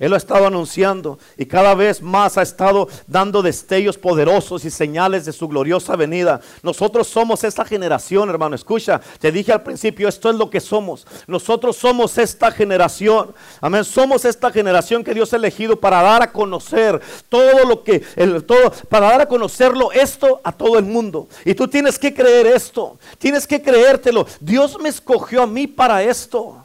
Él 0.00 0.10
lo 0.10 0.16
ha 0.16 0.18
estado 0.18 0.48
anunciando 0.48 1.20
y 1.38 1.46
cada 1.46 1.72
vez 1.76 2.02
más 2.02 2.36
ha 2.36 2.42
estado 2.42 2.88
dando 3.06 3.42
destellos 3.42 3.96
poderosos 3.96 4.64
y 4.64 4.70
señales 4.70 5.24
de 5.24 5.32
su 5.32 5.46
gloriosa 5.46 5.94
venida. 5.94 6.40
Nosotros 6.64 7.06
somos 7.06 7.44
esta 7.44 7.64
generación, 7.64 8.28
hermano. 8.28 8.56
Escucha, 8.56 9.00
te 9.20 9.30
dije 9.30 9.52
al 9.52 9.62
principio, 9.62 10.08
esto 10.08 10.30
es 10.30 10.36
lo 10.36 10.50
que 10.50 10.58
somos. 10.58 11.06
Nosotros 11.28 11.76
somos 11.76 12.18
esta 12.18 12.50
generación. 12.50 13.32
Amén. 13.60 13.84
Somos 13.84 14.24
esta 14.24 14.50
generación 14.50 15.04
que 15.04 15.14
Dios 15.14 15.32
ha 15.32 15.36
elegido 15.36 15.76
para 15.78 16.02
dar 16.02 16.22
a 16.22 16.32
conocer 16.32 17.00
todo 17.28 17.64
lo 17.64 17.84
que, 17.84 18.02
el, 18.16 18.42
todo, 18.42 18.72
para 18.88 19.10
dar 19.10 19.20
a 19.20 19.28
conocerlo 19.28 19.92
esto 19.92 20.40
a 20.42 20.50
todo 20.50 20.76
el 20.76 20.84
mundo. 20.84 21.28
Y 21.44 21.54
tú 21.54 21.68
tienes 21.68 22.00
que 22.00 22.12
creer 22.12 22.48
esto. 22.48 22.98
Tienes 23.18 23.46
que 23.46 23.62
creértelo. 23.62 24.26
Dios 24.40 24.76
me 24.80 24.88
escogió 24.88 25.44
a 25.44 25.46
mí 25.46 25.68
para 25.68 26.02
esto. 26.02 26.56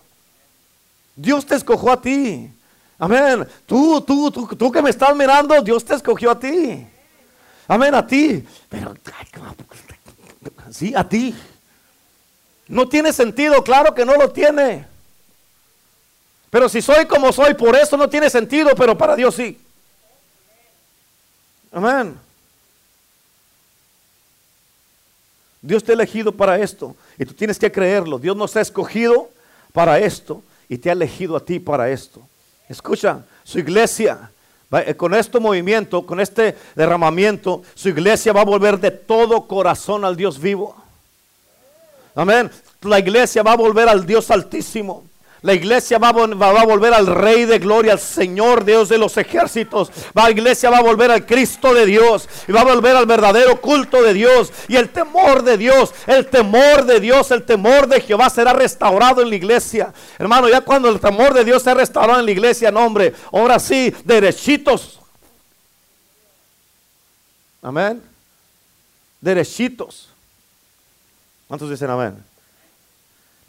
Dios 1.15 1.45
te 1.45 1.53
escogió 1.53 1.91
a 1.91 2.01
ti. 2.01 2.49
Amén. 2.99 3.47
Tú, 3.65 4.01
tú, 4.01 4.29
tú, 4.29 4.45
tú 4.55 4.71
que 4.71 4.81
me 4.81 4.89
estás 4.89 5.15
mirando, 5.15 5.61
Dios 5.61 5.85
te 5.85 5.95
escogió 5.95 6.31
a 6.31 6.39
ti. 6.39 6.85
Amén, 7.67 7.95
a 7.95 8.05
ti. 8.05 8.45
Pero, 8.67 8.93
sí, 10.69 10.93
a 10.93 11.07
ti. 11.07 11.33
No 12.67 12.87
tiene 12.89 13.13
sentido, 13.13 13.63
claro 13.63 13.95
que 13.95 14.03
no 14.03 14.15
lo 14.15 14.29
tiene. 14.31 14.85
Pero 16.49 16.67
si 16.67 16.81
soy 16.81 17.05
como 17.05 17.31
soy, 17.31 17.53
por 17.53 17.75
eso 17.75 17.95
no 17.95 18.09
tiene 18.09 18.29
sentido, 18.29 18.71
pero 18.75 18.97
para 18.97 19.15
Dios 19.15 19.33
sí. 19.33 19.59
Amén. 21.71 22.19
Dios 25.61 25.83
te 25.83 25.91
ha 25.91 25.95
elegido 25.95 26.31
para 26.31 26.57
esto 26.59 26.95
y 27.17 27.25
tú 27.25 27.33
tienes 27.33 27.59
que 27.59 27.71
creerlo. 27.71 28.17
Dios 28.17 28.35
nos 28.35 28.55
ha 28.55 28.61
escogido 28.61 29.29
para 29.73 29.99
esto 29.99 30.41
y 30.67 30.77
te 30.77 30.89
ha 30.89 30.93
elegido 30.93 31.35
a 31.35 31.45
ti 31.45 31.59
para 31.59 31.89
esto. 31.89 32.21
Escucha, 32.69 33.25
su 33.43 33.57
iglesia, 33.57 34.31
eh, 34.71 34.95
con 34.95 35.15
este 35.15 35.39
movimiento, 35.39 36.05
con 36.05 36.19
este 36.19 36.55
derramamiento, 36.75 37.63
su 37.73 37.89
iglesia 37.89 38.31
va 38.31 38.41
a 38.41 38.45
volver 38.45 38.79
de 38.79 38.91
todo 38.91 39.47
corazón 39.47 40.05
al 40.05 40.15
Dios 40.15 40.39
vivo. 40.39 40.75
Amén. 42.13 42.51
La 42.81 42.99
iglesia 42.99 43.41
va 43.41 43.53
a 43.53 43.57
volver 43.57 43.89
al 43.89 44.05
Dios 44.05 44.29
altísimo. 44.29 45.08
La 45.41 45.53
iglesia 45.53 45.97
va 45.97 46.09
a, 46.09 46.65
volver 46.65 46.93
al 46.93 47.07
Rey 47.07 47.45
de 47.45 47.59
Gloria, 47.59 47.93
al 47.93 47.99
Señor 47.99 48.65
Dios 48.65 48.89
de 48.89 48.97
los 48.97 49.15
ejércitos. 49.15 49.89
La 50.13 50.29
iglesia 50.29 50.69
va 50.69 50.79
a 50.79 50.83
volver 50.83 51.11
al 51.11 51.25
Cristo 51.25 51.73
de 51.73 51.85
Dios. 51.85 52.27
Y 52.47 52.51
va 52.51 52.61
a 52.61 52.65
volver 52.65 52.95
al 52.95 53.05
verdadero 53.05 53.61
culto 53.61 54.03
de 54.03 54.13
Dios. 54.13 54.51
Y 54.67 54.75
el 54.75 54.89
temor 54.89 55.43
de 55.43 55.57
Dios, 55.57 55.93
el 56.07 56.27
temor 56.27 56.85
de 56.85 56.99
Dios, 56.99 57.31
el 57.31 57.43
temor 57.45 57.87
de 57.87 58.01
Jehová 58.01 58.29
será 58.29 58.51
restaurado 58.51 59.21
en 59.21 59.29
la 59.29 59.35
iglesia. 59.35 59.93
Hermano, 60.17 60.49
ya 60.49 60.59
cuando 60.59 60.89
el 60.89 60.99
temor 60.99 61.33
de 61.33 61.45
Dios 61.45 61.63
se 61.63 61.73
restaurado 61.73 62.19
en 62.19 62.25
la 62.25 62.31
iglesia, 62.31 62.69
no 62.69 62.85
hombre, 62.85 63.13
ahora 63.31 63.59
sí, 63.59 63.95
derechitos. 64.03 64.99
Amén. 67.61 68.01
Derechitos. 69.21 70.09
¿Cuántos 71.47 71.69
dicen 71.69 71.89
amén? 71.89 72.28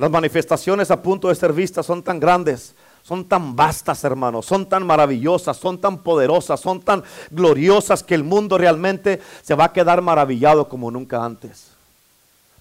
Las 0.01 0.11
manifestaciones 0.11 0.91
a 0.91 1.03
punto 1.03 1.29
de 1.29 1.35
ser 1.35 1.53
vistas 1.53 1.85
son 1.85 2.03
tan 2.03 2.19
grandes, 2.19 2.75
son 3.03 3.23
tan 3.23 3.55
vastas, 3.55 4.03
hermanos, 4.03 4.47
son 4.47 4.67
tan 4.67 4.87
maravillosas, 4.87 5.59
son 5.59 5.79
tan 5.79 5.99
poderosas, 5.99 6.59
son 6.59 6.81
tan 6.81 7.03
gloriosas 7.31 8.03
que 8.03 8.15
el 8.15 8.25
mundo 8.25 8.57
realmente 8.57 9.21
se 9.43 9.55
va 9.55 9.67
a 9.67 9.73
quedar 9.75 10.01
maravillado 10.01 10.71
como 10.71 10.91
nunca 10.91 11.23
antes. 11.23 11.70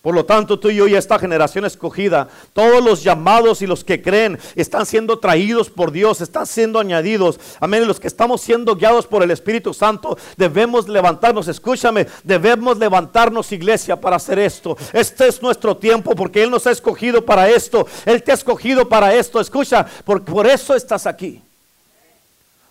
Por 0.01 0.15
lo 0.15 0.23
tanto, 0.23 0.57
tú 0.57 0.69
y 0.69 0.75
yo 0.75 0.87
y 0.87 0.95
esta 0.95 1.19
generación 1.19 1.65
escogida, 1.65 2.29
todos 2.53 2.81
los 2.81 3.03
llamados 3.03 3.61
y 3.61 3.67
los 3.67 3.83
que 3.83 4.01
creen 4.01 4.39
están 4.55 4.85
siendo 4.85 5.19
traídos 5.19 5.69
por 5.69 5.91
Dios, 5.91 6.21
están 6.21 6.47
siendo 6.47 6.79
añadidos. 6.79 7.37
Amén. 7.59 7.85
los 7.85 7.99
que 7.99 8.07
estamos 8.07 8.39
siendo 8.39 8.77
guiados 8.77 9.05
por 9.07 9.23
el 9.23 9.31
Espíritu 9.31 9.73
Santo, 9.73 10.17
debemos 10.37 10.87
levantarnos. 10.87 11.49
Escúchame, 11.49 12.07
debemos 12.23 12.77
levantarnos, 12.77 13.51
iglesia, 13.51 13.99
para 13.99 14.15
hacer 14.15 14.39
esto. 14.39 14.77
Este 14.93 15.27
es 15.27 15.41
nuestro 15.41 15.75
tiempo 15.75 16.15
porque 16.15 16.43
Él 16.43 16.49
nos 16.49 16.65
ha 16.65 16.71
escogido 16.71 17.25
para 17.25 17.49
esto. 17.49 17.85
Él 18.05 18.23
te 18.23 18.31
ha 18.31 18.35
escogido 18.35 18.87
para 18.87 19.13
esto. 19.13 19.41
Escucha, 19.41 19.85
por, 20.05 20.23
por 20.23 20.47
eso 20.47 20.75
estás 20.75 21.07
aquí. 21.07 21.41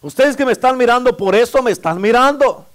Ustedes 0.00 0.34
que 0.34 0.46
me 0.46 0.52
están 0.52 0.78
mirando, 0.78 1.14
por 1.14 1.34
eso 1.34 1.62
me 1.62 1.72
están 1.72 2.00
mirando. 2.00 2.67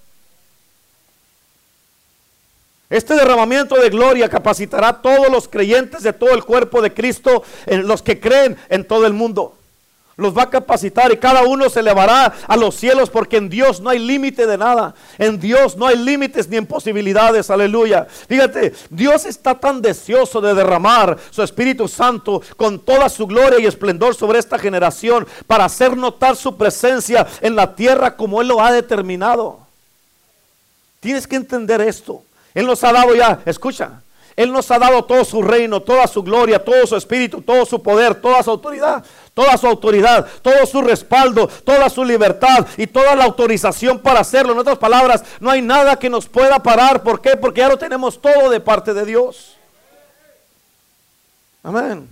Este 2.93 3.15
derramamiento 3.15 3.73
de 3.73 3.89
gloria 3.89 4.29
capacitará 4.29 4.89
a 4.89 5.01
todos 5.01 5.27
los 5.31 5.47
creyentes 5.47 6.03
de 6.03 6.13
todo 6.13 6.29
el 6.35 6.43
cuerpo 6.43 6.79
de 6.79 6.93
Cristo, 6.93 7.41
en 7.65 7.87
los 7.87 8.03
que 8.03 8.19
creen 8.19 8.55
en 8.69 8.87
todo 8.87 9.07
el 9.07 9.13
mundo. 9.13 9.55
Los 10.15 10.37
va 10.37 10.43
a 10.43 10.49
capacitar 10.51 11.11
y 11.11 11.17
cada 11.17 11.41
uno 11.41 11.71
se 11.71 11.79
elevará 11.79 12.31
a 12.47 12.55
los 12.55 12.75
cielos 12.75 13.09
porque 13.09 13.37
en 13.37 13.49
Dios 13.49 13.81
no 13.81 13.89
hay 13.89 13.97
límite 13.97 14.45
de 14.45 14.59
nada. 14.59 14.93
En 15.17 15.39
Dios 15.39 15.75
no 15.75 15.87
hay 15.87 15.97
límites 15.97 16.47
ni 16.47 16.57
imposibilidades. 16.57 17.49
Aleluya. 17.49 18.05
Fíjate, 18.27 18.73
Dios 18.91 19.25
está 19.25 19.55
tan 19.55 19.81
deseoso 19.81 20.39
de 20.39 20.53
derramar 20.53 21.17
su 21.31 21.41
Espíritu 21.41 21.87
Santo 21.87 22.43
con 22.57 22.79
toda 22.79 23.09
su 23.09 23.25
gloria 23.25 23.59
y 23.59 23.65
esplendor 23.65 24.13
sobre 24.13 24.37
esta 24.37 24.59
generación 24.59 25.25
para 25.47 25.65
hacer 25.65 25.97
notar 25.97 26.35
su 26.35 26.57
presencia 26.57 27.25
en 27.41 27.55
la 27.55 27.73
tierra 27.73 28.15
como 28.15 28.39
Él 28.39 28.49
lo 28.49 28.61
ha 28.61 28.71
determinado. 28.71 29.61
Tienes 30.99 31.25
que 31.25 31.37
entender 31.37 31.81
esto. 31.81 32.21
Él 32.53 32.65
nos 32.65 32.83
ha 32.83 32.91
dado 32.91 33.15
ya, 33.15 33.41
escucha, 33.45 34.01
Él 34.35 34.51
nos 34.51 34.69
ha 34.71 34.79
dado 34.79 35.03
todo 35.05 35.25
su 35.25 35.41
reino, 35.41 35.81
toda 35.81 36.07
su 36.07 36.23
gloria, 36.23 36.63
todo 36.63 36.85
su 36.85 36.95
espíritu, 36.95 37.41
todo 37.41 37.65
su 37.65 37.81
poder, 37.81 38.15
toda 38.15 38.43
su 38.43 38.51
autoridad, 38.51 39.03
toda 39.33 39.57
su 39.57 39.67
autoridad, 39.67 40.27
todo 40.41 40.65
su 40.65 40.81
respaldo, 40.81 41.47
toda 41.47 41.89
su 41.89 42.03
libertad 42.03 42.67
y 42.77 42.87
toda 42.87 43.15
la 43.15 43.25
autorización 43.25 43.99
para 43.99 44.19
hacerlo. 44.19 44.53
En 44.53 44.59
otras 44.59 44.77
palabras, 44.77 45.23
no 45.39 45.49
hay 45.49 45.61
nada 45.61 45.97
que 45.97 46.09
nos 46.09 46.27
pueda 46.27 46.61
parar. 46.61 47.03
¿Por 47.03 47.21
qué? 47.21 47.35
Porque 47.37 47.61
ya 47.61 47.69
lo 47.69 47.77
tenemos 47.77 48.21
todo 48.21 48.49
de 48.49 48.59
parte 48.59 48.93
de 48.93 49.05
Dios. 49.05 49.55
Amén. 51.63 52.07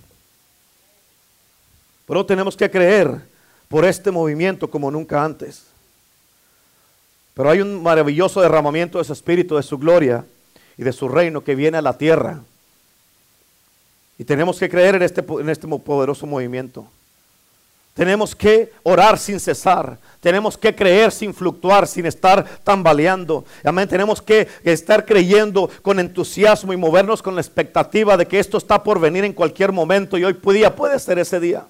Pero 2.07 2.25
tenemos 2.25 2.57
que 2.57 2.69
creer 2.69 3.21
por 3.67 3.85
este 3.85 4.11
movimiento 4.11 4.69
como 4.69 4.91
nunca 4.91 5.23
antes. 5.23 5.70
Pero 7.33 7.49
hay 7.49 7.61
un 7.61 7.81
maravilloso 7.81 8.41
derramamiento 8.41 8.97
de 8.97 9.05
su 9.05 9.13
espíritu, 9.13 9.55
de 9.55 9.63
su 9.63 9.77
gloria 9.77 10.25
y 10.77 10.83
de 10.83 10.91
su 10.91 11.07
reino 11.07 11.43
que 11.43 11.55
viene 11.55 11.77
a 11.77 11.81
la 11.81 11.97
tierra. 11.97 12.41
Y 14.17 14.23
tenemos 14.23 14.59
que 14.59 14.69
creer 14.69 14.95
en 14.95 15.03
este, 15.03 15.23
en 15.39 15.49
este 15.49 15.67
poderoso 15.67 16.27
movimiento. 16.27 16.85
Tenemos 17.93 18.35
que 18.35 18.71
orar 18.83 19.17
sin 19.17 19.39
cesar. 19.39 19.97
Tenemos 20.19 20.57
que 20.57 20.75
creer 20.75 21.11
sin 21.11 21.33
fluctuar, 21.33 21.87
sin 21.87 22.05
estar 22.05 22.45
tambaleando. 22.63 23.43
Amén. 23.63 23.87
Tenemos 23.87 24.21
que 24.21 24.47
estar 24.63 25.05
creyendo 25.05 25.69
con 25.81 25.99
entusiasmo 25.99 26.71
y 26.71 26.77
movernos 26.77 27.21
con 27.21 27.35
la 27.35 27.41
expectativa 27.41 28.15
de 28.15 28.27
que 28.27 28.39
esto 28.39 28.57
está 28.57 28.83
por 28.83 28.99
venir 28.99 29.25
en 29.25 29.33
cualquier 29.33 29.71
momento 29.71 30.17
y 30.17 30.23
hoy 30.23 30.37
día 30.53 30.75
puede 30.75 30.99
ser 30.99 31.19
ese 31.19 31.39
día. 31.39 31.65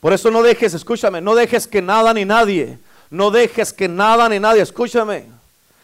Por 0.00 0.12
eso 0.12 0.30
no 0.30 0.42
dejes, 0.42 0.74
escúchame, 0.74 1.20
no 1.20 1.34
dejes 1.34 1.66
que 1.66 1.80
nada 1.80 2.12
ni 2.12 2.24
nadie 2.24 2.78
no 3.14 3.30
dejes 3.30 3.72
que 3.72 3.88
nada 3.88 4.28
ni 4.28 4.40
nadie, 4.40 4.60
escúchame, 4.60 5.26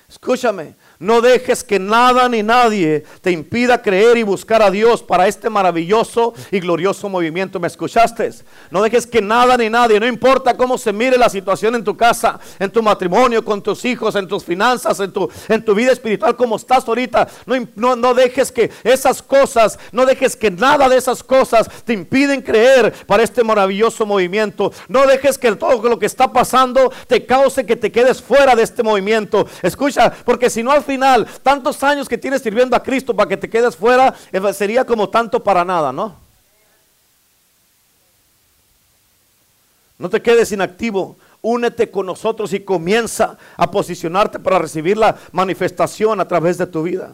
escúchame, 0.08 0.74
no 1.00 1.22
dejes 1.22 1.64
que 1.64 1.78
nada 1.78 2.28
ni 2.28 2.42
nadie 2.42 3.04
te 3.22 3.30
impida 3.30 3.80
creer 3.80 4.18
y 4.18 4.22
buscar 4.22 4.60
a 4.60 4.70
Dios 4.70 5.02
para 5.02 5.26
este 5.26 5.48
maravilloso 5.48 6.34
y 6.50 6.60
glorioso 6.60 7.08
movimiento. 7.08 7.58
¿Me 7.58 7.68
escuchaste? 7.68 8.30
No 8.70 8.82
dejes 8.82 9.06
que 9.06 9.22
nada 9.22 9.56
ni 9.56 9.70
nadie, 9.70 9.98
no 9.98 10.06
importa 10.06 10.58
cómo 10.58 10.76
se 10.76 10.92
mire 10.92 11.16
la 11.16 11.30
situación 11.30 11.74
en 11.74 11.84
tu 11.84 11.96
casa, 11.96 12.38
en 12.58 12.70
tu 12.70 12.82
matrimonio, 12.82 13.42
con 13.42 13.62
tus 13.62 13.82
hijos, 13.86 14.14
en 14.14 14.28
tus 14.28 14.44
finanzas, 14.44 15.00
en 15.00 15.10
tu, 15.10 15.30
en 15.48 15.64
tu 15.64 15.74
vida 15.74 15.90
espiritual, 15.90 16.36
como 16.36 16.56
estás 16.56 16.86
ahorita. 16.86 17.26
No, 17.76 17.96
no, 17.96 18.12
dejes 18.12 18.52
que 18.52 18.70
esas 18.84 19.22
cosas, 19.22 19.78
no 19.92 20.04
dejes 20.04 20.36
que 20.36 20.50
nada 20.50 20.86
de 20.86 20.98
esas 20.98 21.22
cosas 21.22 21.66
te 21.86 21.94
impiden 21.94 22.42
creer 22.42 22.92
para 23.06 23.22
este 23.22 23.42
maravilloso 23.42 24.04
movimiento. 24.04 24.70
No 24.86 25.06
dejes 25.06 25.38
que 25.38 25.56
todo 25.56 25.88
lo 25.88 25.98
que 25.98 26.04
está 26.04 26.30
pasando 26.30 26.92
te 27.06 27.24
cause 27.24 27.64
que 27.64 27.76
te 27.76 27.90
quedes 27.90 28.20
fuera 28.20 28.54
de 28.54 28.64
este 28.64 28.82
movimiento. 28.82 29.46
Escucha, 29.62 30.12
porque 30.26 30.50
si 30.50 30.62
no 30.62 30.72
al 30.72 30.82
tantos 31.42 31.82
años 31.82 32.08
que 32.08 32.18
tienes 32.18 32.42
sirviendo 32.42 32.76
a 32.76 32.82
Cristo 32.82 33.14
para 33.14 33.28
que 33.28 33.36
te 33.36 33.50
quedes 33.50 33.76
fuera, 33.76 34.14
eh, 34.32 34.52
sería 34.52 34.84
como 34.84 35.08
tanto 35.08 35.42
para 35.42 35.64
nada, 35.64 35.92
¿no? 35.92 36.16
No 39.98 40.08
te 40.08 40.22
quedes 40.22 40.50
inactivo. 40.50 41.16
Únete 41.42 41.90
con 41.90 42.06
nosotros 42.06 42.52
y 42.52 42.60
comienza 42.60 43.38
a 43.56 43.70
posicionarte 43.70 44.38
para 44.38 44.58
recibir 44.58 44.96
la 44.96 45.16
manifestación 45.32 46.20
a 46.20 46.28
través 46.28 46.58
de 46.58 46.66
tu 46.66 46.82
vida. 46.82 47.12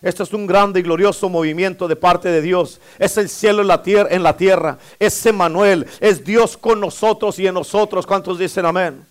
Esto 0.00 0.24
es 0.24 0.32
un 0.32 0.48
grande 0.48 0.80
y 0.80 0.82
glorioso 0.82 1.28
movimiento 1.28 1.86
de 1.86 1.94
parte 1.94 2.28
de 2.28 2.42
Dios. 2.42 2.80
Es 2.98 3.16
el 3.16 3.28
cielo 3.28 3.62
en 3.62 3.68
la 3.68 3.82
tierra, 3.82 4.08
en 4.10 4.22
la 4.24 4.36
tierra. 4.36 4.78
Es 4.98 5.24
Emanuel, 5.26 5.86
es 6.00 6.24
Dios 6.24 6.56
con 6.56 6.80
nosotros 6.80 7.38
y 7.38 7.46
en 7.46 7.54
nosotros. 7.54 8.04
¿Cuántos 8.04 8.38
dicen 8.38 8.66
amén? 8.66 9.06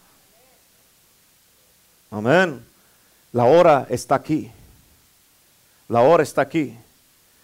Amén. 2.09 2.70
La 3.33 3.45
hora 3.45 3.87
está 3.89 4.15
aquí. 4.15 4.51
La 5.87 6.01
hora 6.01 6.23
está 6.23 6.41
aquí. 6.41 6.77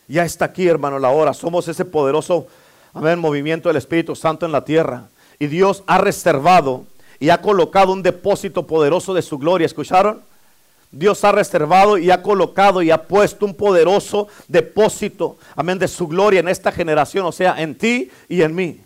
Ya 0.07 0.23
está 0.23 0.45
aquí, 0.45 0.67
hermano, 0.67 0.99
la 0.99 1.09
hora. 1.09 1.33
Somos 1.33 1.67
ese 1.67 1.85
poderoso, 1.85 2.47
amén, 2.93 3.19
movimiento 3.19 3.69
del 3.69 3.77
Espíritu 3.77 4.15
Santo 4.15 4.45
en 4.45 4.51
la 4.51 4.63
tierra. 4.63 5.07
Y 5.39 5.47
Dios 5.47 5.83
ha 5.87 5.97
reservado 5.97 6.85
y 7.19 7.29
ha 7.29 7.41
colocado 7.41 7.91
un 7.93 8.03
depósito 8.03 8.65
poderoso 8.65 9.13
de 9.13 9.21
su 9.21 9.37
gloria. 9.37 9.65
¿Escucharon? 9.65 10.21
Dios 10.91 11.23
ha 11.23 11.31
reservado 11.31 11.97
y 11.97 12.11
ha 12.11 12.21
colocado 12.21 12.81
y 12.81 12.91
ha 12.91 13.03
puesto 13.03 13.45
un 13.45 13.53
poderoso 13.53 14.29
depósito, 14.47 15.37
amén, 15.55 15.77
de 15.77 15.87
su 15.87 16.07
gloria 16.07 16.39
en 16.39 16.47
esta 16.47 16.71
generación, 16.71 17.25
o 17.25 17.31
sea, 17.31 17.61
en 17.61 17.77
ti 17.77 18.09
y 18.29 18.41
en 18.41 18.55
mí. 18.55 18.79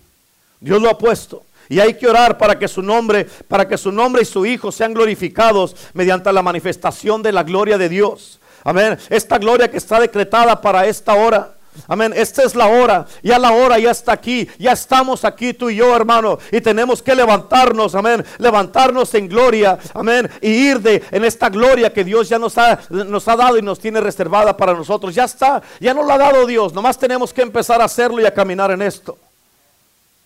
Dios 0.60 0.82
lo 0.82 0.90
ha 0.90 0.98
puesto. 0.98 1.44
Y 1.70 1.80
hay 1.80 1.94
que 1.96 2.08
orar 2.08 2.38
para 2.38 2.58
que 2.58 2.68
su 2.68 2.82
nombre, 2.82 3.28
para 3.48 3.68
que 3.68 3.78
su 3.78 3.92
nombre 3.92 4.24
y 4.24 4.26
su 4.26 4.46
hijo 4.46 4.72
sean 4.72 4.94
glorificados 4.94 5.76
mediante 5.94 6.32
la 6.32 6.42
manifestación 6.42 7.24
de 7.24 7.32
la 7.32 7.44
gloria 7.44 7.78
de 7.78 7.90
Dios. 7.90 8.40
Amén. 8.64 8.98
Esta 9.10 9.38
gloria 9.38 9.70
que 9.70 9.78
está 9.78 10.00
decretada 10.00 10.62
para 10.62 10.86
esta 10.86 11.14
hora. 11.16 11.56
Amén. 11.88 12.14
Esta 12.16 12.44
es 12.44 12.54
la 12.54 12.68
hora. 12.68 13.06
Ya 13.24 13.40
la 13.40 13.54
hora 13.54 13.80
ya 13.80 13.92
está 13.92 14.12
aquí. 14.12 14.48
Ya 14.60 14.74
estamos 14.74 15.24
aquí 15.24 15.54
tú 15.54 15.70
y 15.70 15.78
yo, 15.78 15.96
hermano. 15.96 16.38
Y 16.52 16.62
tenemos 16.62 17.02
que 17.02 17.16
levantarnos. 17.16 17.96
Amén. 17.96 18.24
Levantarnos 18.38 19.14
en 19.16 19.28
gloria. 19.28 19.80
Amén. 19.94 20.30
Y 20.42 20.50
ir 20.50 20.80
de 20.80 21.04
en 21.12 21.24
esta 21.24 21.50
gloria 21.50 21.94
que 21.94 22.04
Dios 22.04 22.30
ya 22.30 22.38
nos 22.38 22.58
ha, 22.58 22.80
nos 22.90 23.28
ha 23.28 23.36
dado 23.36 23.58
y 23.58 23.62
nos 23.62 23.80
tiene 23.80 24.02
reservada 24.02 24.56
para 24.56 24.74
nosotros. 24.74 25.16
Ya 25.16 25.24
está. 25.24 25.62
Ya 25.80 25.94
nos 25.94 26.06
la 26.06 26.16
ha 26.16 26.20
dado 26.20 26.46
Dios. 26.46 26.74
Nomás 26.74 27.00
tenemos 27.00 27.34
que 27.34 27.42
empezar 27.42 27.82
a 27.82 27.86
hacerlo 27.86 28.22
y 28.22 28.26
a 28.26 28.34
caminar 28.34 28.72
en 28.72 28.82
esto. 28.82 29.18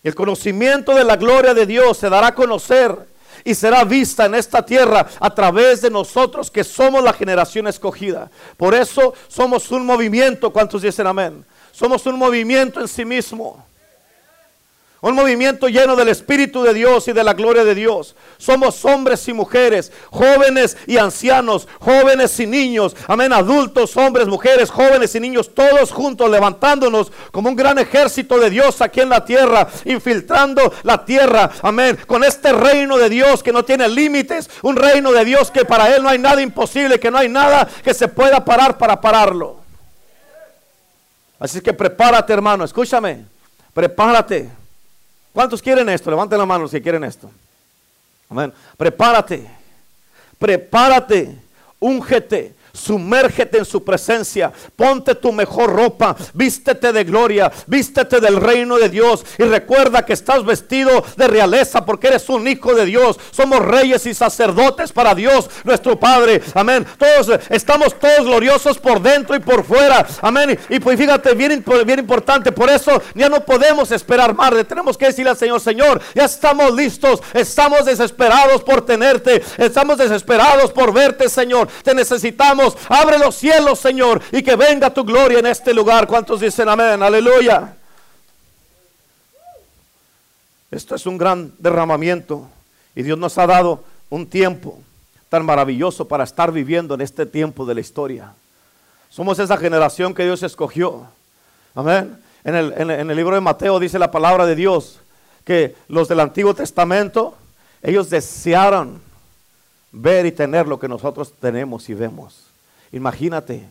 El 0.06 0.14
conocimiento 0.14 0.94
de 0.94 1.02
la 1.02 1.16
gloria 1.16 1.52
de 1.52 1.66
Dios 1.66 1.98
se 1.98 2.08
dará 2.08 2.28
a 2.28 2.34
conocer 2.36 2.96
y 3.42 3.56
será 3.56 3.82
vista 3.82 4.26
en 4.26 4.36
esta 4.36 4.64
tierra 4.64 5.04
a 5.18 5.34
través 5.34 5.82
de 5.82 5.90
nosotros 5.90 6.48
que 6.48 6.62
somos 6.62 7.02
la 7.02 7.12
generación 7.12 7.66
escogida. 7.66 8.30
Por 8.56 8.72
eso 8.76 9.14
somos 9.26 9.68
un 9.72 9.84
movimiento, 9.84 10.52
¿cuántos 10.52 10.82
dicen 10.82 11.08
amén? 11.08 11.44
Somos 11.72 12.06
un 12.06 12.16
movimiento 12.20 12.80
en 12.80 12.86
sí 12.86 13.04
mismo. 13.04 13.66
Un 15.02 15.14
movimiento 15.14 15.68
lleno 15.68 15.94
del 15.94 16.08
Espíritu 16.08 16.62
de 16.62 16.72
Dios 16.72 17.06
y 17.06 17.12
de 17.12 17.22
la 17.22 17.34
gloria 17.34 17.64
de 17.64 17.74
Dios. 17.74 18.16
Somos 18.38 18.82
hombres 18.86 19.28
y 19.28 19.34
mujeres, 19.34 19.92
jóvenes 20.10 20.76
y 20.86 20.96
ancianos, 20.96 21.68
jóvenes 21.80 22.40
y 22.40 22.46
niños. 22.46 22.96
Amén, 23.06 23.30
adultos, 23.34 23.94
hombres, 23.98 24.26
mujeres, 24.26 24.70
jóvenes 24.70 25.14
y 25.14 25.20
niños, 25.20 25.54
todos 25.54 25.92
juntos 25.92 26.30
levantándonos 26.30 27.12
como 27.30 27.50
un 27.50 27.56
gran 27.56 27.78
ejército 27.78 28.38
de 28.38 28.48
Dios 28.48 28.80
aquí 28.80 29.02
en 29.02 29.10
la 29.10 29.22
tierra, 29.22 29.68
infiltrando 29.84 30.72
la 30.82 31.04
tierra. 31.04 31.50
Amén, 31.60 31.98
con 32.06 32.24
este 32.24 32.54
reino 32.54 32.96
de 32.96 33.10
Dios 33.10 33.42
que 33.42 33.52
no 33.52 33.66
tiene 33.66 33.88
límites. 33.90 34.48
Un 34.62 34.76
reino 34.76 35.12
de 35.12 35.26
Dios 35.26 35.50
que 35.50 35.66
para 35.66 35.94
Él 35.94 36.02
no 36.02 36.08
hay 36.08 36.18
nada 36.18 36.40
imposible, 36.40 36.98
que 36.98 37.10
no 37.10 37.18
hay 37.18 37.28
nada 37.28 37.68
que 37.84 37.92
se 37.92 38.08
pueda 38.08 38.42
parar 38.42 38.78
para 38.78 38.98
pararlo. 38.98 39.58
Así 41.38 41.60
que 41.60 41.74
prepárate 41.74 42.32
hermano, 42.32 42.64
escúchame, 42.64 43.26
prepárate. 43.74 44.65
¿Cuántos 45.36 45.60
quieren 45.60 45.86
esto? 45.90 46.08
Levanten 46.08 46.38
la 46.38 46.46
mano 46.46 46.66
si 46.66 46.80
quieren 46.80 47.04
esto. 47.04 47.30
Amén. 48.30 48.50
Prepárate. 48.74 49.46
Prepárate. 50.38 51.36
Úngete 51.78 52.54
sumérgete 52.76 53.58
en 53.58 53.64
su 53.64 53.84
presencia, 53.84 54.52
ponte 54.76 55.14
tu 55.14 55.32
mejor 55.32 55.72
ropa, 55.72 56.16
vístete 56.34 56.92
de 56.92 57.04
gloria, 57.04 57.50
vístete 57.66 58.20
del 58.20 58.36
reino 58.36 58.76
de 58.76 58.88
Dios 58.88 59.24
y 59.38 59.44
recuerda 59.44 60.04
que 60.04 60.12
estás 60.12 60.44
vestido 60.44 61.04
de 61.16 61.26
realeza 61.26 61.84
porque 61.84 62.08
eres 62.08 62.28
un 62.28 62.46
hijo 62.46 62.74
de 62.74 62.86
Dios. 62.86 63.18
Somos 63.30 63.60
reyes 63.60 64.06
y 64.06 64.14
sacerdotes 64.14 64.92
para 64.92 65.14
Dios, 65.14 65.48
nuestro 65.64 65.98
Padre. 65.98 66.42
Amén. 66.54 66.86
Todos 66.98 67.40
estamos 67.48 67.98
todos 67.98 68.26
gloriosos 68.26 68.78
por 68.78 69.00
dentro 69.00 69.36
y 69.36 69.40
por 69.40 69.64
fuera. 69.64 70.06
Amén. 70.20 70.58
Y 70.68 70.80
pues 70.80 70.98
fíjate, 70.98 71.34
bien, 71.34 71.64
bien 71.84 71.98
importante, 71.98 72.52
por 72.52 72.70
eso 72.70 73.02
ya 73.14 73.28
no 73.28 73.40
podemos 73.44 73.90
esperar 73.90 74.34
más. 74.34 74.46
Tenemos 74.66 74.96
que 74.96 75.06
decirle 75.06 75.30
al 75.30 75.36
Señor, 75.36 75.60
Señor, 75.60 76.00
ya 76.14 76.24
estamos 76.24 76.72
listos, 76.74 77.20
estamos 77.34 77.84
desesperados 77.84 78.62
por 78.62 78.84
tenerte, 78.84 79.42
estamos 79.58 79.98
desesperados 79.98 80.72
por 80.72 80.92
verte, 80.92 81.28
Señor. 81.28 81.68
Te 81.82 81.94
necesitamos 81.94 82.65
Abre 82.88 83.18
los 83.18 83.34
cielos, 83.34 83.78
Señor, 83.78 84.22
y 84.32 84.42
que 84.42 84.56
venga 84.56 84.92
tu 84.92 85.04
gloria 85.04 85.38
en 85.38 85.46
este 85.46 85.74
lugar. 85.74 86.06
¿Cuántos 86.06 86.40
dicen 86.40 86.68
amén? 86.68 87.02
Aleluya. 87.02 87.76
Esto 90.70 90.94
es 90.94 91.06
un 91.06 91.18
gran 91.18 91.52
derramamiento 91.58 92.48
y 92.94 93.02
Dios 93.02 93.18
nos 93.18 93.38
ha 93.38 93.46
dado 93.46 93.84
un 94.10 94.26
tiempo 94.26 94.80
tan 95.28 95.44
maravilloso 95.44 96.08
para 96.08 96.24
estar 96.24 96.52
viviendo 96.52 96.94
en 96.94 97.00
este 97.00 97.26
tiempo 97.26 97.66
de 97.66 97.74
la 97.74 97.80
historia. 97.80 98.32
Somos 99.10 99.38
esa 99.38 99.56
generación 99.56 100.14
que 100.14 100.24
Dios 100.24 100.42
escogió. 100.42 101.06
Amén. 101.74 102.18
En 102.44 102.54
el, 102.54 102.72
en 102.76 103.10
el, 103.10 103.16
libro 103.16 103.34
de 103.34 103.40
Mateo 103.40 103.80
dice 103.80 103.98
la 103.98 104.10
palabra 104.10 104.46
de 104.46 104.54
Dios 104.54 105.00
que 105.44 105.74
los 105.88 106.08
del 106.08 106.20
Antiguo 106.20 106.54
Testamento, 106.54 107.36
ellos 107.82 108.10
desearon 108.10 109.00
ver 109.92 110.26
y 110.26 110.32
tener 110.32 110.66
lo 110.66 110.78
que 110.78 110.88
nosotros 110.88 111.32
tenemos 111.40 111.88
y 111.88 111.94
vemos. 111.94 112.45
Imagínate, 112.96 113.62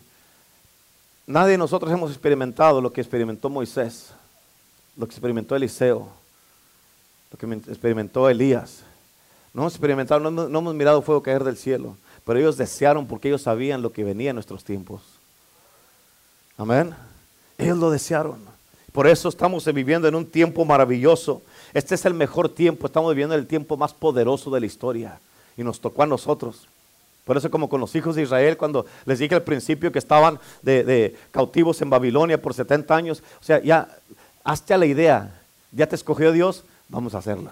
nadie 1.26 1.54
de 1.54 1.58
nosotros 1.58 1.92
hemos 1.92 2.12
experimentado 2.12 2.80
lo 2.80 2.94
que 2.94 3.02
experimentó 3.02 3.50
Moisés, 3.50 4.12
lo 4.96 5.08
que 5.08 5.14
experimentó 5.14 5.56
Eliseo, 5.56 6.08
lo 7.32 7.38
que 7.38 7.52
experimentó 7.72 8.30
Elías. 8.30 8.84
No 9.52 9.64
hemos 9.64 9.74
experimentado, 9.74 10.30
no, 10.30 10.46
hemos 10.46 10.76
mirado 10.76 11.02
fuego 11.02 11.24
caer 11.24 11.44
del 11.44 11.58
cielo, 11.58 11.98
pero 12.24 12.38
ellos 12.38 12.56
desearon 12.56 13.08
porque 13.08 13.30
ellos 13.30 13.42
sabían 13.42 13.82
lo 13.82 13.92
que 13.92 14.04
venía 14.04 14.30
en 14.30 14.36
nuestros 14.36 14.64
tiempos. 14.64 15.02
Amén. 16.56 16.94
Ellos 17.58 17.80
lo 17.80 17.90
desearon. 17.90 18.38
Por 18.92 19.08
eso 19.08 19.28
estamos 19.28 19.66
viviendo 19.74 20.08
en 20.08 20.14
un 20.14 20.26
tiempo 20.28 20.64
maravilloso. 20.66 21.42
Este 21.74 21.96
es 21.96 22.06
el 22.06 22.14
mejor 22.14 22.48
tiempo. 22.48 22.86
Estamos 22.86 23.12
viviendo 23.12 23.34
el 23.34 23.48
tiempo 23.48 23.76
más 23.76 23.92
poderoso 23.92 24.52
de 24.52 24.60
la 24.60 24.68
historia. 24.68 25.20
Y 25.58 25.64
nos 25.64 25.82
tocó 25.82 26.04
a 26.04 26.06
nosotros. 26.06 26.68
Por 27.26 27.38
eso 27.38 27.50
como 27.52 27.68
con 27.68 27.82
los 27.82 27.94
hijos 27.96 28.16
de 28.16 28.22
Israel, 28.22 28.56
cuando 28.56 28.86
les 29.06 29.20
dije 29.20 29.36
al 29.36 29.42
principio 29.42 29.92
que 29.92 30.00
estaban 30.00 30.40
de, 30.62 31.16
cautivos 31.32 31.82
en 31.82 31.90
Babilonia 31.90 32.42
por 32.42 32.54
70 32.54 32.96
años, 32.96 33.24
o 33.42 33.44
sea, 33.44 33.62
ya, 33.62 33.90
hazte 34.44 34.74
a 34.74 34.78
la 34.78 34.86
idea, 34.86 35.42
ya 35.72 35.88
te 35.88 35.96
escogió 35.96 36.32
Dios, 36.32 36.64
vamos 36.88 37.16
a 37.16 37.18
hacerla. 37.18 37.52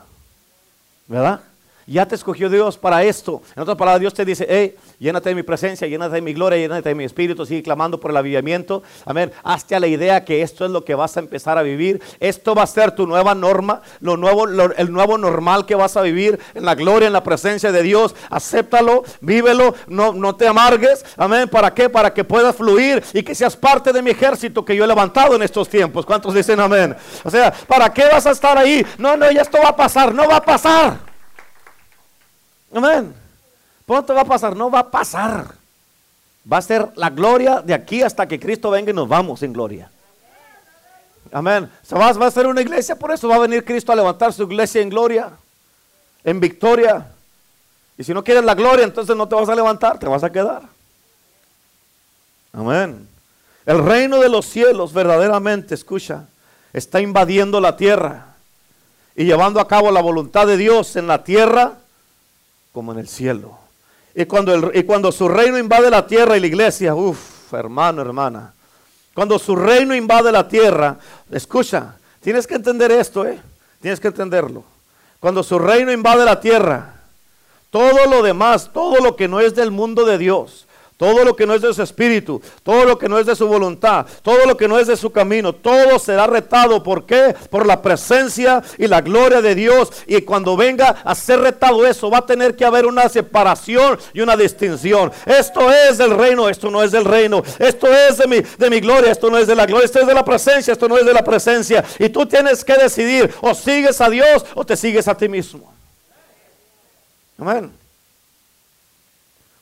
¿Verdad? 1.07 1.41
Ya 1.85 2.07
te 2.07 2.15
escogió 2.15 2.49
Dios 2.49 2.77
para 2.77 3.03
esto. 3.03 3.41
En 3.55 3.63
otras 3.63 3.77
palabras, 3.77 3.99
Dios 3.99 4.13
te 4.13 4.23
dice, 4.23 4.45
hey, 4.49 4.75
llénate 4.99 5.29
de 5.29 5.35
mi 5.35 5.43
presencia, 5.43 5.87
llénate 5.87 6.15
de 6.15 6.21
mi 6.21 6.33
gloria, 6.33 6.57
llénate 6.57 6.89
de 6.89 6.95
mi 6.95 7.03
espíritu, 7.03 7.45
sigue 7.45 7.61
clamando 7.61 7.99
por 7.99 8.11
el 8.11 8.17
avivamiento. 8.17 8.83
Amén. 9.05 9.31
Hazte 9.43 9.75
a 9.75 9.79
la 9.79 9.87
idea 9.87 10.23
que 10.23 10.41
esto 10.41 10.65
es 10.65 10.71
lo 10.71 10.85
que 10.85 10.95
vas 10.95 11.17
a 11.17 11.19
empezar 11.19 11.57
a 11.57 11.61
vivir. 11.61 12.01
Esto 12.19 12.55
va 12.55 12.63
a 12.63 12.67
ser 12.67 12.91
tu 12.91 13.05
nueva 13.05 13.35
norma, 13.35 13.81
lo 13.99 14.15
nuevo, 14.15 14.47
el 14.47 14.91
nuevo 14.91 15.17
normal 15.17 15.65
que 15.65 15.75
vas 15.75 15.97
a 15.97 16.01
vivir 16.01 16.39
en 16.53 16.65
la 16.65 16.75
gloria, 16.75 17.07
en 17.07 17.13
la 17.13 17.23
presencia 17.23 17.71
de 17.71 17.83
Dios. 17.83 18.15
Acéptalo, 18.29 19.03
vívelo, 19.21 19.75
no, 19.87 20.13
no 20.13 20.35
te 20.35 20.47
amargues. 20.47 21.05
Amén. 21.17 21.49
¿Para 21.49 21.73
qué? 21.73 21.89
Para 21.89 22.13
que 22.13 22.23
puedas 22.23 22.55
fluir 22.55 23.03
y 23.13 23.23
que 23.23 23.35
seas 23.35 23.57
parte 23.57 23.91
de 23.91 24.01
mi 24.01 24.11
ejército 24.11 24.63
que 24.63 24.75
yo 24.75 24.85
he 24.85 24.87
levantado 24.87 25.35
en 25.35 25.43
estos 25.43 25.67
tiempos. 25.67 26.05
¿Cuántos 26.05 26.33
dicen 26.33 26.59
amén? 26.59 26.95
O 27.23 27.29
sea, 27.29 27.51
¿para 27.67 27.91
qué 27.93 28.05
vas 28.11 28.25
a 28.25 28.31
estar 28.31 28.57
ahí? 28.57 28.85
No, 28.97 29.17
no, 29.17 29.29
ya 29.31 29.41
esto 29.41 29.57
va 29.61 29.69
a 29.69 29.75
pasar, 29.75 30.13
no 30.13 30.27
va 30.27 30.37
a 30.37 30.41
pasar. 30.41 31.12
Amén. 32.73 33.13
Pronto 33.85 34.13
va 34.13 34.21
a 34.21 34.25
pasar, 34.25 34.55
no 34.55 34.71
va 34.71 34.79
a 34.79 34.91
pasar. 34.91 35.55
Va 36.51 36.57
a 36.57 36.61
ser 36.61 36.89
la 36.95 37.09
gloria 37.09 37.61
de 37.61 37.73
aquí 37.73 38.01
hasta 38.01 38.27
que 38.27 38.39
Cristo 38.39 38.69
venga 38.69 38.91
y 38.91 38.93
nos 38.93 39.07
vamos 39.07 39.43
en 39.43 39.53
gloria. 39.53 39.89
Amén. 41.31 41.69
Se 41.83 41.95
va, 41.95 42.11
va 42.13 42.27
a 42.27 42.31
ser 42.31 42.47
una 42.47 42.61
iglesia, 42.61 42.95
por 42.95 43.11
eso 43.11 43.27
va 43.27 43.35
a 43.35 43.39
venir 43.39 43.63
Cristo 43.63 43.91
a 43.91 43.95
levantar 43.95 44.33
su 44.33 44.43
iglesia 44.43 44.81
en 44.81 44.89
gloria, 44.89 45.31
en 46.23 46.39
victoria. 46.39 47.07
Y 47.97 48.03
si 48.03 48.13
no 48.13 48.23
quieres 48.23 48.43
la 48.43 48.55
gloria, 48.55 48.83
entonces 48.83 49.15
no 49.15 49.27
te 49.27 49.35
vas 49.35 49.49
a 49.49 49.55
levantar, 49.55 49.99
te 49.99 50.07
vas 50.07 50.23
a 50.23 50.31
quedar. 50.31 50.63
Amén. 52.51 53.07
El 53.65 53.83
reino 53.83 54.19
de 54.19 54.29
los 54.29 54.45
cielos 54.45 54.93
verdaderamente, 54.93 55.73
escucha, 55.73 56.25
está 56.73 56.99
invadiendo 56.99 57.61
la 57.61 57.77
tierra 57.77 58.35
y 59.15 59.25
llevando 59.25 59.59
a 59.59 59.67
cabo 59.67 59.91
la 59.91 60.01
voluntad 60.01 60.45
de 60.47 60.57
Dios 60.57 60.95
en 60.95 61.07
la 61.07 61.23
tierra 61.23 61.77
como 62.73 62.91
en 62.91 62.99
el 62.99 63.07
cielo. 63.07 63.57
Y 64.13 64.25
cuando, 64.25 64.53
el, 64.53 64.77
y 64.77 64.83
cuando 64.83 65.11
su 65.11 65.29
reino 65.29 65.57
invade 65.57 65.89
la 65.89 66.05
tierra 66.05 66.35
y 66.35 66.41
la 66.41 66.47
iglesia, 66.47 66.93
uff, 66.93 67.53
hermano, 67.53 68.01
hermana. 68.01 68.53
Cuando 69.13 69.39
su 69.39 69.55
reino 69.55 69.95
invade 69.95 70.31
la 70.31 70.47
tierra, 70.47 70.97
escucha, 71.31 71.95
tienes 72.19 72.45
que 72.45 72.55
entender 72.55 72.91
esto, 72.91 73.25
¿eh? 73.25 73.39
Tienes 73.79 73.99
que 73.99 74.07
entenderlo. 74.07 74.63
Cuando 75.19 75.43
su 75.43 75.57
reino 75.57 75.91
invade 75.91 76.25
la 76.25 76.39
tierra, 76.39 76.95
todo 77.69 78.07
lo 78.07 78.21
demás, 78.21 78.69
todo 78.73 79.03
lo 79.03 79.15
que 79.15 79.27
no 79.27 79.39
es 79.39 79.55
del 79.55 79.71
mundo 79.71 80.03
de 80.03 80.17
Dios, 80.17 80.67
todo 80.97 81.23
lo 81.23 81.35
que 81.35 81.45
no 81.45 81.53
es 81.53 81.61
de 81.61 81.73
su 81.73 81.81
espíritu, 81.81 82.41
todo 82.63 82.85
lo 82.85 82.97
que 82.97 83.09
no 83.09 83.19
es 83.19 83.25
de 83.25 83.35
su 83.35 83.47
voluntad, 83.47 84.05
todo 84.21 84.45
lo 84.45 84.55
que 84.55 84.67
no 84.67 84.79
es 84.79 84.87
de 84.87 84.95
su 84.95 85.11
camino, 85.11 85.53
todo 85.53 85.99
será 85.99 86.27
retado. 86.27 86.83
¿Por 86.83 87.05
qué? 87.05 87.35
Por 87.49 87.65
la 87.65 87.81
presencia 87.81 88.61
y 88.77 88.87
la 88.87 89.01
gloria 89.01 89.41
de 89.41 89.55
Dios. 89.55 89.89
Y 90.07 90.21
cuando 90.21 90.55
venga 90.55 90.89
a 91.03 91.15
ser 91.15 91.39
retado 91.39 91.85
eso, 91.85 92.09
va 92.09 92.19
a 92.19 92.25
tener 92.25 92.55
que 92.55 92.65
haber 92.65 92.85
una 92.85 93.09
separación 93.09 93.97
y 94.13 94.21
una 94.21 94.37
distinción. 94.37 95.11
Esto 95.25 95.71
es 95.71 95.97
del 95.97 96.11
reino, 96.11 96.47
esto 96.47 96.69
no 96.69 96.83
es 96.83 96.91
del 96.91 97.05
reino. 97.05 97.43
Esto 97.59 97.87
es 97.87 98.17
de 98.17 98.27
mi, 98.27 98.39
de 98.39 98.69
mi 98.69 98.79
gloria, 98.79 99.11
esto 99.11 99.29
no 99.29 99.37
es 99.37 99.47
de 99.47 99.55
la 99.55 99.65
gloria. 99.65 99.85
Esto 99.85 99.99
es 99.99 100.07
de 100.07 100.13
la 100.13 100.23
presencia, 100.23 100.71
esto 100.71 100.87
no 100.87 100.97
es 100.97 101.05
de 101.05 101.13
la 101.13 101.23
presencia. 101.23 101.83
Y 101.99 102.09
tú 102.09 102.25
tienes 102.25 102.63
que 102.63 102.75
decidir, 102.75 103.33
o 103.41 103.53
sigues 103.53 103.99
a 103.99 104.09
Dios 104.09 104.45
o 104.55 104.65
te 104.65 104.77
sigues 104.77 105.07
a 105.07 105.15
ti 105.15 105.27
mismo. 105.27 105.73
Amén. 107.37 107.82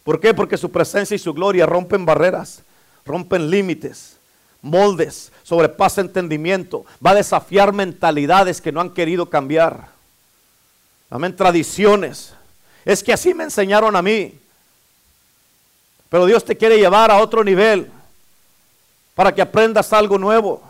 ¿Por 0.04 0.20
qué? 0.20 0.34
Porque 0.34 0.58
su 0.58 0.72
presencia 0.72 1.16
y 1.16 1.20
su 1.20 1.34
gloria 1.34 1.66
rompen 1.66 2.06
barreras, 2.06 2.64
rompen 3.06 3.50
límites, 3.50 4.18
moldes, 4.62 5.32
sobrepasa 5.44 6.02
entendimiento, 6.02 6.86
va 7.06 7.12
a 7.12 7.16
desafiar 7.16 7.74
mentalidades 7.74 8.62
que 8.62 8.72
no 8.72 8.82
han 8.82 8.92
querido 8.92 9.30
cambiar. 9.30 9.90
Amén, 11.10 11.36
tradiciones. 11.36 12.34
Es 12.86 13.04
que 13.04 13.14
así 13.14 13.34
me 13.34 13.44
enseñaron 13.44 13.96
a 13.96 14.02
mí. 14.02 14.40
Pero 16.10 16.26
Dios 16.26 16.44
te 16.44 16.58
quiere 16.58 16.78
llevar 16.78 17.12
a 17.12 17.20
otro 17.20 17.44
nivel 17.44 17.90
para 19.16 19.34
que 19.34 19.42
aprendas 19.42 19.94
algo 19.94 20.18
nuevo. 20.18 20.62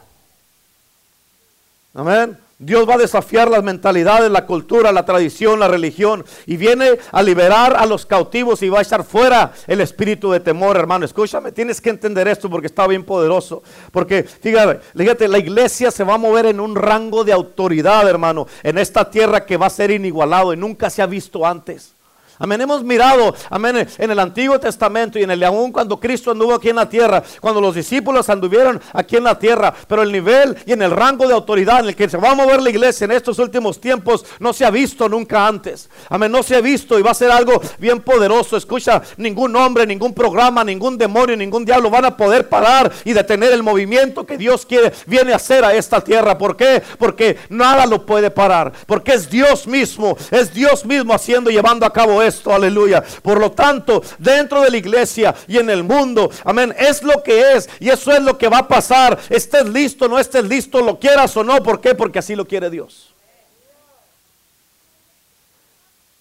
Amén. 1.93 2.37
Dios 2.61 2.87
va 2.87 2.93
a 2.93 2.99
desafiar 2.99 3.49
las 3.49 3.63
mentalidades, 3.63 4.29
la 4.29 4.45
cultura, 4.45 4.91
la 4.91 5.03
tradición, 5.03 5.59
la 5.59 5.67
religión. 5.67 6.23
Y 6.45 6.57
viene 6.57 6.99
a 7.11 7.23
liberar 7.23 7.75
a 7.75 7.87
los 7.87 8.05
cautivos 8.05 8.61
y 8.61 8.69
va 8.69 8.79
a 8.79 8.83
echar 8.83 9.03
fuera 9.03 9.51
el 9.65 9.81
espíritu 9.81 10.31
de 10.31 10.41
temor, 10.41 10.77
hermano. 10.77 11.03
Escúchame, 11.03 11.51
tienes 11.51 11.81
que 11.81 11.89
entender 11.89 12.27
esto 12.27 12.51
porque 12.51 12.67
está 12.67 12.85
bien 12.85 13.03
poderoso. 13.03 13.63
Porque, 13.91 14.21
fíjate, 14.23 14.79
fíjate, 14.95 15.27
la 15.27 15.39
iglesia 15.39 15.89
se 15.89 16.03
va 16.03 16.13
a 16.13 16.19
mover 16.19 16.45
en 16.45 16.59
un 16.59 16.75
rango 16.75 17.23
de 17.23 17.33
autoridad, 17.33 18.07
hermano, 18.07 18.45
en 18.61 18.77
esta 18.77 19.09
tierra 19.09 19.43
que 19.43 19.57
va 19.57 19.65
a 19.65 19.71
ser 19.71 19.89
inigualado 19.89 20.53
y 20.53 20.57
nunca 20.57 20.91
se 20.91 21.01
ha 21.01 21.07
visto 21.07 21.47
antes. 21.47 21.95
Amén. 22.41 22.59
Hemos 22.59 22.83
mirado, 22.83 23.35
amén, 23.51 23.87
en 23.99 24.09
el 24.09 24.17
Antiguo 24.17 24.59
Testamento 24.59 25.19
y 25.19 25.21
en 25.21 25.29
el 25.29 25.43
aún 25.43 25.71
cuando 25.71 25.99
Cristo 25.99 26.31
anduvo 26.31 26.55
aquí 26.55 26.69
en 26.69 26.77
la 26.77 26.89
tierra, 26.89 27.21
cuando 27.39 27.61
los 27.61 27.75
discípulos 27.75 28.29
anduvieron 28.29 28.81
aquí 28.93 29.17
en 29.17 29.25
la 29.25 29.37
tierra, 29.37 29.71
pero 29.87 30.01
el 30.01 30.11
nivel 30.11 30.57
y 30.65 30.71
en 30.71 30.81
el 30.81 30.89
rango 30.89 31.27
de 31.27 31.35
autoridad 31.35 31.81
en 31.81 31.89
el 31.89 31.95
que 31.95 32.09
se 32.09 32.17
va 32.17 32.31
a 32.31 32.35
mover 32.35 32.59
la 32.63 32.71
iglesia 32.71 33.05
en 33.05 33.11
estos 33.11 33.37
últimos 33.37 33.79
tiempos 33.79 34.25
no 34.39 34.53
se 34.53 34.65
ha 34.65 34.71
visto 34.71 35.07
nunca 35.07 35.45
antes. 35.45 35.87
Amén, 36.09 36.31
no 36.31 36.41
se 36.41 36.55
ha 36.55 36.61
visto 36.61 36.97
y 36.97 37.03
va 37.03 37.11
a 37.11 37.13
ser 37.13 37.29
algo 37.29 37.61
bien 37.77 38.01
poderoso. 38.01 38.57
Escucha, 38.57 39.03
ningún 39.17 39.55
hombre, 39.55 39.85
ningún 39.85 40.15
programa, 40.15 40.63
ningún 40.63 40.97
demonio, 40.97 41.37
ningún 41.37 41.63
diablo 41.63 41.91
van 41.91 42.05
a 42.05 42.17
poder 42.17 42.49
parar 42.49 42.91
y 43.05 43.13
detener 43.13 43.53
el 43.53 43.61
movimiento 43.61 44.25
que 44.25 44.39
Dios 44.39 44.65
quiere, 44.65 44.91
viene 45.05 45.33
a 45.33 45.35
hacer 45.35 45.63
a 45.63 45.75
esta 45.75 46.03
tierra. 46.03 46.39
¿Por 46.39 46.57
qué? 46.57 46.81
Porque 46.97 47.37
nada 47.49 47.85
lo 47.85 48.03
puede 48.03 48.31
parar. 48.31 48.73
Porque 48.87 49.13
es 49.13 49.29
Dios 49.29 49.67
mismo, 49.67 50.17
es 50.31 50.51
Dios 50.51 50.83
mismo 50.87 51.13
haciendo 51.13 51.51
y 51.51 51.53
llevando 51.53 51.85
a 51.85 51.93
cabo 51.93 52.23
esto 52.23 52.30
aleluya. 52.45 53.03
Por 53.21 53.39
lo 53.39 53.51
tanto, 53.51 54.01
dentro 54.17 54.61
de 54.61 54.71
la 54.71 54.77
iglesia 54.77 55.35
y 55.47 55.57
en 55.57 55.69
el 55.69 55.83
mundo, 55.83 56.29
amén, 56.43 56.73
es 56.77 57.03
lo 57.03 57.21
que 57.23 57.53
es 57.53 57.69
y 57.79 57.89
eso 57.89 58.11
es 58.11 58.21
lo 58.21 58.37
que 58.37 58.49
va 58.49 58.59
a 58.59 58.67
pasar. 58.67 59.19
Estés 59.29 59.67
listo, 59.67 60.07
no 60.07 60.19
estés 60.19 60.43
listo, 60.43 60.81
lo 60.81 60.99
quieras 60.99 61.35
o 61.37 61.43
no, 61.43 61.61
¿por 61.63 61.81
qué? 61.81 61.95
Porque 61.95 62.19
así 62.19 62.35
lo 62.35 62.47
quiere 62.47 62.69
Dios. 62.69 63.13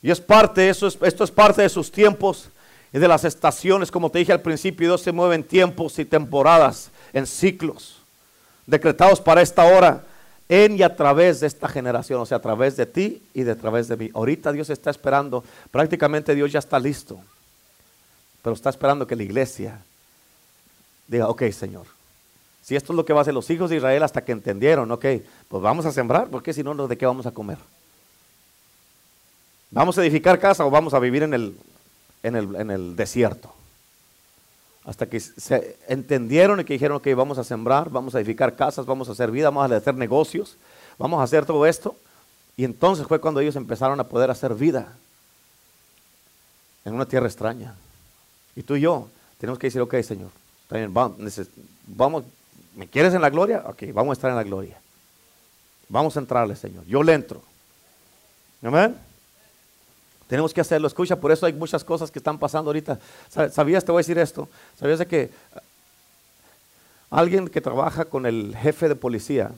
Y 0.02 0.10
es 0.10 0.20
parte, 0.20 0.68
eso 0.68 0.86
es, 0.86 0.98
esto 1.02 1.24
es 1.24 1.30
parte 1.30 1.62
de 1.62 1.68
sus 1.68 1.92
tiempos 1.92 2.48
y 2.92 2.98
de 2.98 3.08
las 3.08 3.24
estaciones, 3.24 3.90
como 3.90 4.10
te 4.10 4.18
dije 4.18 4.32
al 4.32 4.40
principio, 4.40 4.88
Dios 4.88 5.02
se 5.02 5.12
mueve 5.12 5.34
en 5.34 5.44
tiempos 5.44 5.98
y 5.98 6.04
temporadas, 6.04 6.90
en 7.12 7.26
ciclos, 7.26 7.98
decretados 8.66 9.20
para 9.20 9.42
esta 9.42 9.64
hora 9.64 10.04
en 10.50 10.76
y 10.76 10.82
a 10.82 10.96
través 10.96 11.38
de 11.40 11.46
esta 11.46 11.68
generación, 11.68 12.20
o 12.20 12.26
sea, 12.26 12.38
a 12.38 12.42
través 12.42 12.76
de 12.76 12.84
ti 12.84 13.22
y 13.32 13.44
de 13.44 13.54
través 13.54 13.86
de 13.86 13.96
mí. 13.96 14.10
Ahorita 14.12 14.50
Dios 14.50 14.68
está 14.68 14.90
esperando, 14.90 15.44
prácticamente 15.70 16.34
Dios 16.34 16.50
ya 16.50 16.58
está 16.58 16.80
listo, 16.80 17.20
pero 18.42 18.54
está 18.54 18.68
esperando 18.68 19.06
que 19.06 19.14
la 19.14 19.22
iglesia 19.22 19.80
diga, 21.06 21.28
ok 21.28 21.44
Señor, 21.52 21.86
si 22.62 22.74
esto 22.74 22.92
es 22.92 22.96
lo 22.96 23.04
que 23.04 23.12
va 23.12 23.20
a 23.20 23.22
hacer 23.22 23.32
los 23.32 23.48
hijos 23.48 23.70
de 23.70 23.76
Israel 23.76 24.02
hasta 24.02 24.24
que 24.24 24.32
entendieron, 24.32 24.90
ok, 24.90 25.06
pues 25.48 25.62
vamos 25.62 25.86
a 25.86 25.92
sembrar, 25.92 26.28
porque 26.28 26.52
si 26.52 26.64
no, 26.64 26.74
¿de 26.88 26.98
qué 26.98 27.06
vamos 27.06 27.26
a 27.26 27.30
comer? 27.30 27.58
¿Vamos 29.70 29.96
a 29.96 30.02
edificar 30.02 30.40
casa 30.40 30.66
o 30.66 30.70
vamos 30.70 30.94
a 30.94 30.98
vivir 30.98 31.22
en 31.22 31.32
el, 31.32 31.56
en 32.24 32.34
el, 32.34 32.56
en 32.56 32.70
el 32.72 32.96
desierto? 32.96 33.54
Hasta 34.90 35.08
que 35.08 35.20
se 35.20 35.78
entendieron 35.86 36.58
y 36.58 36.64
que 36.64 36.72
dijeron 36.72 36.98
que 36.98 37.14
vamos 37.14 37.38
a 37.38 37.44
sembrar, 37.44 37.90
vamos 37.90 38.16
a 38.16 38.18
edificar 38.18 38.56
casas, 38.56 38.86
vamos 38.86 39.08
a 39.08 39.12
hacer 39.12 39.30
vida, 39.30 39.48
vamos 39.48 39.70
a 39.70 39.76
hacer 39.76 39.94
negocios, 39.94 40.56
vamos 40.98 41.20
a 41.20 41.22
hacer 41.22 41.46
todo 41.46 41.64
esto. 41.64 41.94
Y 42.56 42.64
entonces 42.64 43.06
fue 43.06 43.20
cuando 43.20 43.38
ellos 43.38 43.54
empezaron 43.54 44.00
a 44.00 44.08
poder 44.08 44.32
hacer 44.32 44.52
vida 44.52 44.96
en 46.84 46.92
una 46.92 47.06
tierra 47.06 47.28
extraña. 47.28 47.76
Y 48.56 48.64
tú 48.64 48.74
y 48.74 48.80
yo 48.80 49.06
tenemos 49.38 49.60
que 49.60 49.68
decir, 49.68 49.80
ok, 49.80 49.94
Señor, 50.00 50.30
vamos, 51.86 52.24
¿me 52.74 52.88
quieres 52.88 53.14
en 53.14 53.22
la 53.22 53.30
gloria? 53.30 53.62
Ok, 53.68 53.84
vamos 53.94 54.10
a 54.10 54.14
estar 54.14 54.30
en 54.30 54.36
la 54.38 54.42
gloria. 54.42 54.76
Vamos 55.88 56.16
a 56.16 56.18
entrarle, 56.18 56.56
Señor. 56.56 56.84
Yo 56.86 57.04
le 57.04 57.14
entro. 57.14 57.40
Amén. 58.60 58.96
Tenemos 60.30 60.54
que 60.54 60.60
hacerlo. 60.60 60.86
Escucha, 60.86 61.16
por 61.16 61.32
eso 61.32 61.44
hay 61.44 61.52
muchas 61.52 61.82
cosas 61.82 62.08
que 62.08 62.20
están 62.20 62.38
pasando 62.38 62.68
ahorita. 62.68 63.00
¿Sabías? 63.50 63.84
Te 63.84 63.90
voy 63.90 63.98
a 63.98 64.04
decir 64.04 64.16
esto. 64.16 64.48
¿Sabías 64.78 65.00
de 65.00 65.06
que 65.08 65.28
alguien 67.10 67.48
que 67.48 67.60
trabaja 67.60 68.04
con 68.04 68.26
el 68.26 68.54
jefe 68.56 68.88
de 68.88 68.94
policía 68.94 69.50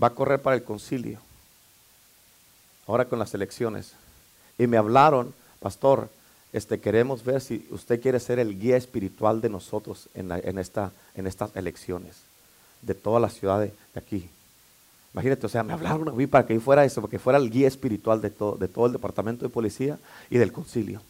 va 0.00 0.08
a 0.08 0.14
correr 0.14 0.42
para 0.42 0.54
el 0.54 0.62
concilio? 0.62 1.18
Ahora 2.86 3.06
con 3.06 3.18
las 3.18 3.32
elecciones. 3.32 3.94
Y 4.58 4.66
me 4.66 4.76
hablaron, 4.76 5.32
pastor, 5.60 6.10
este, 6.52 6.78
queremos 6.78 7.24
ver 7.24 7.40
si 7.40 7.66
usted 7.70 7.98
quiere 7.98 8.20
ser 8.20 8.38
el 8.38 8.60
guía 8.60 8.76
espiritual 8.76 9.40
de 9.40 9.48
nosotros 9.48 10.10
en, 10.12 10.58
esta, 10.58 10.92
en 11.14 11.26
estas 11.26 11.56
elecciones, 11.56 12.16
de 12.82 12.92
toda 12.92 13.18
la 13.18 13.30
ciudad 13.30 13.60
de 13.60 13.72
aquí. 13.94 14.28
Imagínate, 15.18 15.46
o 15.46 15.48
sea, 15.48 15.64
me 15.64 15.72
hablaron 15.72 16.08
a 16.08 16.12
mí 16.12 16.28
para 16.28 16.46
que 16.46 16.54
yo 16.54 16.60
fuera 16.60 16.84
eso, 16.84 17.00
para 17.00 17.10
que 17.10 17.18
fuera 17.18 17.40
el 17.40 17.50
guía 17.50 17.66
espiritual 17.66 18.20
de 18.20 18.30
todo, 18.30 18.56
de 18.56 18.68
todo 18.68 18.86
el 18.86 18.92
departamento 18.92 19.44
de 19.44 19.48
policía 19.48 19.98
y 20.30 20.38
del 20.38 20.52
concilio. 20.52 21.02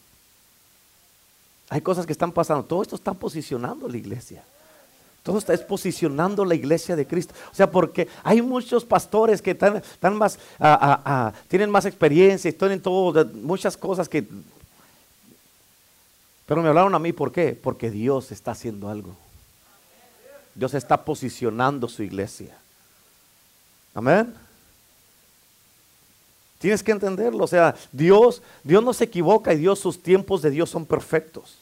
Hay 1.69 1.83
cosas 1.83 2.07
que 2.07 2.13
están 2.13 2.33
pasando. 2.33 2.65
Todo 2.65 2.81
esto 2.81 2.97
está 2.97 3.13
posicionando 3.13 3.87
la 3.87 3.99
iglesia. 3.99 4.43
Todo 5.23 5.37
está 5.37 5.53
es 5.53 5.61
posicionando 5.61 6.43
la 6.47 6.55
iglesia 6.55 6.97
de 6.97 7.07
Cristo. 7.07 7.35
O 7.53 7.55
sea, 7.55 7.71
porque 7.71 8.09
hay 8.23 8.41
muchos 8.41 8.83
pastores 8.83 9.43
que 9.43 9.51
están, 9.51 10.17
más, 10.17 10.39
tienen 11.49 11.69
más 11.69 11.85
experiencia, 11.85 12.51
tienen 12.57 12.81
todo, 12.81 13.27
muchas 13.35 13.77
cosas 13.77 14.09
que... 14.09 14.27
Pero 16.47 16.63
me 16.63 16.69
hablaron 16.71 16.95
a 16.95 16.99
mí, 16.99 17.13
¿por 17.13 17.31
qué? 17.31 17.53
Porque 17.53 17.91
Dios 17.91 18.33
está 18.33 18.53
haciendo 18.53 18.89
algo. 18.89 19.15
Dios 20.55 20.73
está 20.73 21.05
posicionando 21.05 21.89
su 21.89 22.03
iglesia. 22.03 22.57
Amén. 23.95 24.35
Tienes 26.59 26.83
que 26.83 26.91
entenderlo, 26.91 27.45
o 27.45 27.49
sea, 27.49 27.75
Dios, 27.93 28.43
Dios 28.65 28.83
no 28.83 28.93
se 28.93 29.05
equivoca 29.05 29.53
y 29.53 29.59
Dios, 29.59 29.79
sus 29.79 30.03
tiempos 30.03 30.43
de 30.43 30.51
Dios 30.51 30.71
son 30.71 30.85
perfectos. 30.85 31.57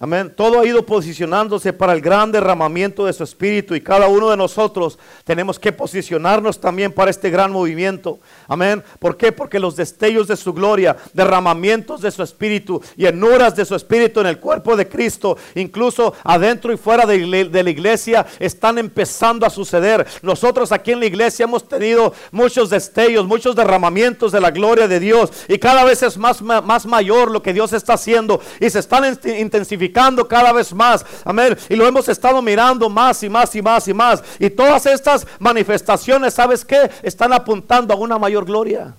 Amén. 0.00 0.34
Todo 0.34 0.58
ha 0.58 0.66
ido 0.66 0.84
posicionándose 0.84 1.72
para 1.72 1.92
el 1.92 2.00
gran 2.00 2.32
derramamiento 2.32 3.06
de 3.06 3.12
su 3.12 3.22
espíritu 3.22 3.76
y 3.76 3.80
cada 3.80 4.08
uno 4.08 4.28
de 4.28 4.36
nosotros 4.36 4.98
tenemos 5.22 5.56
que 5.56 5.70
posicionarnos 5.70 6.60
también 6.60 6.92
para 6.92 7.12
este 7.12 7.30
gran 7.30 7.52
movimiento. 7.52 8.18
Amén. 8.48 8.82
¿Por 8.98 9.16
qué? 9.16 9.30
Porque 9.30 9.60
los 9.60 9.76
destellos 9.76 10.26
de 10.26 10.36
su 10.36 10.52
gloria, 10.52 10.96
derramamientos 11.12 12.00
de 12.00 12.10
su 12.10 12.24
espíritu 12.24 12.82
y 12.96 13.06
enuras 13.06 13.54
de 13.54 13.64
su 13.64 13.76
espíritu 13.76 14.18
en 14.18 14.26
el 14.26 14.40
cuerpo 14.40 14.76
de 14.76 14.88
Cristo, 14.88 15.38
incluso 15.54 16.12
adentro 16.24 16.72
y 16.72 16.76
fuera 16.76 17.06
de, 17.06 17.62
la 17.62 17.70
iglesia, 17.70 18.26
están 18.40 18.78
empezando 18.78 19.46
a 19.46 19.50
suceder. 19.50 20.04
Nosotros 20.22 20.72
aquí 20.72 20.90
en 20.90 21.00
la 21.00 21.06
iglesia 21.06 21.44
hemos 21.44 21.68
tenido 21.68 22.12
muchos 22.32 22.68
destellos, 22.68 23.28
muchos 23.28 23.54
derramamientos 23.54 24.32
de 24.32 24.40
la 24.40 24.50
gloria 24.50 24.88
de 24.88 24.98
Dios 24.98 25.30
y 25.46 25.56
cada 25.58 25.84
vez 25.84 26.02
es 26.02 26.18
más, 26.18 26.42
más 26.42 26.84
mayor 26.84 27.30
lo 27.30 27.44
que 27.44 27.52
Dios 27.52 27.72
está 27.72 27.92
haciendo 27.92 28.40
y 28.58 28.68
se 28.68 28.80
están 28.80 29.04
intensificando 29.24 29.83
cada 29.92 30.52
vez 30.52 30.72
más. 30.72 31.04
Amén. 31.24 31.56
Y 31.68 31.76
lo 31.76 31.86
hemos 31.86 32.08
estado 32.08 32.40
mirando 32.42 32.88
más 32.88 33.22
y 33.22 33.28
más 33.28 33.54
y 33.54 33.62
más 33.62 33.88
y 33.88 33.94
más. 33.94 34.22
Y 34.38 34.50
todas 34.50 34.86
estas 34.86 35.26
manifestaciones, 35.38 36.34
¿sabes 36.34 36.64
qué? 36.64 36.90
Están 37.02 37.32
apuntando 37.32 37.94
a 37.94 37.96
una 37.96 38.18
mayor 38.18 38.44
gloria. 38.44 38.94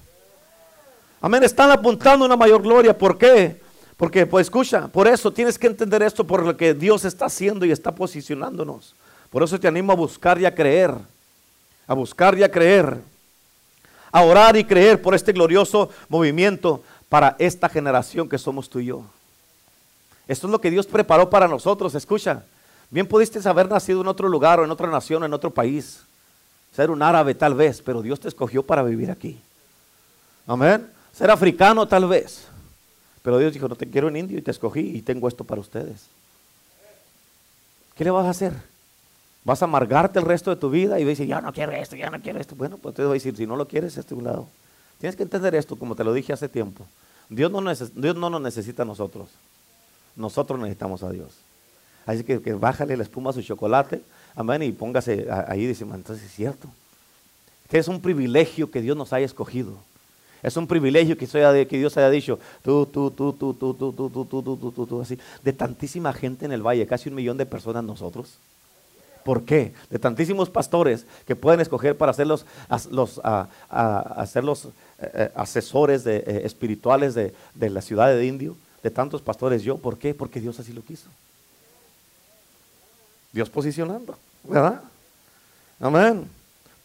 Amén. 1.22 1.44
Están 1.44 1.72
apuntando 1.72 2.26
a 2.26 2.28
una 2.28 2.38
mayor 2.38 2.62
gloria. 2.62 2.98
¿Por 2.98 3.18
qué? 3.18 3.62
Porque, 3.98 4.26
pues 4.26 4.48
escucha, 4.48 4.88
por 4.88 5.08
eso 5.08 5.32
tienes 5.32 5.58
que 5.58 5.68
entender 5.68 6.04
esto 6.04 6.26
por 6.26 6.44
lo 6.44 6.58
que 6.58 6.74
Dios 6.74 7.06
está 7.06 7.26
haciendo 7.26 7.66
y 7.66 7.72
está 7.72 7.96
posicionándonos. 7.96 8.94
Por 9.30 9.44
eso 9.44 9.60
te 9.60 9.68
animo 9.68 9.94
a 9.94 9.96
buscar 9.96 10.40
y 10.40 10.46
a 10.46 10.54
creer. 10.54 10.92
A 11.88 11.94
buscar 11.94 12.38
y 12.38 12.44
a 12.44 12.52
creer. 12.52 12.98
A 14.12 14.22
orar 14.22 14.58
y 14.58 14.64
creer 14.64 15.02
por 15.02 15.16
este 15.16 15.32
glorioso 15.32 15.90
movimiento 16.10 16.84
para 17.10 17.36
esta 17.40 17.70
generación 17.70 18.28
que 18.28 18.38
somos 18.38 18.70
tú 18.70 18.80
y 18.80 18.88
yo. 18.88 19.04
Esto 20.28 20.48
es 20.48 20.52
lo 20.52 20.60
que 20.60 20.72
Dios 20.72 20.88
preparó 20.88 21.30
para 21.30 21.48
nosotros, 21.48 21.94
escucha. 21.96 22.44
Bien 22.90 23.08
pudiste 23.08 23.48
haber 23.48 23.70
nacido 23.70 24.02
en 24.02 24.08
otro 24.08 24.28
lugar 24.30 24.60
o 24.60 24.66
en 24.66 24.72
otra 24.72 24.88
nación, 24.88 25.24
en 25.24 25.34
otro 25.34 25.52
país. 25.52 26.02
Ser 26.76 26.92
un 26.92 27.02
árabe 27.02 27.36
tal 27.36 27.54
vez, 27.54 27.82
pero 27.82 28.02
Dios 28.02 28.20
te 28.20 28.28
escogió 28.28 28.64
para 28.64 28.84
vivir 28.84 29.12
aquí. 29.12 29.40
Amén. 30.48 30.90
Ser 31.14 31.32
africano 31.32 31.88
tal 31.88 32.08
vez. 32.08 32.48
Pero 33.22 33.38
Dios 33.38 33.54
dijo, 33.54 33.68
no 33.68 33.76
te 33.76 33.90
quiero 33.90 34.08
en 34.08 34.18
indio 34.18 34.38
y 34.38 34.42
te 34.42 34.52
escogí 34.52 34.82
y 34.82 35.02
tengo 35.02 35.28
esto 35.28 35.44
para 35.44 35.62
ustedes. 35.62 36.08
¿Qué 37.96 38.04
le 38.04 38.12
vas 38.12 38.26
a 38.26 38.32
hacer? 38.32 38.54
¿Vas 39.44 39.62
a 39.62 39.66
amargarte 39.66 40.20
el 40.20 40.26
resto 40.26 40.50
de 40.50 40.58
tu 40.58 40.70
vida 40.70 41.00
y 41.00 41.04
vas 41.04 41.10
a 41.10 41.12
decir, 41.12 41.28
ya 41.28 41.40
no 41.40 41.54
quiero 41.54 41.72
esto, 41.72 41.96
ya 41.96 42.10
no 42.10 42.22
quiero 42.22 42.40
esto? 42.40 42.56
Bueno, 42.56 42.78
pues 42.78 42.94
te 42.94 43.04
voy 43.04 43.12
a 43.12 43.14
decir, 43.14 43.36
si 43.38 43.48
no 43.48 43.56
lo 43.56 43.68
quieres, 43.68 43.98
este 43.98 44.14
un 44.14 44.26
lado. 44.26 44.48
Tienes 45.00 45.16
que 45.16 45.24
entender 45.24 45.56
esto, 45.56 45.76
como 45.76 45.96
te 45.96 46.04
lo 46.04 46.14
dije 46.14 46.34
hace 46.34 46.50
tiempo. 46.50 46.86
Dios 47.30 47.52
no, 47.52 47.62
Dios 47.64 48.16
no 48.16 48.30
nos 48.30 48.42
necesita 48.42 48.84
a 48.84 48.86
nosotros. 48.86 49.30
Nosotros 50.16 50.60
necesitamos 50.60 51.04
a 51.04 51.10
Dios. 51.10 51.34
Así 52.06 52.24
que, 52.24 52.42
que 52.42 52.54
bájale 52.54 52.96
la 52.96 53.04
espuma 53.04 53.32
a 53.32 53.34
su 53.34 53.42
chocolate, 53.42 54.02
amén, 54.36 54.62
y 54.64 54.72
póngase 54.72 55.28
ahí 55.48 55.66
dice, 55.66 55.84
entonces 55.84 56.24
es 56.26 56.32
cierto. 56.32 56.68
Que 57.70 57.80
es 57.80 57.88
un 57.88 58.00
privilegio 58.00 58.70
que 58.70 58.82
Dios 58.82 58.96
nos 58.96 59.12
haya 59.12 59.26
escogido. 59.26 59.74
Es 60.44 60.56
un 60.58 60.68
privilegio 60.68 61.18
que, 61.18 61.26
que 61.68 61.78
Dios 61.78 61.98
haya 61.98 62.10
dicho, 62.12 62.40
tú, 62.62 62.86
tú, 62.86 63.10
tú, 63.10 63.34
tú, 63.34 63.54
tú, 63.56 63.74
tú, 63.74 63.92
tú, 63.94 64.10
tú, 64.10 64.26
tú, 64.26 64.42
tú, 64.44 64.58
tú, 64.58 64.72
tú, 64.72 64.86
tú, 64.86 65.02
así. 65.02 65.18
De 65.44 65.52
tantísima 65.52 66.14
gente 66.14 66.46
en 66.46 66.52
el 66.52 66.62
valle, 66.62 66.86
casi 66.86 67.10
un 67.10 67.16
millón 67.16 67.38
de 67.38 67.48
personas 67.48 67.84
nosotros. 67.84 68.38
¿Por 69.24 69.44
qué? 69.44 69.74
De 69.90 69.98
tantísimos 69.98 70.52
pastores 70.52 71.08
que 71.26 71.36
pueden 71.36 71.60
escoger 71.60 71.98
para 71.98 72.14
ser 72.14 72.28
los, 72.28 72.46
los, 72.92 73.20
hacer 73.70 74.44
los 74.44 74.68
asesores 75.34 76.04
de, 76.04 76.44
espirituales 76.46 77.16
de, 77.16 77.34
de 77.56 77.70
la 77.72 77.82
ciudad 77.82 78.10
de 78.10 78.24
Indio 78.28 78.56
de 78.86 78.92
tantos 78.92 79.20
pastores 79.20 79.64
yo. 79.64 79.80
¿Por 79.80 79.98
qué? 79.98 80.14
Porque 80.14 80.40
Dios 80.40 80.60
así 80.60 80.72
lo 80.72 80.84
quiso. 80.84 81.08
Dios 83.32 83.50
posicionando, 83.50 84.16
¿verdad? 84.44 84.80
Amén. 85.80 86.30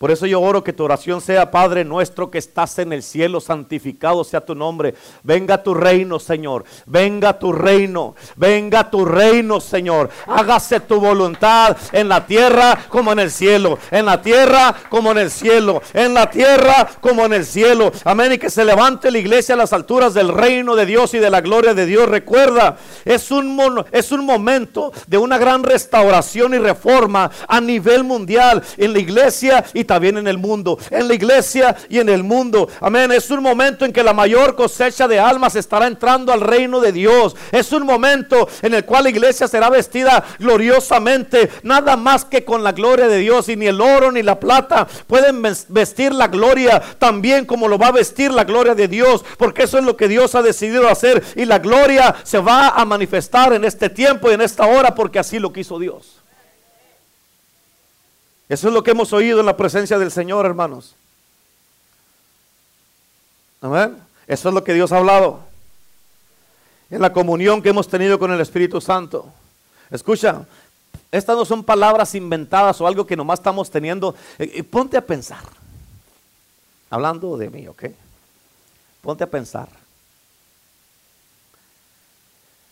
Por 0.00 0.10
eso 0.10 0.24
yo 0.24 0.40
oro 0.40 0.64
que 0.64 0.72
tu 0.72 0.82
oración 0.82 1.20
sea, 1.20 1.50
Padre 1.50 1.84
nuestro 1.84 2.30
que 2.30 2.38
estás 2.38 2.78
en 2.78 2.94
el 2.94 3.02
cielo, 3.02 3.38
santificado 3.38 4.24
sea 4.24 4.40
tu 4.40 4.54
nombre. 4.54 4.94
Venga 5.22 5.62
tu 5.62 5.74
reino, 5.74 6.18
Señor. 6.18 6.64
Venga 6.86 7.38
tu 7.38 7.52
reino. 7.52 8.14
Venga 8.34 8.90
tu 8.90 9.04
reino, 9.04 9.60
Señor. 9.60 10.08
Hágase 10.26 10.80
tu 10.80 10.98
voluntad 11.00 11.76
en 11.92 12.08
la 12.08 12.24
tierra 12.24 12.78
como 12.88 13.12
en 13.12 13.18
el 13.18 13.30
cielo. 13.30 13.78
En 13.90 14.06
la 14.06 14.22
tierra 14.22 14.74
como 14.88 15.12
en 15.12 15.18
el 15.18 15.30
cielo. 15.30 15.82
En 15.92 16.14
la 16.14 16.30
tierra 16.30 16.88
como 17.02 17.26
en 17.26 17.34
el 17.34 17.44
cielo. 17.44 17.92
Amén. 18.04 18.32
Y 18.32 18.38
que 18.38 18.48
se 18.48 18.64
levante 18.64 19.10
la 19.10 19.18
iglesia 19.18 19.54
a 19.54 19.58
las 19.58 19.74
alturas 19.74 20.14
del 20.14 20.28
reino 20.30 20.76
de 20.76 20.86
Dios 20.86 21.12
y 21.12 21.18
de 21.18 21.28
la 21.28 21.42
gloria 21.42 21.74
de 21.74 21.84
Dios. 21.84 22.08
Recuerda, 22.08 22.78
es 23.04 23.30
un, 23.30 23.84
es 23.92 24.12
un 24.12 24.24
momento 24.24 24.94
de 25.08 25.18
una 25.18 25.36
gran 25.36 25.62
restauración 25.62 26.54
y 26.54 26.58
reforma 26.58 27.30
a 27.46 27.60
nivel 27.60 28.02
mundial 28.02 28.62
en 28.78 28.94
la 28.94 28.98
iglesia 28.98 29.62
y 29.74 29.89
también 29.90 30.18
en 30.18 30.28
el 30.28 30.38
mundo, 30.38 30.78
en 30.88 31.08
la 31.08 31.14
iglesia 31.14 31.76
y 31.88 31.98
en 31.98 32.08
el 32.08 32.22
mundo. 32.22 32.68
Amén. 32.80 33.10
Es 33.10 33.28
un 33.32 33.42
momento 33.42 33.84
en 33.84 33.92
que 33.92 34.04
la 34.04 34.12
mayor 34.12 34.54
cosecha 34.54 35.08
de 35.08 35.18
almas 35.18 35.56
estará 35.56 35.88
entrando 35.88 36.32
al 36.32 36.42
reino 36.42 36.78
de 36.78 36.92
Dios. 36.92 37.34
Es 37.50 37.72
un 37.72 37.84
momento 37.84 38.48
en 38.62 38.74
el 38.74 38.84
cual 38.84 39.02
la 39.02 39.10
iglesia 39.10 39.48
será 39.48 39.68
vestida 39.68 40.22
gloriosamente, 40.38 41.50
nada 41.64 41.96
más 41.96 42.24
que 42.24 42.44
con 42.44 42.62
la 42.62 42.70
gloria 42.70 43.08
de 43.08 43.18
Dios. 43.18 43.48
Y 43.48 43.56
ni 43.56 43.66
el 43.66 43.80
oro 43.80 44.12
ni 44.12 44.22
la 44.22 44.38
plata 44.38 44.86
pueden 45.08 45.42
vestir 45.42 46.14
la 46.14 46.28
gloria 46.28 46.80
también 47.00 47.44
como 47.44 47.66
lo 47.66 47.76
va 47.76 47.88
a 47.88 47.92
vestir 47.92 48.30
la 48.30 48.44
gloria 48.44 48.76
de 48.76 48.86
Dios, 48.86 49.24
porque 49.38 49.64
eso 49.64 49.76
es 49.76 49.84
lo 49.84 49.96
que 49.96 50.06
Dios 50.06 50.36
ha 50.36 50.42
decidido 50.42 50.88
hacer. 50.88 51.20
Y 51.34 51.46
la 51.46 51.58
gloria 51.58 52.14
se 52.22 52.38
va 52.38 52.68
a 52.68 52.84
manifestar 52.84 53.54
en 53.54 53.64
este 53.64 53.90
tiempo 53.90 54.30
y 54.30 54.34
en 54.34 54.42
esta 54.42 54.68
hora, 54.68 54.94
porque 54.94 55.18
así 55.18 55.40
lo 55.40 55.52
quiso 55.52 55.80
Dios. 55.80 56.19
Eso 58.50 58.66
es 58.66 58.74
lo 58.74 58.82
que 58.82 58.90
hemos 58.90 59.12
oído 59.12 59.38
en 59.38 59.46
la 59.46 59.56
presencia 59.56 59.96
del 59.96 60.10
Señor, 60.10 60.44
hermanos. 60.44 60.96
Amén. 63.60 63.96
Eso 64.26 64.48
es 64.48 64.54
lo 64.56 64.64
que 64.64 64.74
Dios 64.74 64.90
ha 64.90 64.96
hablado. 64.96 65.38
En 66.90 67.00
la 67.00 67.12
comunión 67.12 67.62
que 67.62 67.68
hemos 67.68 67.86
tenido 67.86 68.18
con 68.18 68.32
el 68.32 68.40
Espíritu 68.40 68.80
Santo. 68.80 69.32
Escucha, 69.88 70.44
estas 71.12 71.36
no 71.36 71.44
son 71.44 71.62
palabras 71.62 72.16
inventadas 72.16 72.80
o 72.80 72.88
algo 72.88 73.06
que 73.06 73.16
nomás 73.16 73.38
estamos 73.38 73.70
teniendo. 73.70 74.16
Eh, 74.36 74.50
eh, 74.52 74.64
ponte 74.64 74.96
a 74.96 75.06
pensar. 75.06 75.44
Hablando 76.90 77.36
de 77.36 77.50
mí, 77.50 77.68
¿ok? 77.68 77.84
Ponte 79.00 79.22
a 79.22 79.30
pensar. 79.30 79.68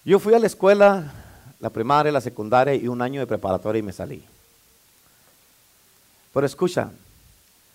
Yo 0.04 0.18
fui 0.18 0.34
a 0.34 0.40
la 0.40 0.48
escuela, 0.48 1.12
la 1.60 1.70
primaria, 1.70 2.10
la 2.10 2.20
secundaria 2.20 2.74
y 2.74 2.88
un 2.88 3.00
año 3.00 3.20
de 3.20 3.28
preparatoria 3.28 3.78
y 3.78 3.82
me 3.84 3.92
salí. 3.92 4.24
Pero 6.38 6.46
escucha, 6.46 6.92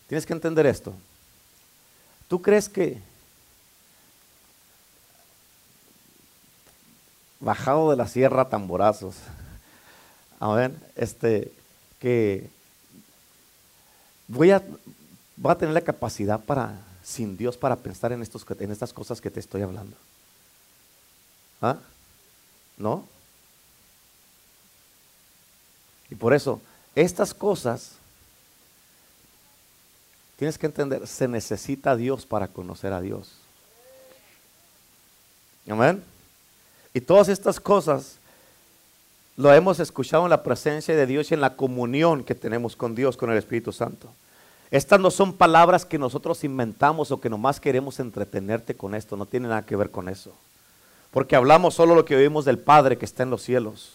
tienes 0.07 0.26
que 0.26 0.32
entender 0.32 0.66
esto. 0.66 0.93
¿Tú 2.30 2.41
crees 2.41 2.70
que 2.70 2.97
bajado 7.41 7.89
de 7.91 7.97
la 7.97 8.07
sierra 8.07 8.47
tamborazos, 8.47 9.16
a 10.39 10.47
ver, 10.53 10.72
este, 10.95 11.51
que 11.99 12.49
voy 14.30 14.51
a, 14.51 14.64
voy 15.36 15.51
a 15.51 15.57
tener 15.57 15.74
la 15.74 15.82
capacidad 15.82 16.39
para, 16.39 16.80
sin 17.03 17.36
Dios, 17.36 17.57
para 17.57 17.76
pensar 17.76 18.14
en, 18.14 18.22
estos, 18.22 18.45
en 18.61 18.72
estas 18.72 18.93
cosas 18.93 19.20
que 19.20 19.30
te 19.30 19.41
estoy 19.41 19.61
hablando? 19.61 19.97
¿Ah? 21.61 21.80
¿No? 22.78 23.05
Y 26.09 26.16
por 26.16 26.34
eso, 26.34 26.61
estas 26.95 27.34
cosas 27.34 27.97
Tienes 30.44 30.58
que 30.58 30.66
entender, 30.66 31.08
se 31.08 31.26
necesita 31.30 31.96
Dios 31.96 32.26
para 32.26 32.50
conocer 32.50 32.91
a 32.91 33.00
Dios. 33.00 33.32
Amén. 35.70 36.04
Y 36.94 37.00
todas 37.00 37.30
estas 37.30 37.62
cosas 37.62 38.18
lo 39.38 39.54
hemos 39.54 39.80
escuchado 39.80 40.26
en 40.26 40.32
la 40.32 40.44
presencia 40.44 40.98
de 40.98 41.06
Dios 41.06 41.32
y 41.32 41.34
en 41.34 41.39
la 41.39 41.56
comunión 41.56 42.26
que 42.26 42.36
tenemos 42.36 42.76
con 42.76 42.94
Dios, 42.94 43.16
con 43.16 43.32
el 43.32 43.38
Espíritu 43.38 43.72
Santo. 43.72 44.10
Estas 44.70 45.00
no 45.00 45.12
son 45.12 45.32
palabras 45.32 45.86
que 45.86 45.98
nosotros 45.98 46.44
inventamos 46.44 47.12
o 47.12 47.22
que 47.22 47.30
nomás 47.30 47.62
queremos 47.62 48.02
entretenerte 48.02 48.76
con 48.76 48.96
esto, 48.96 49.16
no 49.16 49.26
tiene 49.26 49.48
nada 49.48 49.66
que 49.66 49.78
ver 49.78 49.91
con 49.91 50.10
eso. 50.10 50.34
Porque 51.12 51.38
hablamos 51.38 51.74
solo 51.74 51.96
lo 51.96 52.04
que 52.04 52.18
oímos 52.18 52.44
del 52.44 52.60
Padre 52.60 52.98
que 52.98 53.06
está 53.06 53.24
en 53.24 53.30
los 53.30 53.44
cielos. 53.44 53.94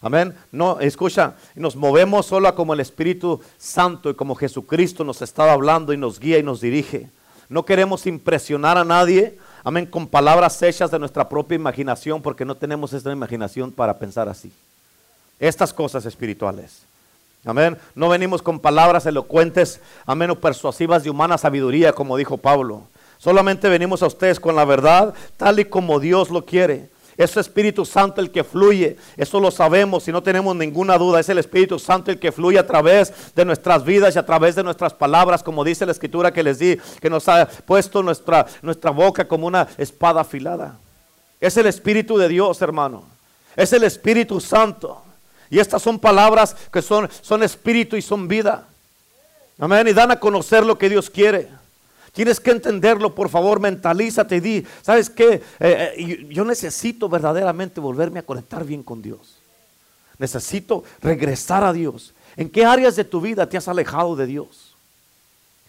Amén. 0.00 0.34
No, 0.52 0.78
escucha, 0.80 1.34
nos 1.54 1.74
movemos 1.74 2.26
solo 2.26 2.54
como 2.54 2.74
el 2.74 2.80
Espíritu 2.80 3.40
Santo 3.58 4.10
y 4.10 4.14
como 4.14 4.34
Jesucristo 4.34 5.04
nos 5.04 5.22
estaba 5.22 5.52
hablando 5.52 5.92
y 5.92 5.96
nos 5.96 6.20
guía 6.20 6.38
y 6.38 6.42
nos 6.42 6.60
dirige. 6.60 7.08
No 7.48 7.64
queremos 7.64 8.06
impresionar 8.06 8.76
a 8.76 8.84
nadie, 8.84 9.38
amén, 9.64 9.86
con 9.86 10.06
palabras 10.06 10.60
hechas 10.62 10.90
de 10.90 10.98
nuestra 10.98 11.28
propia 11.28 11.56
imaginación, 11.56 12.20
porque 12.20 12.44
no 12.44 12.54
tenemos 12.54 12.92
esta 12.92 13.12
imaginación 13.12 13.72
para 13.72 13.98
pensar 13.98 14.28
así. 14.28 14.52
Estas 15.38 15.72
cosas 15.72 16.04
espirituales. 16.06 16.82
Amén. 17.44 17.78
No 17.94 18.08
venimos 18.08 18.42
con 18.42 18.58
palabras 18.58 19.06
elocuentes, 19.06 19.80
amén, 20.04 20.30
o 20.30 20.40
persuasivas 20.40 21.04
de 21.04 21.10
humana 21.10 21.38
sabiduría, 21.38 21.92
como 21.92 22.16
dijo 22.16 22.36
Pablo. 22.36 22.82
Solamente 23.18 23.68
venimos 23.68 24.02
a 24.02 24.08
ustedes 24.08 24.40
con 24.40 24.56
la 24.56 24.64
verdad, 24.64 25.14
tal 25.36 25.60
y 25.60 25.64
como 25.64 26.00
Dios 26.00 26.30
lo 26.30 26.44
quiere. 26.44 26.90
Es 27.16 27.34
el 27.34 27.40
Espíritu 27.40 27.84
Santo 27.84 28.20
el 28.20 28.30
que 28.30 28.44
fluye. 28.44 28.96
Eso 29.16 29.40
lo 29.40 29.50
sabemos 29.50 30.06
y 30.06 30.12
no 30.12 30.22
tenemos 30.22 30.54
ninguna 30.54 30.98
duda. 30.98 31.20
Es 31.20 31.28
el 31.28 31.38
Espíritu 31.38 31.78
Santo 31.78 32.10
el 32.10 32.18
que 32.18 32.32
fluye 32.32 32.58
a 32.58 32.66
través 32.66 33.12
de 33.34 33.44
nuestras 33.44 33.84
vidas 33.84 34.14
y 34.14 34.18
a 34.18 34.26
través 34.26 34.54
de 34.54 34.62
nuestras 34.62 34.92
palabras, 34.92 35.42
como 35.42 35.64
dice 35.64 35.86
la 35.86 35.92
escritura 35.92 36.32
que 36.32 36.42
les 36.42 36.58
di, 36.58 36.76
que 37.00 37.08
nos 37.08 37.28
ha 37.28 37.46
puesto 37.46 38.02
nuestra, 38.02 38.46
nuestra 38.60 38.90
boca 38.90 39.26
como 39.26 39.46
una 39.46 39.66
espada 39.78 40.20
afilada. 40.20 40.78
Es 41.40 41.56
el 41.56 41.66
Espíritu 41.66 42.18
de 42.18 42.28
Dios, 42.28 42.60
hermano. 42.60 43.04
Es 43.56 43.72
el 43.72 43.84
Espíritu 43.84 44.40
Santo. 44.40 45.02
Y 45.50 45.58
estas 45.58 45.82
son 45.82 45.98
palabras 45.98 46.56
que 46.72 46.82
son, 46.82 47.08
son 47.22 47.42
espíritu 47.42 47.96
y 47.96 48.02
son 48.02 48.28
vida. 48.28 48.66
Amén. 49.58 49.88
Y 49.88 49.92
dan 49.92 50.10
a 50.10 50.20
conocer 50.20 50.66
lo 50.66 50.76
que 50.76 50.88
Dios 50.88 51.08
quiere. 51.08 51.48
Tienes 52.16 52.40
que 52.40 52.50
entenderlo, 52.50 53.14
por 53.14 53.28
favor, 53.28 53.60
mentalízate 53.60 54.36
y 54.36 54.40
di, 54.40 54.66
¿sabes 54.80 55.10
qué? 55.10 55.34
Eh, 55.34 55.42
eh, 55.60 56.26
yo 56.30 56.46
necesito 56.46 57.10
verdaderamente 57.10 57.78
volverme 57.78 58.20
a 58.20 58.22
conectar 58.22 58.64
bien 58.64 58.82
con 58.82 59.02
Dios. 59.02 59.36
Necesito 60.18 60.82
regresar 61.02 61.62
a 61.62 61.74
Dios. 61.74 62.14
¿En 62.34 62.48
qué 62.48 62.64
áreas 62.64 62.96
de 62.96 63.04
tu 63.04 63.20
vida 63.20 63.46
te 63.46 63.58
has 63.58 63.68
alejado 63.68 64.16
de 64.16 64.24
Dios? 64.24 64.74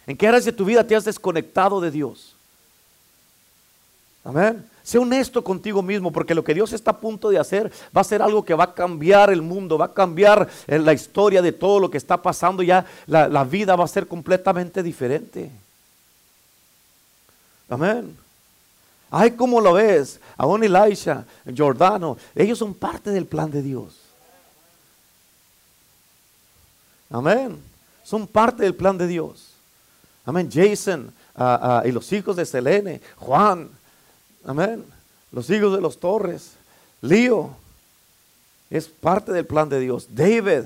¿En 0.05 0.15
qué 0.15 0.25
áreas 0.25 0.45
de 0.45 0.53
tu 0.53 0.63
vida 0.63 0.87
te 0.87 0.95
has 0.95 1.03
desconectado 1.03 1.81
de 1.81 1.91
Dios? 1.91 2.33
Amén. 4.23 4.65
Sé 4.83 4.97
honesto 4.99 5.43
contigo 5.43 5.81
mismo, 5.81 6.13
porque 6.13 6.33
lo 6.33 6.45
que 6.45 6.53
Dios 6.53 6.71
está 6.71 6.91
a 6.91 6.97
punto 6.97 7.29
de 7.29 7.39
hacer 7.39 7.69
va 7.95 7.99
a 7.99 8.05
ser 8.05 8.21
algo 8.21 8.45
que 8.45 8.53
va 8.53 8.63
a 8.63 8.73
cambiar 8.73 9.31
el 9.31 9.41
mundo, 9.41 9.77
va 9.77 9.87
a 9.87 9.93
cambiar 9.93 10.47
eh, 10.65 10.79
la 10.79 10.93
historia 10.93 11.41
de 11.41 11.51
todo 11.51 11.77
lo 11.81 11.91
que 11.91 11.97
está 11.97 12.21
pasando. 12.21 12.63
Ya 12.63 12.85
la 13.05 13.43
vida 13.43 13.75
va 13.75 13.83
a 13.83 13.89
ser 13.89 14.07
completamente 14.07 14.81
diferente. 14.81 15.51
Amén. 17.70 18.18
Ay, 19.09 19.32
¿cómo 19.32 19.61
lo 19.61 19.74
ves? 19.74 20.20
Aún 20.36 20.63
Elisha, 20.63 21.26
Jordano, 21.55 22.18
ellos 22.36 22.57
son 22.57 22.74
parte 22.74 23.09
del 23.09 23.26
plan 23.26 23.49
de 23.49 23.61
Dios. 23.61 23.95
Amén. 27.09 27.61
Son 28.03 28.28
parte 28.28 28.63
del 28.63 28.76
plan 28.76 28.97
de 28.97 29.07
Dios. 29.07 29.51
Amén. 30.26 30.49
Jason 30.51 31.13
ah, 31.36 31.82
ah, 31.84 31.88
y 31.88 31.91
los 31.91 32.11
hijos 32.11 32.36
de 32.36 32.45
Selene, 32.45 33.01
Juan. 33.18 33.70
Amén. 34.45 34.84
Los 35.32 35.49
hijos 35.49 35.74
de 35.74 35.82
los 35.82 35.99
Torres. 35.99 36.53
Lío. 37.01 37.51
Es 38.70 38.88
parte 38.88 39.32
del 39.32 39.45
plan 39.45 39.70
de 39.70 39.80
Dios. 39.80 40.07
David. 40.09 40.65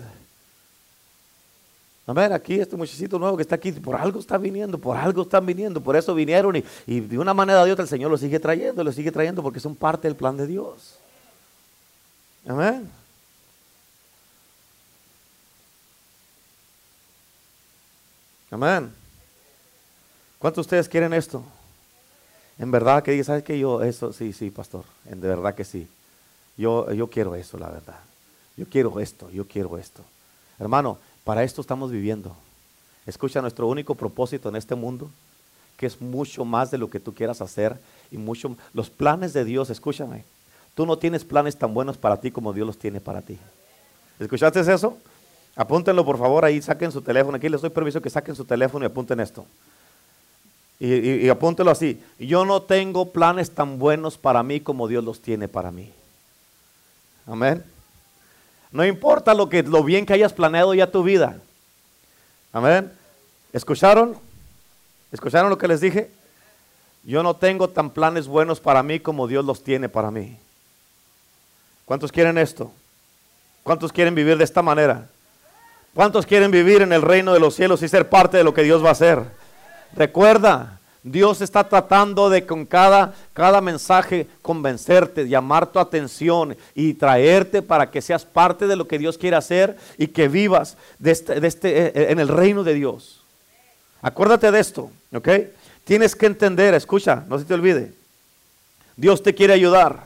Amén. 2.12 2.34
Aquí 2.34 2.60
este 2.60 2.76
muchachito 2.76 3.18
nuevo 3.18 3.38
que 3.38 3.44
está 3.44 3.56
aquí, 3.56 3.72
por 3.72 3.96
algo 3.96 4.20
está 4.20 4.38
viniendo, 4.38 4.78
por 4.78 4.98
algo 4.98 5.22
están 5.22 5.46
viniendo, 5.46 5.80
por 5.80 5.96
eso 5.96 6.14
vinieron 6.14 6.58
y, 6.58 6.64
y 6.86 7.00
de 7.00 7.18
una 7.18 7.34
manera 7.34 7.64
de 7.64 7.72
otra 7.72 7.84
el 7.84 7.90
Señor 7.90 8.12
lo 8.12 8.18
sigue 8.18 8.38
trayendo, 8.38 8.84
lo 8.84 8.92
sigue 8.92 9.14
trayendo 9.14 9.42
porque 9.42 9.62
son 9.62 9.78
parte 9.78 10.10
del 10.10 10.18
plan 10.18 10.36
de 10.36 10.46
Dios. 10.46 10.98
Amén. 12.46 12.92
Amén. 18.50 18.92
¿Cuántos 20.38 20.66
de 20.66 20.68
ustedes 20.68 20.90
quieren 20.90 21.14
esto? 21.14 21.42
En 22.60 22.72
verdad 22.72 23.02
que 23.04 23.24
¿sabes 23.24 23.44
que 23.44 23.58
yo 23.58 23.82
eso? 23.84 24.12
Sí, 24.12 24.34
sí, 24.34 24.52
pastor. 24.52 24.84
En 25.06 25.22
de 25.22 25.30
verdad 25.30 25.56
que 25.56 25.64
sí. 25.64 25.88
Yo, 26.58 26.92
yo 26.92 27.08
quiero 27.08 27.36
eso, 27.36 27.58
la 27.58 27.70
verdad. 27.70 28.00
Yo 28.58 28.66
quiero 28.68 29.00
esto, 29.00 29.30
yo 29.30 29.48
quiero 29.48 29.78
esto. 29.78 30.04
Hermano, 30.60 31.00
para 31.24 31.44
esto 31.44 31.62
estamos 31.62 31.92
viviendo. 31.92 32.36
Escucha 33.06 33.42
nuestro 33.42 33.68
único 33.68 33.96
propósito 33.96 34.50
en 34.50 34.56
este 34.56 34.76
mundo, 34.76 35.10
que 35.78 35.86
es 35.86 36.00
mucho 36.02 36.46
más 36.46 36.72
de 36.72 36.78
lo 36.78 36.90
que 36.90 37.00
tú 37.00 37.14
quieras 37.14 37.42
hacer 37.42 37.80
y 38.12 38.18
mucho 38.18 38.56
los 38.74 38.90
planes 38.90 39.34
de 39.34 39.46
Dios, 39.46 39.70
escúchame. 39.70 40.24
Tú 40.76 40.86
no 40.86 40.98
tienes 40.98 41.26
planes 41.26 41.58
tan 41.58 41.74
buenos 41.74 41.98
para 41.98 42.18
ti 42.18 42.32
como 42.32 42.54
Dios 42.54 42.68
los 42.68 42.78
tiene 42.78 43.02
para 43.02 43.22
ti. 43.22 43.38
¿Escuchaste 44.20 44.60
eso? 44.60 44.98
Apúntenlo 45.56 46.06
por 46.06 46.18
favor 46.18 46.46
ahí, 46.46 46.62
saquen 46.62 46.92
su 46.92 47.02
teléfono. 47.02 47.38
Aquí 47.38 47.50
les 47.50 47.62
doy 47.62 47.70
permiso 47.70 48.02
que 48.02 48.10
saquen 48.10 48.36
su 48.36 48.46
teléfono 48.46 48.86
y 48.86 48.88
apunten 48.88 49.20
esto. 49.20 49.46
Y, 50.80 51.30
apúntenlo 51.30 51.72
así. 51.72 52.02
Yo 52.18 52.44
no 52.44 52.64
tengo 52.64 53.12
planes 53.12 53.52
tan 53.52 53.78
buenos 53.78 54.18
para 54.18 54.42
mí 54.42 54.62
como 54.62 54.88
Dios 54.88 55.04
los 55.04 55.22
tiene 55.22 55.48
para 55.48 55.72
mí. 55.72 55.92
Amén. 57.28 57.64
No 58.72 58.86
importa 58.86 59.34
lo, 59.34 59.50
que, 59.50 59.64
lo 59.64 59.84
bien 59.84 60.06
que 60.06 60.14
hayas 60.14 60.34
planeado 60.34 60.74
ya 60.74 60.92
tu 60.92 61.04
vida. 61.04 61.38
Amén. 62.54 62.92
¿Escucharon? 63.54 64.18
¿Escucharon 65.12 65.50
lo 65.50 65.58
que 65.58 65.68
les 65.68 65.82
dije? 65.82 66.10
Yo 67.04 67.24
no 67.24 67.36
tengo 67.36 67.70
tan 67.70 67.90
planes 67.90 68.28
buenos 68.28 68.60
para 68.60 68.84
mí 68.84 69.00
como 69.00 69.28
Dios 69.28 69.44
los 69.44 69.64
tiene 69.64 69.90
para 69.90 70.12
mí. 70.12 70.38
¿Cuántos 71.86 72.12
quieren 72.12 72.38
esto? 72.38 72.72
¿Cuántos 73.64 73.92
quieren 73.92 74.16
vivir 74.16 74.38
de 74.38 74.44
esta 74.44 74.62
manera? 74.62 75.08
¿Cuántos 75.94 76.26
quieren 76.26 76.52
vivir 76.52 76.82
en 76.82 76.94
el 76.94 77.02
reino 77.02 77.34
de 77.34 77.40
los 77.40 77.56
cielos 77.56 77.84
y 77.84 77.90
ser 77.90 78.10
parte 78.10 78.38
de 78.38 78.44
lo 78.44 78.54
que 78.54 78.64
Dios 78.64 78.84
va 78.84 78.90
a 78.90 78.94
hacer? 78.94 79.24
Recuerda, 79.94 80.80
Dios 81.04 81.42
está 81.42 81.68
tratando 81.68 82.30
de 82.30 82.46
con 82.46 82.66
cada, 82.66 83.16
cada 83.34 83.60
mensaje 83.60 84.28
convencerte, 84.42 85.28
llamar 85.28 85.72
tu 85.72 85.80
atención 85.80 86.56
y 86.76 86.94
traerte 86.94 87.62
para 87.62 87.90
que 87.90 88.02
seas 88.02 88.24
parte 88.24 88.68
de 88.68 88.76
lo 88.76 88.88
que 88.88 89.00
Dios 89.00 89.18
quiere 89.18 89.36
hacer 89.36 89.78
y 89.98 90.08
que 90.08 90.28
vivas 90.28 90.78
de 91.00 91.12
este, 91.12 91.46
este, 91.46 91.88
eh, 91.88 92.12
en 92.12 92.20
el 92.20 92.28
reino 92.28 92.64
de 92.64 92.76
Dios. 92.76 93.24
Acuérdate 94.02 94.52
de 94.52 94.60
esto, 94.60 94.92
¿ok? 95.14 95.30
Tienes 95.84 96.16
que 96.16 96.28
entender, 96.28 96.74
escucha, 96.76 97.24
no 97.28 97.40
se 97.40 97.46
te 97.46 97.54
olvide. 97.54 97.94
Dios 98.96 99.24
te 99.24 99.34
quiere 99.34 99.54
ayudar. 99.54 100.06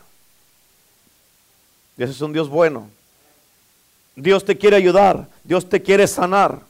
Dios 1.97 2.09
es 2.09 2.21
un 2.21 2.31
Dios 2.31 2.47
bueno. 2.47 2.89
Dios 4.15 4.45
te 4.45 4.57
quiere 4.57 4.77
ayudar, 4.77 5.27
Dios 5.43 5.67
te 5.67 5.81
quiere 5.81 6.07
sanar, 6.07 6.61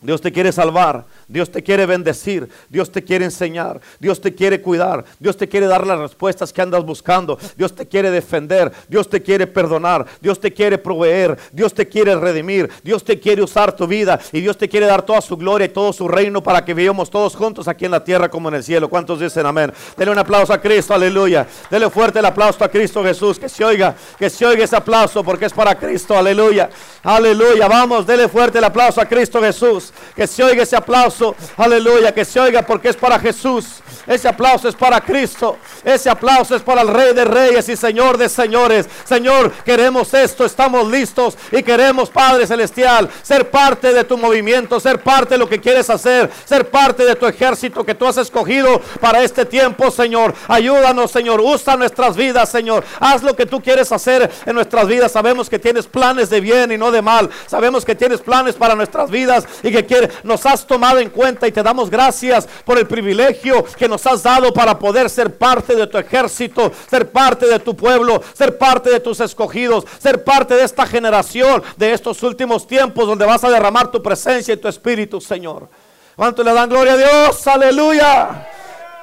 Dios 0.00 0.20
te 0.20 0.32
quiere 0.32 0.50
salvar, 0.50 1.04
Dios 1.28 1.50
te 1.50 1.62
quiere 1.62 1.84
bendecir, 1.84 2.48
Dios 2.68 2.90
te 2.90 3.04
quiere 3.04 3.26
enseñar, 3.26 3.80
Dios 3.98 4.20
te 4.20 4.34
quiere 4.34 4.62
cuidar, 4.62 5.04
Dios 5.18 5.36
te 5.36 5.48
quiere 5.48 5.66
dar 5.66 5.86
las 5.86 5.98
respuestas 5.98 6.52
que 6.52 6.62
andas 6.62 6.84
buscando, 6.84 7.38
Dios 7.56 7.74
te 7.74 7.86
quiere 7.86 8.10
defender, 8.10 8.72
Dios 8.88 9.08
te 9.08 9.20
quiere 9.20 9.46
perdonar, 9.46 10.06
Dios 10.20 10.40
te 10.40 10.52
quiere 10.52 10.78
proveer, 10.78 11.38
Dios 11.52 11.74
te 11.74 11.86
quiere 11.86 12.16
redimir, 12.16 12.70
Dios 12.82 13.04
te 13.04 13.20
quiere 13.20 13.42
usar 13.42 13.76
tu 13.76 13.86
vida 13.86 14.18
y 14.32 14.40
Dios 14.40 14.56
te 14.56 14.68
quiere 14.68 14.86
dar 14.86 15.02
toda 15.02 15.20
su 15.20 15.36
gloria 15.36 15.66
y 15.66 15.70
todo 15.70 15.92
su 15.92 16.08
reino 16.08 16.42
para 16.42 16.64
que 16.64 16.72
vivamos 16.72 17.10
todos 17.10 17.36
juntos 17.36 17.68
aquí 17.68 17.84
en 17.84 17.90
la 17.90 18.02
tierra 18.02 18.30
como 18.30 18.48
en 18.48 18.54
el 18.54 18.64
cielo. 18.64 18.88
¿Cuántos 18.88 19.20
dicen 19.20 19.44
amén? 19.44 19.72
Dele 19.96 20.10
un 20.10 20.18
aplauso 20.18 20.52
a 20.52 20.60
Cristo, 20.60 20.94
aleluya. 20.94 21.46
Dele 21.70 21.90
fuerte 21.90 22.20
el 22.20 22.24
aplauso 22.24 22.64
a 22.64 22.68
Cristo 22.68 23.02
Jesús, 23.04 23.38
que 23.38 23.48
se 23.48 23.64
oiga, 23.64 23.94
que 24.18 24.30
se 24.30 24.46
oiga 24.46 24.64
ese 24.64 24.76
aplauso 24.76 25.22
porque 25.22 25.44
es 25.44 25.52
para 25.52 25.74
Cristo, 25.74 26.16
aleluya. 26.16 26.70
Aleluya, 27.02 27.68
vamos, 27.68 28.06
dele 28.06 28.28
fuerte 28.28 28.58
el 28.58 28.64
aplauso 28.64 29.00
a 29.00 29.06
Cristo 29.06 29.40
Jesús, 29.40 29.89
que 30.14 30.26
se 30.26 30.42
oiga 30.42 30.62
ese 30.62 30.76
aplauso 30.76 31.34
aleluya, 31.56 32.12
que 32.12 32.24
se 32.24 32.40
oiga 32.40 32.62
porque 32.62 32.88
es 32.88 32.96
para 32.96 33.18
Jesús. 33.18 33.66
Ese 34.06 34.28
aplauso 34.28 34.68
es 34.68 34.74
para 34.74 35.00
Cristo. 35.00 35.58
Ese 35.84 36.10
aplauso 36.10 36.56
es 36.56 36.62
para 36.62 36.82
el 36.82 36.88
Rey 36.88 37.14
de 37.14 37.24
Reyes 37.24 37.68
y 37.68 37.76
Señor 37.76 38.18
de 38.18 38.28
Señores. 38.28 38.88
Señor, 39.04 39.52
queremos 39.64 40.12
esto, 40.14 40.44
estamos 40.44 40.90
listos 40.90 41.36
y 41.52 41.62
queremos, 41.62 42.10
Padre 42.10 42.46
Celestial, 42.46 43.08
ser 43.22 43.50
parte 43.50 43.92
de 43.92 44.04
tu 44.04 44.16
movimiento, 44.16 44.80
ser 44.80 45.00
parte 45.00 45.34
de 45.34 45.38
lo 45.38 45.48
que 45.48 45.60
quieres 45.60 45.90
hacer, 45.90 46.30
ser 46.44 46.70
parte 46.70 47.04
de 47.04 47.14
tu 47.14 47.26
ejército 47.26 47.84
que 47.84 47.94
tú 47.94 48.06
has 48.06 48.16
escogido 48.16 48.80
para 49.00 49.22
este 49.22 49.44
tiempo, 49.44 49.90
Señor. 49.90 50.34
Ayúdanos, 50.48 51.10
Señor. 51.10 51.40
Usa 51.40 51.76
nuestras 51.76 52.16
vidas, 52.16 52.48
Señor. 52.48 52.84
Haz 52.98 53.22
lo 53.22 53.36
que 53.36 53.46
tú 53.46 53.62
quieres 53.62 53.92
hacer 53.92 54.30
en 54.46 54.54
nuestras 54.54 54.88
vidas. 54.88 55.12
Sabemos 55.12 55.48
que 55.48 55.58
tienes 55.58 55.86
planes 55.86 56.30
de 56.30 56.40
bien 56.40 56.72
y 56.72 56.78
no 56.78 56.90
de 56.90 57.02
mal. 57.02 57.30
Sabemos 57.46 57.84
que 57.84 57.94
tienes 57.94 58.20
planes 58.20 58.54
para 58.54 58.74
nuestras 58.74 59.10
vidas 59.10 59.46
y 59.62 59.70
que 59.70 59.79
quiere, 59.84 60.10
nos 60.22 60.44
has 60.46 60.66
tomado 60.66 60.98
en 60.98 61.10
cuenta 61.10 61.46
y 61.46 61.52
te 61.52 61.62
damos 61.62 61.90
gracias 61.90 62.48
por 62.64 62.78
el 62.78 62.86
privilegio 62.86 63.64
que 63.76 63.88
nos 63.88 64.06
has 64.06 64.22
dado 64.22 64.52
para 64.52 64.78
poder 64.78 65.10
ser 65.10 65.36
parte 65.36 65.74
de 65.74 65.86
tu 65.86 65.98
ejército, 65.98 66.72
ser 66.88 67.10
parte 67.10 67.46
de 67.46 67.58
tu 67.58 67.76
pueblo, 67.76 68.22
ser 68.32 68.58
parte 68.58 68.90
de 68.90 69.00
tus 69.00 69.20
escogidos, 69.20 69.84
ser 69.98 70.24
parte 70.24 70.54
de 70.54 70.64
esta 70.64 70.86
generación, 70.86 71.62
de 71.76 71.92
estos 71.92 72.22
últimos 72.22 72.66
tiempos 72.66 73.06
donde 73.06 73.26
vas 73.26 73.44
a 73.44 73.50
derramar 73.50 73.90
tu 73.90 74.02
presencia 74.02 74.54
y 74.54 74.56
tu 74.56 74.68
espíritu, 74.68 75.20
Señor. 75.20 75.68
¿Cuánto 76.16 76.42
le 76.42 76.52
dan 76.52 76.68
gloria 76.68 76.94
a 76.94 76.96
Dios? 76.96 77.46
Aleluya. 77.46 78.48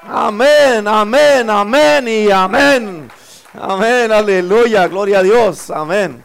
Amén, 0.03 0.88
amén, 0.88 1.49
amén 1.49 2.07
y 2.07 2.32
amén. 2.32 3.09
Amén, 3.59 4.11
aleluya, 4.11 4.88
gloria 4.88 5.19
a 5.19 5.23
Dios, 5.23 5.71
amén. 5.71 6.23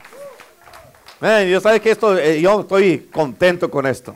Amén. 1.20 1.48
Yo 1.48 1.80
que 1.80 1.90
esto, 1.90 2.18
eh, 2.18 2.40
yo 2.40 2.61
estoy 2.61 3.09
contento 3.12 3.70
con 3.70 3.86
esto. 3.86 4.14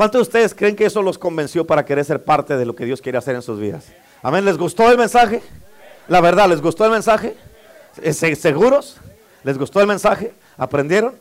¿Cuántos 0.00 0.20
de 0.20 0.22
ustedes 0.22 0.54
creen 0.54 0.76
que 0.76 0.86
eso 0.86 1.02
los 1.02 1.18
convenció 1.18 1.66
para 1.66 1.84
querer 1.84 2.06
ser 2.06 2.24
parte 2.24 2.56
de 2.56 2.64
lo 2.64 2.74
que 2.74 2.86
Dios 2.86 3.02
quiere 3.02 3.18
hacer 3.18 3.34
en 3.34 3.42
sus 3.42 3.60
vidas? 3.60 3.84
Amén. 4.22 4.46
¿Les 4.46 4.56
gustó 4.56 4.90
el 4.90 4.96
mensaje? 4.96 5.42
La 6.08 6.22
verdad, 6.22 6.48
¿les 6.48 6.62
gustó 6.62 6.86
el 6.86 6.90
mensaje? 6.90 7.36
¿Seguros? 8.10 8.96
¿Les 9.44 9.58
gustó 9.58 9.78
el 9.78 9.86
mensaje? 9.86 10.32
¿Aprendieron? 10.56 11.16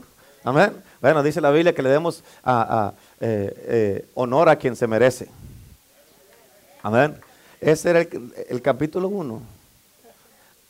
Amén. 0.45 0.81
Bueno, 1.01 1.21
dice 1.23 1.41
la 1.41 1.51
Biblia 1.51 1.75
que 1.75 1.81
le 1.81 1.89
demos 1.89 2.23
eh, 2.45 2.93
eh, 3.19 4.05
honor 4.13 4.47
a 4.47 4.55
quien 4.55 4.77
se 4.77 4.87
merece. 4.87 5.27
Amén. 6.81 7.19
Ese 7.59 7.89
era 7.89 7.99
el, 7.99 8.33
el 8.47 8.61
capítulo 8.61 9.09
1 9.09 9.41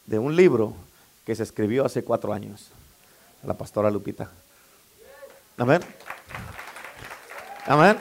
de 0.07 0.17
un 0.17 0.35
libro 0.35 0.73
que 1.27 1.35
se 1.35 1.43
escribió 1.43 1.85
hace 1.85 2.03
cuatro 2.03 2.33
años. 2.33 2.71
La 3.43 3.53
pastora 3.53 3.91
Lupita. 3.91 4.31
Amén. 5.59 5.81
Amén. 7.69 7.99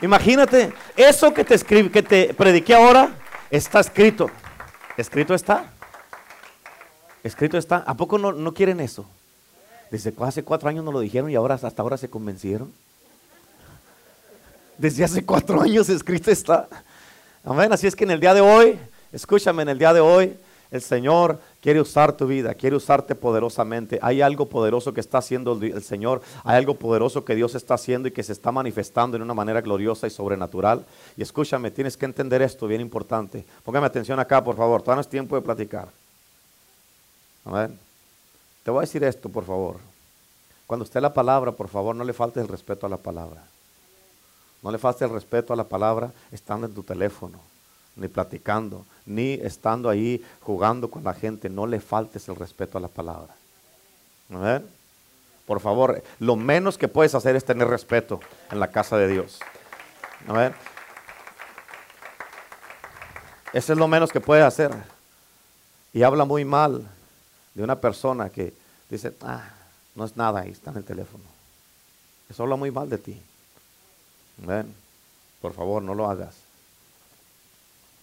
Imagínate, 0.00 0.72
eso 0.96 1.34
que 1.34 1.44
te 1.44 1.54
escribe, 1.54 1.90
que 1.90 2.02
te 2.02 2.32
prediqué 2.32 2.74
ahora, 2.74 3.10
está 3.50 3.80
escrito. 3.80 4.30
Escrito 4.96 5.34
está. 5.34 5.66
Escrito 7.22 7.58
está. 7.58 7.84
¿A 7.86 7.92
poco 7.92 8.16
no, 8.16 8.32
no 8.32 8.54
quieren 8.54 8.80
eso? 8.80 9.04
Desde 9.90 10.14
hace 10.20 10.42
cuatro 10.42 10.70
años 10.70 10.86
no 10.86 10.90
lo 10.90 11.00
dijeron 11.00 11.28
y 11.28 11.34
ahora 11.34 11.56
hasta 11.56 11.82
ahora 11.82 11.98
se 11.98 12.08
convencieron. 12.08 12.72
Desde 14.78 15.04
hace 15.04 15.22
cuatro 15.22 15.60
años 15.60 15.90
escrito 15.90 16.30
está. 16.30 16.66
Amén. 17.44 17.70
Así 17.74 17.86
es 17.86 17.94
que 17.94 18.04
en 18.04 18.12
el 18.12 18.20
día 18.20 18.32
de 18.32 18.40
hoy, 18.40 18.80
escúchame, 19.12 19.64
en 19.64 19.68
el 19.68 19.78
día 19.78 19.92
de 19.92 20.00
hoy, 20.00 20.34
el 20.74 20.82
Señor 20.82 21.38
quiere 21.60 21.80
usar 21.80 22.16
tu 22.16 22.26
vida, 22.26 22.52
quiere 22.52 22.74
usarte 22.74 23.14
poderosamente. 23.14 24.00
Hay 24.02 24.20
algo 24.20 24.48
poderoso 24.48 24.92
que 24.92 24.98
está 24.98 25.18
haciendo 25.18 25.52
el 25.52 25.84
Señor, 25.84 26.20
hay 26.42 26.56
algo 26.56 26.74
poderoso 26.74 27.24
que 27.24 27.36
Dios 27.36 27.54
está 27.54 27.74
haciendo 27.74 28.08
y 28.08 28.10
que 28.10 28.24
se 28.24 28.32
está 28.32 28.50
manifestando 28.50 29.16
en 29.16 29.22
una 29.22 29.34
manera 29.34 29.60
gloriosa 29.60 30.08
y 30.08 30.10
sobrenatural. 30.10 30.84
Y 31.16 31.22
escúchame, 31.22 31.70
tienes 31.70 31.96
que 31.96 32.06
entender 32.06 32.42
esto, 32.42 32.66
bien 32.66 32.80
importante. 32.80 33.46
Póngame 33.62 33.86
atención 33.86 34.18
acá, 34.18 34.42
por 34.42 34.56
favor, 34.56 34.82
todavía 34.82 34.96
no 34.96 35.00
es 35.02 35.08
tiempo 35.08 35.36
de 35.36 35.42
platicar. 35.42 35.86
A 37.44 37.68
te 38.64 38.70
voy 38.72 38.78
a 38.78 38.80
decir 38.80 39.04
esto, 39.04 39.28
por 39.28 39.44
favor. 39.44 39.76
Cuando 40.66 40.82
esté 40.82 41.00
la 41.00 41.14
palabra, 41.14 41.52
por 41.52 41.68
favor, 41.68 41.94
no 41.94 42.02
le 42.02 42.12
falte 42.12 42.40
el 42.40 42.48
respeto 42.48 42.84
a 42.84 42.88
la 42.88 42.96
palabra. 42.96 43.44
No 44.60 44.72
le 44.72 44.78
falte 44.78 45.04
el 45.04 45.12
respeto 45.12 45.52
a 45.52 45.56
la 45.56 45.68
palabra 45.68 46.10
estando 46.32 46.66
en 46.66 46.74
tu 46.74 46.82
teléfono 46.82 47.53
ni 47.96 48.08
platicando, 48.08 48.84
ni 49.06 49.34
estando 49.34 49.88
ahí 49.88 50.24
jugando 50.40 50.90
con 50.90 51.04
la 51.04 51.14
gente. 51.14 51.48
No 51.48 51.66
le 51.66 51.80
faltes 51.80 52.28
el 52.28 52.36
respeto 52.36 52.78
a 52.78 52.80
la 52.80 52.88
palabra. 52.88 53.34
Por 55.46 55.60
favor, 55.60 56.02
lo 56.18 56.36
menos 56.36 56.78
que 56.78 56.88
puedes 56.88 57.14
hacer 57.14 57.36
es 57.36 57.44
tener 57.44 57.68
respeto 57.68 58.20
en 58.50 58.60
la 58.60 58.70
casa 58.70 58.96
de 58.96 59.08
Dios. 59.08 59.38
Eso 63.52 63.72
es 63.72 63.78
lo 63.78 63.86
menos 63.86 64.10
que 64.10 64.20
puedes 64.20 64.44
hacer. 64.44 64.72
Y 65.92 66.02
habla 66.02 66.24
muy 66.24 66.44
mal 66.44 66.84
de 67.54 67.62
una 67.62 67.80
persona 67.80 68.30
que 68.30 68.52
dice, 68.90 69.14
ah, 69.22 69.44
no 69.94 70.04
es 70.04 70.16
nada, 70.16 70.40
ahí 70.40 70.50
está 70.50 70.70
en 70.70 70.78
el 70.78 70.84
teléfono. 70.84 71.22
Eso 72.28 72.42
habla 72.42 72.56
muy 72.56 72.70
mal 72.70 72.88
de 72.88 72.98
ti. 72.98 73.22
Por 75.40 75.52
favor, 75.52 75.82
no 75.82 75.94
lo 75.94 76.10
hagas. 76.10 76.43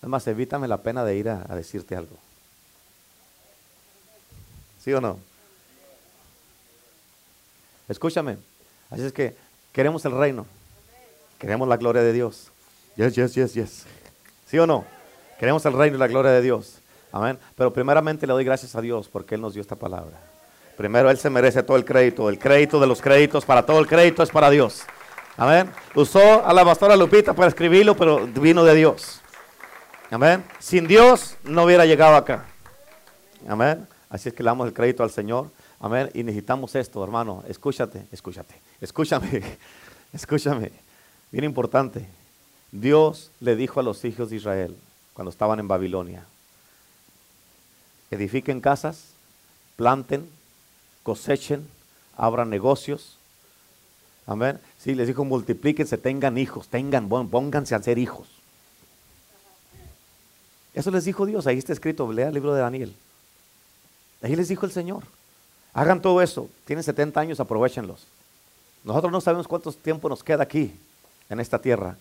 Además, 0.02 0.26
evítame 0.28 0.68
la 0.68 0.78
pena 0.78 1.06
de 1.06 1.16
ir 1.16 1.30
a, 1.30 1.44
decirte 1.56 1.96
algo. 1.96 2.18
¿Sí 4.84 4.92
o 4.94 5.00
no? 5.00 5.20
Escúchame. 7.88 8.38
Así 8.90 9.04
es 9.04 9.14
que 9.14 9.36
queremos 9.72 10.04
el 10.06 10.14
reino. 10.14 10.48
Queremos 11.38 11.68
la 11.68 11.78
gloria 11.78 12.02
de 12.02 12.14
Dios. 12.14 12.52
Yes, 12.96 13.14
yes, 13.16 13.36
yes, 13.36 13.54
yes. 13.54 13.84
¿Sí 14.48 14.58
o 14.58 14.66
no? 14.66 14.86
Queremos 15.40 15.64
el 15.66 15.74
reino 15.74 15.98
y 15.98 16.00
la 16.00 16.08
gloria 16.08 16.32
de 16.32 16.42
Dios. 16.42 16.80
Amén. 17.12 17.38
Pero 17.56 17.72
primeramente 17.72 18.26
le 18.26 18.34
doy 18.34 18.44
gracias 18.44 18.76
a 18.76 18.82
Dios 18.82 19.08
porque 19.08 19.36
Él 19.36 19.42
nos 19.42 19.54
dio 19.54 19.62
esta 19.62 19.76
palabra. 19.76 20.18
Primero 20.78 21.12
Él 21.12 21.18
se 21.18 21.30
merece 21.30 21.62
todo 21.62 21.78
el 21.78 21.86
crédito. 21.86 22.28
El 22.28 22.40
crédito 22.40 22.80
de 22.80 22.88
los 22.88 23.02
créditos, 23.02 23.46
para 23.46 23.66
todo 23.66 23.80
el 23.80 23.88
crédito 23.88 24.24
es 24.24 24.30
para 24.30 24.50
Dios. 24.50 24.82
Amén. 25.38 25.72
Usó 25.94 26.46
a 26.46 26.54
la 26.54 26.66
pastora 26.66 26.96
Lupita 26.96 27.34
para 27.34 27.50
escribirlo, 27.50 27.96
pero 27.96 28.26
vino 28.26 28.64
de 28.64 28.76
Dios. 28.76 29.22
Amén. 30.12 30.44
Sin 30.60 30.88
Dios 30.88 31.38
no 31.46 31.64
hubiera 31.64 31.86
llegado 31.86 32.18
acá. 32.18 32.44
Amén. 33.48 33.88
Así 34.10 34.28
es 34.28 34.36
que 34.36 34.44
le 34.44 34.48
damos 34.48 34.68
el 34.68 34.74
crédito 34.74 35.04
al 35.04 35.10
Señor. 35.10 35.50
Amén. 35.80 36.12
Y 36.14 36.22
necesitamos 36.22 36.76
esto, 36.76 37.02
hermano. 37.02 37.46
Escúchate, 37.48 38.06
escúchate. 38.12 38.54
Escúchame, 38.82 39.42
escúchame. 40.14 40.74
Bien 41.32 41.46
importante. 41.46 42.06
Dios 42.74 43.32
le 43.40 43.56
dijo 43.56 43.80
a 43.80 43.84
los 43.84 44.04
hijos 44.04 44.30
de 44.30 44.36
Israel 44.36 44.76
cuando 45.14 45.30
estaban 45.30 45.62
en 45.62 45.70
Babilonia, 45.70 46.26
edifiquen 48.12 48.60
casas, 48.60 49.14
planten, 49.78 50.30
cosechen, 51.04 51.66
abran 52.18 52.50
negocios. 52.50 53.18
Amén. 54.28 54.60
Sí, 54.78 54.94
les 54.94 55.08
dijo, 55.08 55.24
multiplíquense, 55.24 55.98
tengan 55.98 56.38
hijos, 56.38 56.68
tengan, 56.68 57.08
pónganse 57.08 57.76
a 57.76 57.82
ser 57.82 57.98
hijos. 57.98 58.41
Eso 60.74 60.92
les 60.92 61.06
dijo 61.06 61.26
Dios, 61.26 61.48
ahí 61.48 61.58
está 61.58 61.74
escrito, 61.74 62.12
lea 62.12 62.28
el 62.28 62.34
libro 62.34 62.54
de 62.54 62.62
Daniel. 62.62 62.96
Ahí 64.22 64.36
les 64.36 64.48
dijo 64.48 64.66
el 64.66 64.72
Señor. 64.72 65.04
Hagan 65.74 66.02
todo 66.02 66.22
eso. 66.22 66.50
Tienen 66.66 66.84
70 66.84 67.20
años, 67.20 67.40
aprovechenlos. 67.40 68.06
Nosotros 68.84 69.12
no 69.12 69.22
sabemos 69.22 69.48
cuánto 69.48 69.72
tiempo 69.74 70.10
nos 70.10 70.24
queda 70.24 70.44
aquí, 70.44 70.74
en 71.30 71.40
esta 71.40 71.60
tierra. 71.60 71.98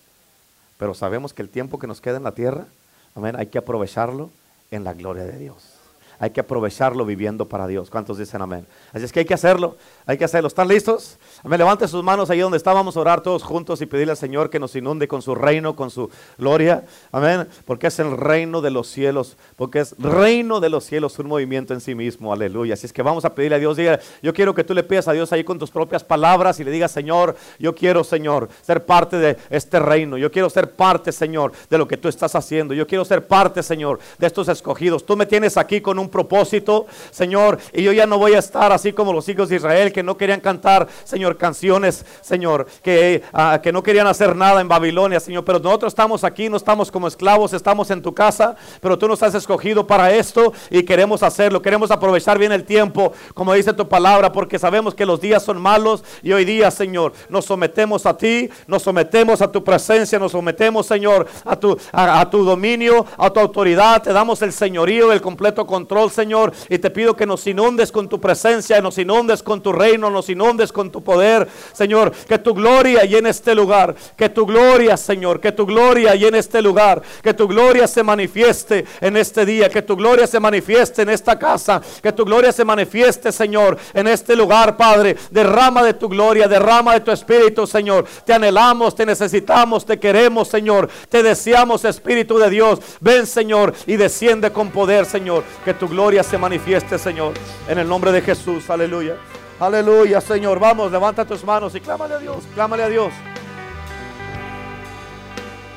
Pero 0.79 0.95
sabemos 0.95 1.33
que 1.33 1.43
el 1.43 1.49
tiempo 1.49 1.79
que 1.79 1.87
nos 1.87 2.01
queda 2.01 2.17
en 2.17 2.25
la 2.25 2.33
tierra, 2.33 2.67
amén, 3.15 3.37
hay 3.37 3.47
que 3.47 3.59
aprovecharlo 3.59 4.31
en 4.71 4.85
la 4.85 4.95
gloria 4.95 5.25
de 5.25 5.39
Dios. 5.39 5.80
Hay 6.21 6.31
que 6.31 6.41
aprovecharlo 6.41 7.07
viviendo 7.07 7.49
para 7.49 7.67
Dios. 7.67 7.89
¿Cuántos 7.89 8.19
dicen 8.19 8.43
amén? 8.43 8.67
Así 8.93 9.07
es 9.07 9.11
que 9.11 9.21
hay 9.21 9.25
que 9.25 9.33
hacerlo, 9.33 9.79
hay 10.05 10.19
que 10.19 10.25
hacerlo. 10.25 10.49
¿Están 10.49 10.69
listos? 10.69 11.17
Amén. 11.43 11.59
Levante 11.59 11.89
sus 11.89 12.05
manos 12.05 12.29
ahí 12.29 12.41
donde 12.41 12.59
estábamos 12.59 12.95
a 12.95 13.01
orar 13.01 13.23
todos 13.23 13.43
juntos 13.43 13.81
y 13.81 13.87
pedirle 13.87 14.11
al 14.11 14.19
Señor 14.19 14.51
que 14.51 14.61
nos 14.61 14.77
inunde 14.77 15.09
con 15.09 15.23
su 15.23 15.35
reino, 15.35 15.75
con 15.75 15.91
su 15.91 16.11
gloria. 16.37 16.85
Amén. 17.11 17.49
Porque 17.65 17.87
es 17.87 17.99
el 18.01 18.19
reino 18.19 18.61
de 18.61 18.71
los 18.71 18.89
cielos, 18.89 19.39
porque 19.57 19.81
es 19.81 19.97
reino 19.99 20.61
de 20.61 20.69
los 20.69 20.85
cielos 20.85 21.19
un 21.19 21.27
movimiento 21.27 21.73
en 21.73 21.81
sí 21.81 21.95
mismo. 21.95 22.35
Aleluya. 22.35 22.75
Así 22.75 22.85
es 22.85 22.93
que 22.93 23.03
vamos 23.03 23.25
a 23.25 23.35
pedirle 23.35 23.57
a 23.57 23.59
Dios, 23.59 23.79
diga, 23.79 23.99
yo 24.23 24.35
quiero 24.35 24.55
que 24.55 24.63
tú 24.63 24.75
le 24.75 24.83
pidas 24.83 25.09
a 25.09 25.13
Dios 25.13 25.33
ahí 25.33 25.43
con 25.43 25.59
tus 25.59 25.71
propias 25.71 26.05
palabras 26.05 26.61
y 26.61 26.65
le 26.65 26.71
digas, 26.71 26.93
Señor, 26.93 27.35
yo 27.59 27.75
quiero, 27.75 28.05
Señor, 28.05 28.51
ser 28.61 28.85
parte 28.85 29.17
de 29.17 29.39
este 29.49 29.81
reino. 29.81 30.19
Yo 30.19 30.31
quiero 30.31 30.51
ser 30.51 30.73
parte, 30.73 31.13
Señor, 31.13 31.53
de 31.71 31.79
lo 31.79 31.89
que 31.89 31.97
tú 31.97 32.09
estás 32.09 32.35
haciendo. 32.35 32.75
Yo 32.75 32.87
quiero 32.87 33.07
ser 33.07 33.27
parte, 33.27 33.63
Señor, 33.63 34.01
de 34.19 34.27
estos 34.27 34.49
escogidos. 34.49 35.07
Tú 35.07 35.17
me 35.17 35.25
tienes 35.25 35.57
aquí 35.57 35.81
con 35.81 35.99
un 35.99 36.10
propósito, 36.11 36.87
Señor, 37.11 37.59
y 37.73 37.83
yo 37.83 37.93
ya 37.93 38.07
no 38.07 38.19
voy 38.19 38.35
a 38.35 38.39
estar 38.39 38.73
así 38.73 38.93
como 38.93 39.13
los 39.13 39.29
hijos 39.29 39.49
de 39.49 39.57
Israel 39.57 39.93
que 39.93 40.03
no 40.03 40.17
querían 40.17 40.41
cantar, 40.41 40.89
Señor, 41.05 41.37
canciones, 41.37 42.05
Señor, 42.21 42.67
que, 42.83 43.23
ah, 43.33 43.61
que 43.63 43.73
no 43.73 43.83
querían 43.83 44.07
hacer 44.07 44.37
nada 44.37 44.61
en 44.61 44.69
Babilonia, 44.69 45.21
Señor, 45.21 45.45
pero 45.45 45.59
nosotros 45.59 45.93
estamos 45.93 46.25
aquí, 46.25 46.49
no 46.49 46.57
estamos 46.57 46.91
como 46.91 47.09
esclavos, 47.09 47.53
estamos 47.53 47.91
en 47.91 48.03
tu 48.03 48.15
casa, 48.15 48.57
pero 48.81 48.99
tú 48.99 49.09
nos 49.09 49.23
has 49.23 49.35
escogido 49.35 49.87
para 49.87 50.13
esto 50.13 50.53
y 50.71 50.83
queremos 50.83 51.23
hacerlo, 51.23 51.63
queremos 51.63 51.91
aprovechar 51.91 52.39
bien 52.39 52.53
el 52.53 52.65
tiempo, 52.65 53.13
como 53.35 53.55
dice 53.55 53.73
tu 53.73 53.89
palabra, 53.89 54.33
porque 54.33 54.59
sabemos 54.59 54.95
que 54.95 55.07
los 55.07 55.21
días 55.21 55.43
son 55.43 55.61
malos 55.61 56.05
y 56.23 56.33
hoy 56.33 56.45
día, 56.45 56.71
Señor, 56.71 57.13
nos 57.29 57.45
sometemos 57.45 58.07
a 58.07 58.17
ti, 58.17 58.51
nos 58.67 58.83
sometemos 58.83 59.43
a 59.43 59.51
tu 59.51 59.63
presencia, 59.63 60.19
nos 60.19 60.33
sometemos, 60.33 60.87
Señor, 60.87 61.27
a 61.45 61.57
tu, 61.57 61.79
a, 61.93 62.29
tu 62.29 62.45
dominio, 62.45 63.07
a 63.17 63.31
tu 63.31 63.41
autoridad, 63.41 64.03
te 64.03 64.13
damos 64.13 64.43
el 64.43 64.53
señorío, 64.53 65.13
el 65.13 65.21
completo 65.21 65.67
Señor, 66.09 66.53
y 66.69 66.79
te 66.79 66.89
pido 66.89 67.15
que 67.15 67.27
nos 67.27 67.47
inundes 67.47 67.93
con 67.93 68.09
tu 68.09 68.21
presencia, 68.21 68.81
nos 68.81 68.97
inundes 68.97 69.43
con 69.43 69.61
tu 69.61 69.73
reino, 69.73 70.09
nos 70.09 70.31
inundes 70.31 70.73
con 70.73 70.91
tu 70.91 71.03
poder, 71.03 71.49
Señor, 71.73 72.13
que 72.13 72.39
tu 72.39 72.55
gloria 72.55 73.05
llene 73.05 73.31
este 73.31 73.55
lugar, 73.55 73.95
que 74.17 74.29
tu 74.29 74.47
gloria, 74.47 74.97
Señor, 74.97 75.41
que 75.41 75.53
tu 75.53 75.67
gloria 75.67 76.15
llene 76.15 76.39
este 76.39 76.63
lugar, 76.63 77.03
que 77.23 77.35
tu 77.35 77.47
gloria 77.47 77.87
se 77.87 78.03
manifieste 78.03 78.87
en 79.01 79.17
este 79.17 79.45
día, 79.45 79.69
que 79.69 79.83
tu 79.83 79.97
gloria 79.97 80.27
se 80.27 80.41
manifieste 80.41 81.03
en 81.03 81.11
esta 81.11 81.39
casa, 81.39 81.83
que 82.03 82.13
tu 82.13 82.25
gloria 82.25 82.53
se 82.53 82.65
manifieste, 82.65 83.33
Señor, 83.33 83.77
en 83.93 84.07
este 84.07 84.37
lugar, 84.37 84.77
Padre, 84.77 85.17
derrama 85.31 85.83
de 85.83 85.95
tu 85.95 86.09
gloria, 86.09 86.49
derrama 86.49 86.95
de 86.95 87.01
tu 87.01 87.11
espíritu, 87.11 87.67
Señor, 87.67 88.07
te 88.25 88.33
anhelamos, 88.33 88.95
te 88.95 89.05
necesitamos, 89.05 89.85
te 89.85 89.99
queremos, 89.99 90.49
Señor, 90.49 90.89
te 91.09 91.23
deseamos, 91.23 91.85
Espíritu 91.91 92.39
de 92.39 92.51
Dios, 92.51 92.81
ven, 93.01 93.27
Señor, 93.27 93.75
y 93.87 93.97
desciende 93.97 94.51
con 94.51 94.71
poder, 94.71 95.07
Señor, 95.07 95.45
que 95.65 95.75
tu 95.75 95.89
gloria 95.91 96.23
se 96.23 96.39
manifieste, 96.39 96.99
Señor. 96.99 97.35
En 97.69 97.79
el 97.79 97.89
nombre 97.89 98.13
de 98.13 98.23
Jesús, 98.23 98.71
aleluya. 98.71 99.17
Aleluya, 99.59 100.23
Señor. 100.23 100.59
Vamos, 100.59 100.91
levanta 100.91 101.27
tus 101.27 101.45
manos 101.45 101.75
y 101.75 101.81
clámale 101.81 102.15
a 102.15 102.19
Dios, 102.19 102.45
clámale 102.55 102.85
a 102.85 102.89
Dios. 102.89 103.13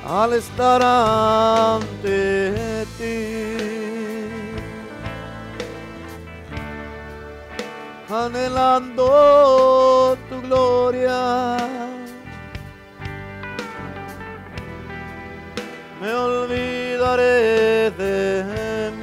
Al 0.07 0.33
estar 0.33 0.81
ante 0.81 2.85
ti, 2.97 3.57
anhelando 8.09 10.17
tu 10.29 10.41
gloria, 10.41 11.57
me 16.01 16.13
olvidaré 16.13 17.91
de 17.91 18.91
mí. 18.99 19.02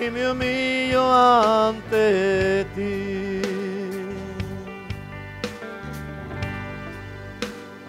Y 0.00 0.10
me 0.10 0.30
humillo 0.30 1.02
ante 1.12 2.64
ti. 2.74 3.42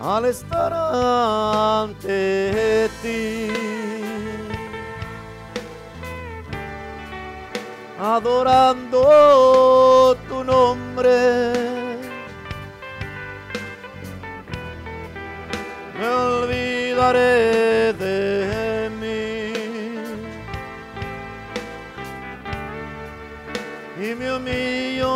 Al 0.01 0.25
estar 0.25 0.73
ante 1.83 2.89
ti, 3.01 3.49
adorando 8.01 8.97
tu 10.29 10.43
nombre, 10.43 11.51
me 15.99 16.07
olvidaré 16.07 17.93
de 17.93 18.68
y 24.11 24.15
me 24.15 24.31
humillo 24.31 25.09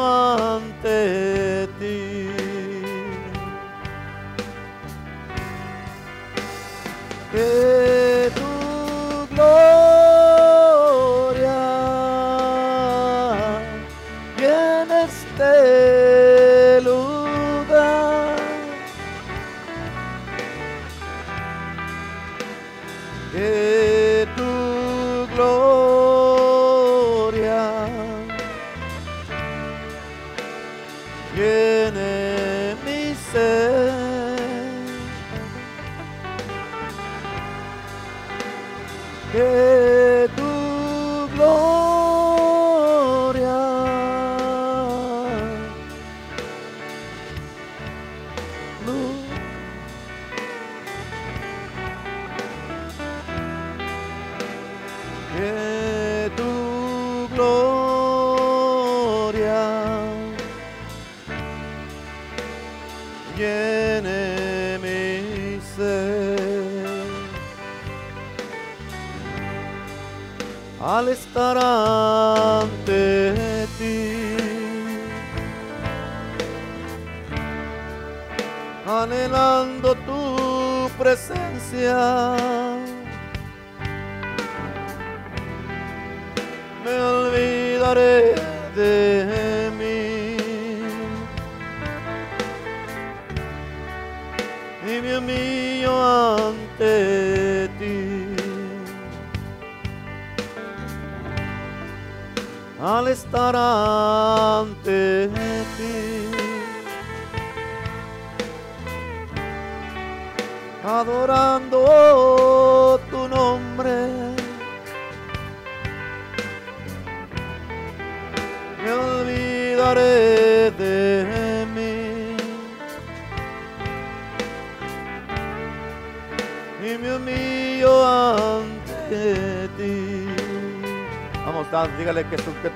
ante 0.55 1.67
ti. 1.79 2.27
Que 7.31 7.92
sir. 33.33 33.72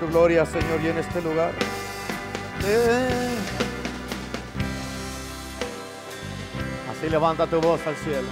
Tu, 0.08 0.46
gloria, 0.46 0.46
Señor, 0.46 0.82
en 0.82 0.98
este 0.98 1.22
lugar. 1.22 1.52
Así 6.92 7.10
levanta 7.10 7.48
tu 7.48 7.60
voz 7.62 7.80
al 7.86 7.96
cielo. 7.96 8.28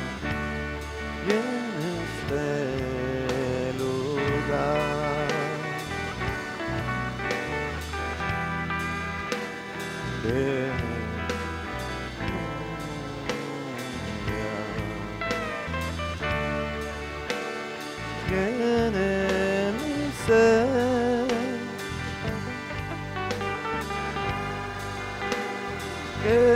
Good. 26.26 26.55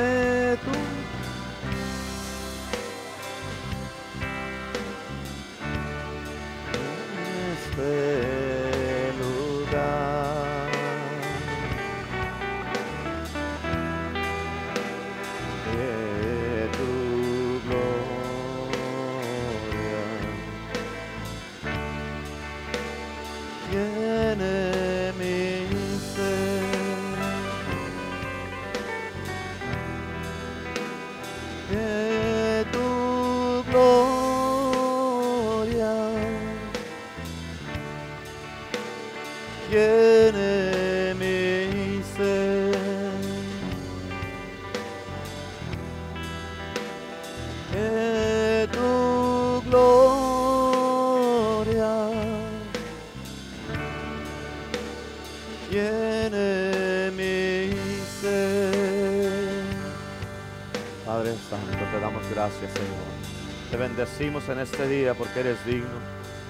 Bendecimos 64.00 64.47
en 64.47 64.60
este 64.60 64.88
día 64.88 65.14
porque 65.14 65.41
eres 65.41 65.66
digno 65.66 66.00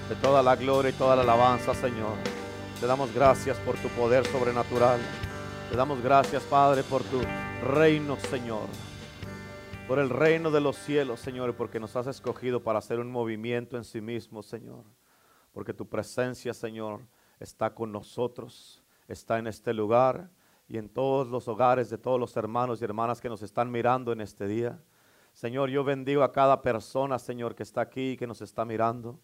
de 0.08 0.14
toda 0.22 0.40
la 0.40 0.54
gloria 0.54 0.90
y 0.90 0.92
toda 0.92 1.16
la 1.16 1.22
alabanza, 1.22 1.74
Señor. 1.74 2.14
Te 2.78 2.86
damos 2.86 3.12
gracias 3.12 3.58
por 3.58 3.74
tu 3.78 3.88
poder 3.88 4.24
sobrenatural. 4.24 5.00
Te 5.68 5.76
damos 5.76 6.00
gracias, 6.00 6.44
Padre, 6.44 6.84
por 6.84 7.02
tu 7.02 7.20
reino, 7.66 8.16
Señor. 8.30 8.68
Por 9.88 9.98
el 9.98 10.10
reino 10.10 10.52
de 10.52 10.60
los 10.60 10.76
cielos, 10.76 11.18
Señor, 11.18 11.56
porque 11.56 11.80
nos 11.80 11.96
has 11.96 12.06
escogido 12.06 12.62
para 12.62 12.78
hacer 12.78 13.00
un 13.00 13.10
movimiento 13.10 13.76
en 13.76 13.82
sí 13.82 14.00
mismo, 14.00 14.44
Señor. 14.44 14.84
Porque 15.50 15.74
tu 15.74 15.88
presencia, 15.88 16.54
Señor, 16.54 17.00
está 17.40 17.74
con 17.74 17.90
nosotros, 17.90 18.84
está 19.08 19.40
en 19.40 19.48
este 19.48 19.74
lugar 19.74 20.30
y 20.68 20.78
en 20.78 20.88
todos 20.88 21.26
los 21.26 21.48
hogares 21.48 21.90
de 21.90 21.98
todos 21.98 22.20
los 22.20 22.36
hermanos 22.36 22.80
y 22.80 22.84
hermanas 22.84 23.20
que 23.20 23.28
nos 23.28 23.42
están 23.42 23.72
mirando 23.72 24.12
en 24.12 24.20
este 24.20 24.46
día. 24.46 24.78
Señor, 25.32 25.70
yo 25.70 25.84
bendigo 25.84 26.22
a 26.22 26.32
cada 26.32 26.62
persona, 26.62 27.18
Señor, 27.18 27.54
que 27.54 27.62
está 27.62 27.80
aquí, 27.80 28.16
que 28.16 28.26
nos 28.26 28.42
está 28.42 28.64
mirando. 28.64 29.20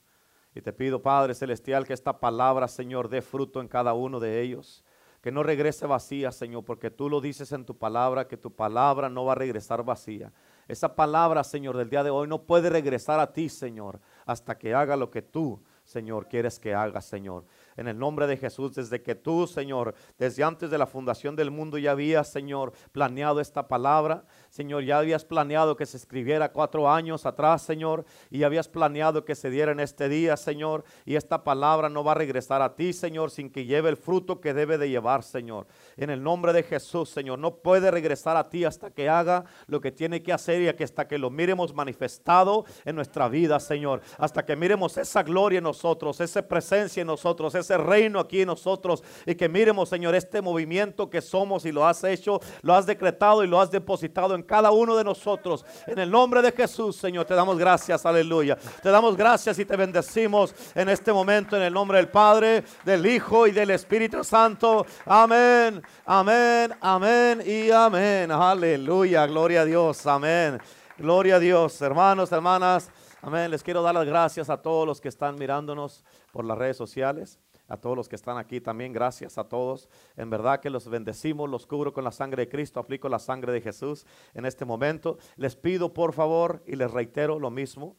Y 0.54 0.62
te 0.62 0.72
pido, 0.72 1.02
Padre 1.02 1.34
Celestial, 1.34 1.86
que 1.86 1.92
esta 1.92 2.18
palabra, 2.18 2.68
Señor, 2.68 3.08
dé 3.08 3.20
fruto 3.20 3.60
en 3.60 3.68
cada 3.68 3.92
uno 3.92 4.20
de 4.20 4.40
ellos. 4.40 4.84
Que 5.20 5.32
no 5.32 5.42
regrese 5.42 5.86
vacía, 5.86 6.32
Señor, 6.32 6.64
porque 6.64 6.90
tú 6.90 7.10
lo 7.10 7.20
dices 7.20 7.52
en 7.52 7.64
tu 7.64 7.76
palabra, 7.76 8.28
que 8.28 8.36
tu 8.36 8.54
palabra 8.54 9.10
no 9.10 9.24
va 9.24 9.32
a 9.32 9.36
regresar 9.36 9.84
vacía. 9.84 10.32
Esa 10.68 10.94
palabra, 10.94 11.44
Señor, 11.44 11.76
del 11.76 11.90
día 11.90 12.02
de 12.02 12.10
hoy 12.10 12.28
no 12.28 12.42
puede 12.42 12.70
regresar 12.70 13.20
a 13.20 13.32
ti, 13.32 13.48
Señor, 13.48 14.00
hasta 14.24 14.56
que 14.56 14.74
haga 14.74 14.96
lo 14.96 15.10
que 15.10 15.22
tú, 15.22 15.60
Señor, 15.84 16.28
quieres 16.28 16.58
que 16.58 16.74
haga, 16.74 17.00
Señor 17.00 17.44
en 17.76 17.88
el 17.88 17.98
nombre 17.98 18.26
de 18.26 18.36
Jesús, 18.36 18.74
desde 18.74 19.02
que 19.02 19.14
tú, 19.14 19.46
Señor, 19.46 19.94
desde 20.18 20.44
antes 20.44 20.70
de 20.70 20.78
la 20.78 20.86
fundación 20.86 21.36
del 21.36 21.50
mundo 21.50 21.78
ya 21.78 21.92
habías, 21.92 22.28
Señor, 22.30 22.72
planeado 22.92 23.40
esta 23.40 23.68
palabra. 23.68 24.24
Señor, 24.48 24.84
ya 24.84 24.98
habías 24.98 25.24
planeado 25.24 25.76
que 25.76 25.86
se 25.86 25.96
escribiera 25.96 26.52
cuatro 26.52 26.90
años 26.90 27.26
atrás, 27.26 27.62
Señor, 27.62 28.04
y 28.30 28.42
habías 28.42 28.68
planeado 28.68 29.24
que 29.24 29.34
se 29.34 29.50
diera 29.50 29.72
en 29.72 29.80
este 29.80 30.08
día, 30.08 30.36
Señor, 30.36 30.84
y 31.04 31.16
esta 31.16 31.44
palabra 31.44 31.88
no 31.88 32.04
va 32.04 32.12
a 32.12 32.16
regresar 32.16 32.62
a 32.62 32.74
ti, 32.74 32.92
Señor, 32.92 33.30
sin 33.30 33.50
que 33.50 33.64
lleve 33.64 33.90
el 33.90 33.96
fruto 33.96 34.40
que 34.40 34.54
debe 34.54 34.78
de 34.78 34.88
llevar, 34.88 35.22
Señor. 35.22 35.66
En 35.96 36.10
el 36.10 36.22
nombre 36.22 36.52
de 36.52 36.62
Jesús, 36.62 37.10
Señor, 37.10 37.38
no 37.38 37.56
puede 37.56 37.90
regresar 37.90 38.36
a 38.36 38.48
ti 38.48 38.64
hasta 38.64 38.90
que 38.90 39.08
haga 39.08 39.44
lo 39.66 39.80
que 39.80 39.92
tiene 39.92 40.22
que 40.22 40.32
hacer 40.32 40.62
y 40.62 40.82
hasta 40.82 41.06
que 41.06 41.18
lo 41.18 41.30
miremos 41.30 41.74
manifestado 41.74 42.64
en 42.84 42.96
nuestra 42.96 43.28
vida, 43.28 43.60
Señor. 43.60 44.00
Hasta 44.18 44.44
que 44.44 44.56
miremos 44.56 44.96
esa 44.96 45.22
gloria 45.22 45.58
en 45.58 45.64
nosotros, 45.64 46.20
esa 46.20 46.46
presencia 46.46 47.00
en 47.00 47.06
nosotros, 47.06 47.54
ese 47.66 47.78
reino 47.78 48.20
aquí 48.20 48.42
en 48.42 48.46
nosotros 48.46 49.02
y 49.26 49.34
que 49.34 49.48
miremos, 49.48 49.88
Señor, 49.88 50.14
este 50.14 50.40
movimiento 50.40 51.10
que 51.10 51.20
somos 51.20 51.64
y 51.64 51.72
lo 51.72 51.86
has 51.86 52.02
hecho, 52.04 52.40
lo 52.62 52.74
has 52.74 52.86
decretado 52.86 53.42
y 53.42 53.48
lo 53.48 53.60
has 53.60 53.70
depositado 53.70 54.34
en 54.34 54.42
cada 54.42 54.70
uno 54.70 54.96
de 54.96 55.04
nosotros. 55.04 55.64
En 55.86 55.98
el 55.98 56.10
nombre 56.10 56.42
de 56.42 56.52
Jesús, 56.52 56.96
Señor, 56.96 57.24
te 57.26 57.34
damos 57.34 57.58
gracias, 57.58 58.06
aleluya. 58.06 58.56
Te 58.82 58.90
damos 58.90 59.16
gracias 59.16 59.58
y 59.58 59.64
te 59.64 59.76
bendecimos 59.76 60.54
en 60.74 60.88
este 60.88 61.12
momento 61.12 61.56
en 61.56 61.62
el 61.62 61.72
nombre 61.72 61.98
del 61.98 62.08
Padre, 62.08 62.64
del 62.84 63.04
Hijo 63.04 63.46
y 63.46 63.52
del 63.52 63.70
Espíritu 63.70 64.22
Santo. 64.22 64.86
Amén, 65.04 65.82
amén, 66.04 66.72
amén 66.80 67.42
y 67.44 67.70
amén. 67.70 68.30
Aleluya, 68.30 69.26
gloria 69.26 69.62
a 69.62 69.64
Dios, 69.64 70.06
amén. 70.06 70.58
Gloria 70.98 71.36
a 71.36 71.38
Dios, 71.38 71.82
hermanos, 71.82 72.30
hermanas. 72.32 72.90
Amén. 73.26 73.50
Les 73.50 73.62
quiero 73.62 73.82
dar 73.82 73.92
las 73.92 74.06
gracias 74.06 74.48
a 74.48 74.56
todos 74.56 74.86
los 74.86 75.00
que 75.00 75.08
están 75.08 75.34
mirándonos 75.34 76.04
por 76.30 76.44
las 76.44 76.56
redes 76.56 76.76
sociales. 76.76 77.40
A 77.68 77.76
todos 77.76 77.96
los 77.96 78.08
que 78.08 78.16
están 78.16 78.38
aquí 78.38 78.60
también, 78.60 78.92
gracias 78.92 79.38
a 79.38 79.44
todos. 79.44 79.88
En 80.16 80.30
verdad 80.30 80.60
que 80.60 80.70
los 80.70 80.88
bendecimos, 80.88 81.50
los 81.50 81.66
cubro 81.66 81.92
con 81.92 82.04
la 82.04 82.12
sangre 82.12 82.44
de 82.44 82.48
Cristo, 82.48 82.80
aplico 82.80 83.08
la 83.08 83.18
sangre 83.18 83.52
de 83.52 83.60
Jesús 83.60 84.06
en 84.34 84.46
este 84.46 84.64
momento. 84.64 85.18
Les 85.36 85.56
pido 85.56 85.92
por 85.92 86.12
favor 86.12 86.62
y 86.66 86.76
les 86.76 86.90
reitero 86.90 87.38
lo 87.38 87.50
mismo, 87.50 87.96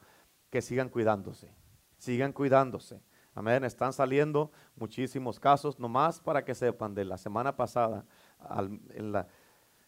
que 0.49 0.61
sigan 0.61 0.89
cuidándose, 0.89 1.53
sigan 1.97 2.31
cuidándose. 2.31 3.01
Amén, 3.37 3.63
están 3.63 3.93
saliendo 3.93 4.51
muchísimos 4.75 5.39
casos, 5.39 5.77
nomás 5.77 6.19
para 6.19 6.43
que 6.43 6.55
sepan, 6.55 6.95
de 6.95 7.05
la 7.05 7.19
semana 7.19 7.55
pasada, 7.55 8.03
en 8.95 9.11
la, 9.11 9.27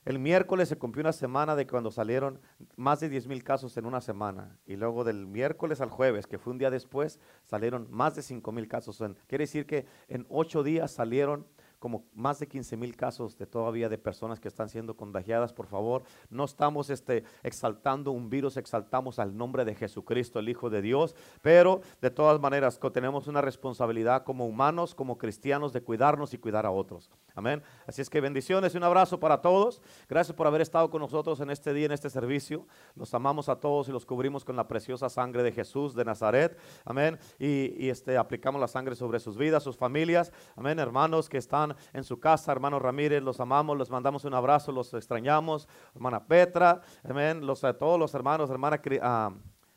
el 0.06 0.18
miércoles 0.18 0.70
se 0.70 0.78
cumplió 0.78 1.02
una 1.02 1.14
semana 1.14 1.56
de 1.56 1.68
cuando 1.68 1.92
salieron 1.92 2.40
más 2.76 3.00
de 3.00 3.10
10 3.10 3.28
mil 3.28 3.44
casos 3.44 3.76
en 3.78 3.86
una 3.86 4.02
semana. 4.02 4.58
Y 4.66 4.76
luego 4.76 5.04
del 5.04 5.28
miércoles 5.28 5.82
al 5.82 5.90
jueves, 5.90 6.26
que 6.26 6.40
fue 6.40 6.54
un 6.54 6.60
día 6.60 6.70
después, 6.70 7.20
salieron 7.44 7.88
más 7.92 8.16
de 8.16 8.22
5 8.22 8.52
mil 8.52 8.68
casos. 8.68 9.04
Quiere 9.28 9.44
decir 9.44 9.66
que 9.66 9.86
en 10.08 10.26
ocho 10.30 10.64
días 10.64 10.92
salieron 10.92 11.46
como 11.80 12.06
más 12.14 12.40
de 12.40 12.48
15 12.48 12.78
mil 12.78 12.96
casos 12.96 13.38
de 13.38 13.48
todavía 13.48 13.90
de 13.90 13.98
personas 13.98 14.40
que 14.40 14.48
están 14.48 14.70
siendo 14.70 14.96
contagiadas, 14.96 15.54
por 15.54 15.66
favor. 15.66 16.04
No 16.30 16.44
estamos 16.44 16.90
este, 16.90 17.24
exaltando 17.42 18.12
un 18.12 18.30
virus, 18.30 18.58
exaltamos 18.58 19.18
al 19.18 19.36
nombre 19.36 19.66
de 19.66 19.76
Jesucristo, 19.76 20.40
el 20.40 20.50
Hijo 20.50 20.70
de 20.70 20.82
Dios, 20.82 21.16
pero 21.42 21.82
de 22.02 22.12
todas 22.12 22.40
maneras 22.40 22.80
tenemos 22.94 23.28
una 23.28 23.42
responsabilidad 23.42 24.24
como 24.24 24.46
humanos, 24.46 24.94
como 24.94 25.18
cristianos, 25.18 25.74
de 25.74 25.82
cuidarnos 25.82 26.34
y 26.34 26.38
cuidar 26.38 26.66
a 26.66 26.72
otros. 26.72 27.10
Amén. 27.36 27.64
Así 27.88 28.02
es 28.02 28.10
que 28.10 28.20
bendiciones 28.20 28.74
y 28.74 28.78
un 28.78 28.84
abrazo 28.84 29.20
para 29.20 29.42
todos. 29.42 29.82
Gracias 30.10 30.36
por 30.36 30.48
haber 30.48 30.62
estado 30.62 30.90
con 30.90 31.02
nosotros 31.02 31.40
en 31.40 31.50
este 31.50 31.74
día, 31.74 31.86
en 31.86 31.94
este 31.94 32.10
servicio. 32.10 32.68
Los 32.96 33.14
amamos 33.14 33.48
a 33.48 33.56
todos 33.56 33.88
y 33.88 33.92
los 33.94 34.06
cubrimos 34.06 34.44
con 34.44 34.58
la 34.58 34.68
preciosa 34.68 35.10
sangre 35.10 35.44
de 35.44 35.54
Jesús 35.54 35.96
de 35.96 36.04
Nazaret. 36.04 36.58
Amén. 36.84 37.18
Y, 37.38 37.74
y 37.78 37.90
este, 37.90 38.18
aplicamos 38.18 38.60
la 38.60 38.68
sangre 38.68 38.96
sobre 38.96 39.20
sus 39.20 39.38
vidas, 39.38 39.64
sus 39.64 39.78
familias. 39.78 40.34
Amén. 40.58 40.80
Hermanos 40.80 41.30
que 41.30 41.38
están 41.38 41.69
en 41.94 42.04
su 42.04 42.20
casa, 42.20 42.52
hermano 42.52 42.80
Ramírez, 42.80 43.22
los 43.22 43.40
amamos, 43.40 43.78
les 43.78 43.90
mandamos 43.90 44.26
un 44.26 44.34
abrazo, 44.34 44.72
los 44.72 44.94
extrañamos, 44.94 45.68
hermana 45.96 46.26
Petra, 46.26 46.82
amén, 47.04 47.46
los, 47.46 47.64
a 47.64 47.78
todos 47.78 48.00
los 48.00 48.14
hermanos, 48.14 48.50
hermana 48.50 48.82
ah, 49.02 49.32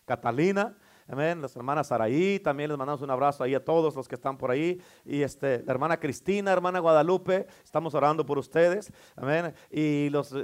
Catalina, 0.05 0.77
amén, 1.09 1.41
las 1.41 1.55
hermanas 1.57 1.89
Saraí, 1.89 2.41
también 2.41 2.71
les 2.71 2.79
mandamos 2.79 3.03
un 3.03 3.11
abrazo 3.11 3.45
ahí 3.45 3.55
a 3.55 3.65
todos 3.65 3.95
los 3.95 4.09
que 4.09 4.15
están 4.15 4.37
por 4.37 4.51
ahí, 4.51 4.81
y 5.05 5.23
este, 5.23 5.63
la 5.65 5.73
hermana 5.73 5.99
Cristina, 5.99 6.53
hermana 6.53 6.79
Guadalupe, 6.81 7.47
estamos 7.65 7.95
orando 7.95 8.25
por 8.25 8.39
ustedes, 8.39 8.93
amén, 9.17 9.55
y 9.71 10.09
los... 10.11 10.35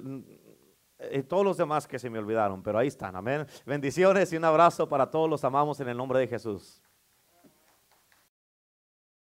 Y 1.12 1.22
todos 1.22 1.44
los 1.44 1.56
demás 1.56 1.86
que 1.86 1.96
se 1.96 2.10
me 2.10 2.18
olvidaron, 2.18 2.60
pero 2.60 2.76
ahí 2.76 2.88
están, 2.88 3.14
amén. 3.14 3.46
Bendiciones 3.64 4.32
y 4.32 4.36
un 4.36 4.44
abrazo 4.44 4.88
para 4.88 5.08
todos, 5.08 5.30
los 5.30 5.44
amamos 5.44 5.78
en 5.78 5.88
el 5.88 5.96
nombre 5.96 6.18
de 6.18 6.26
Jesús. 6.26 6.82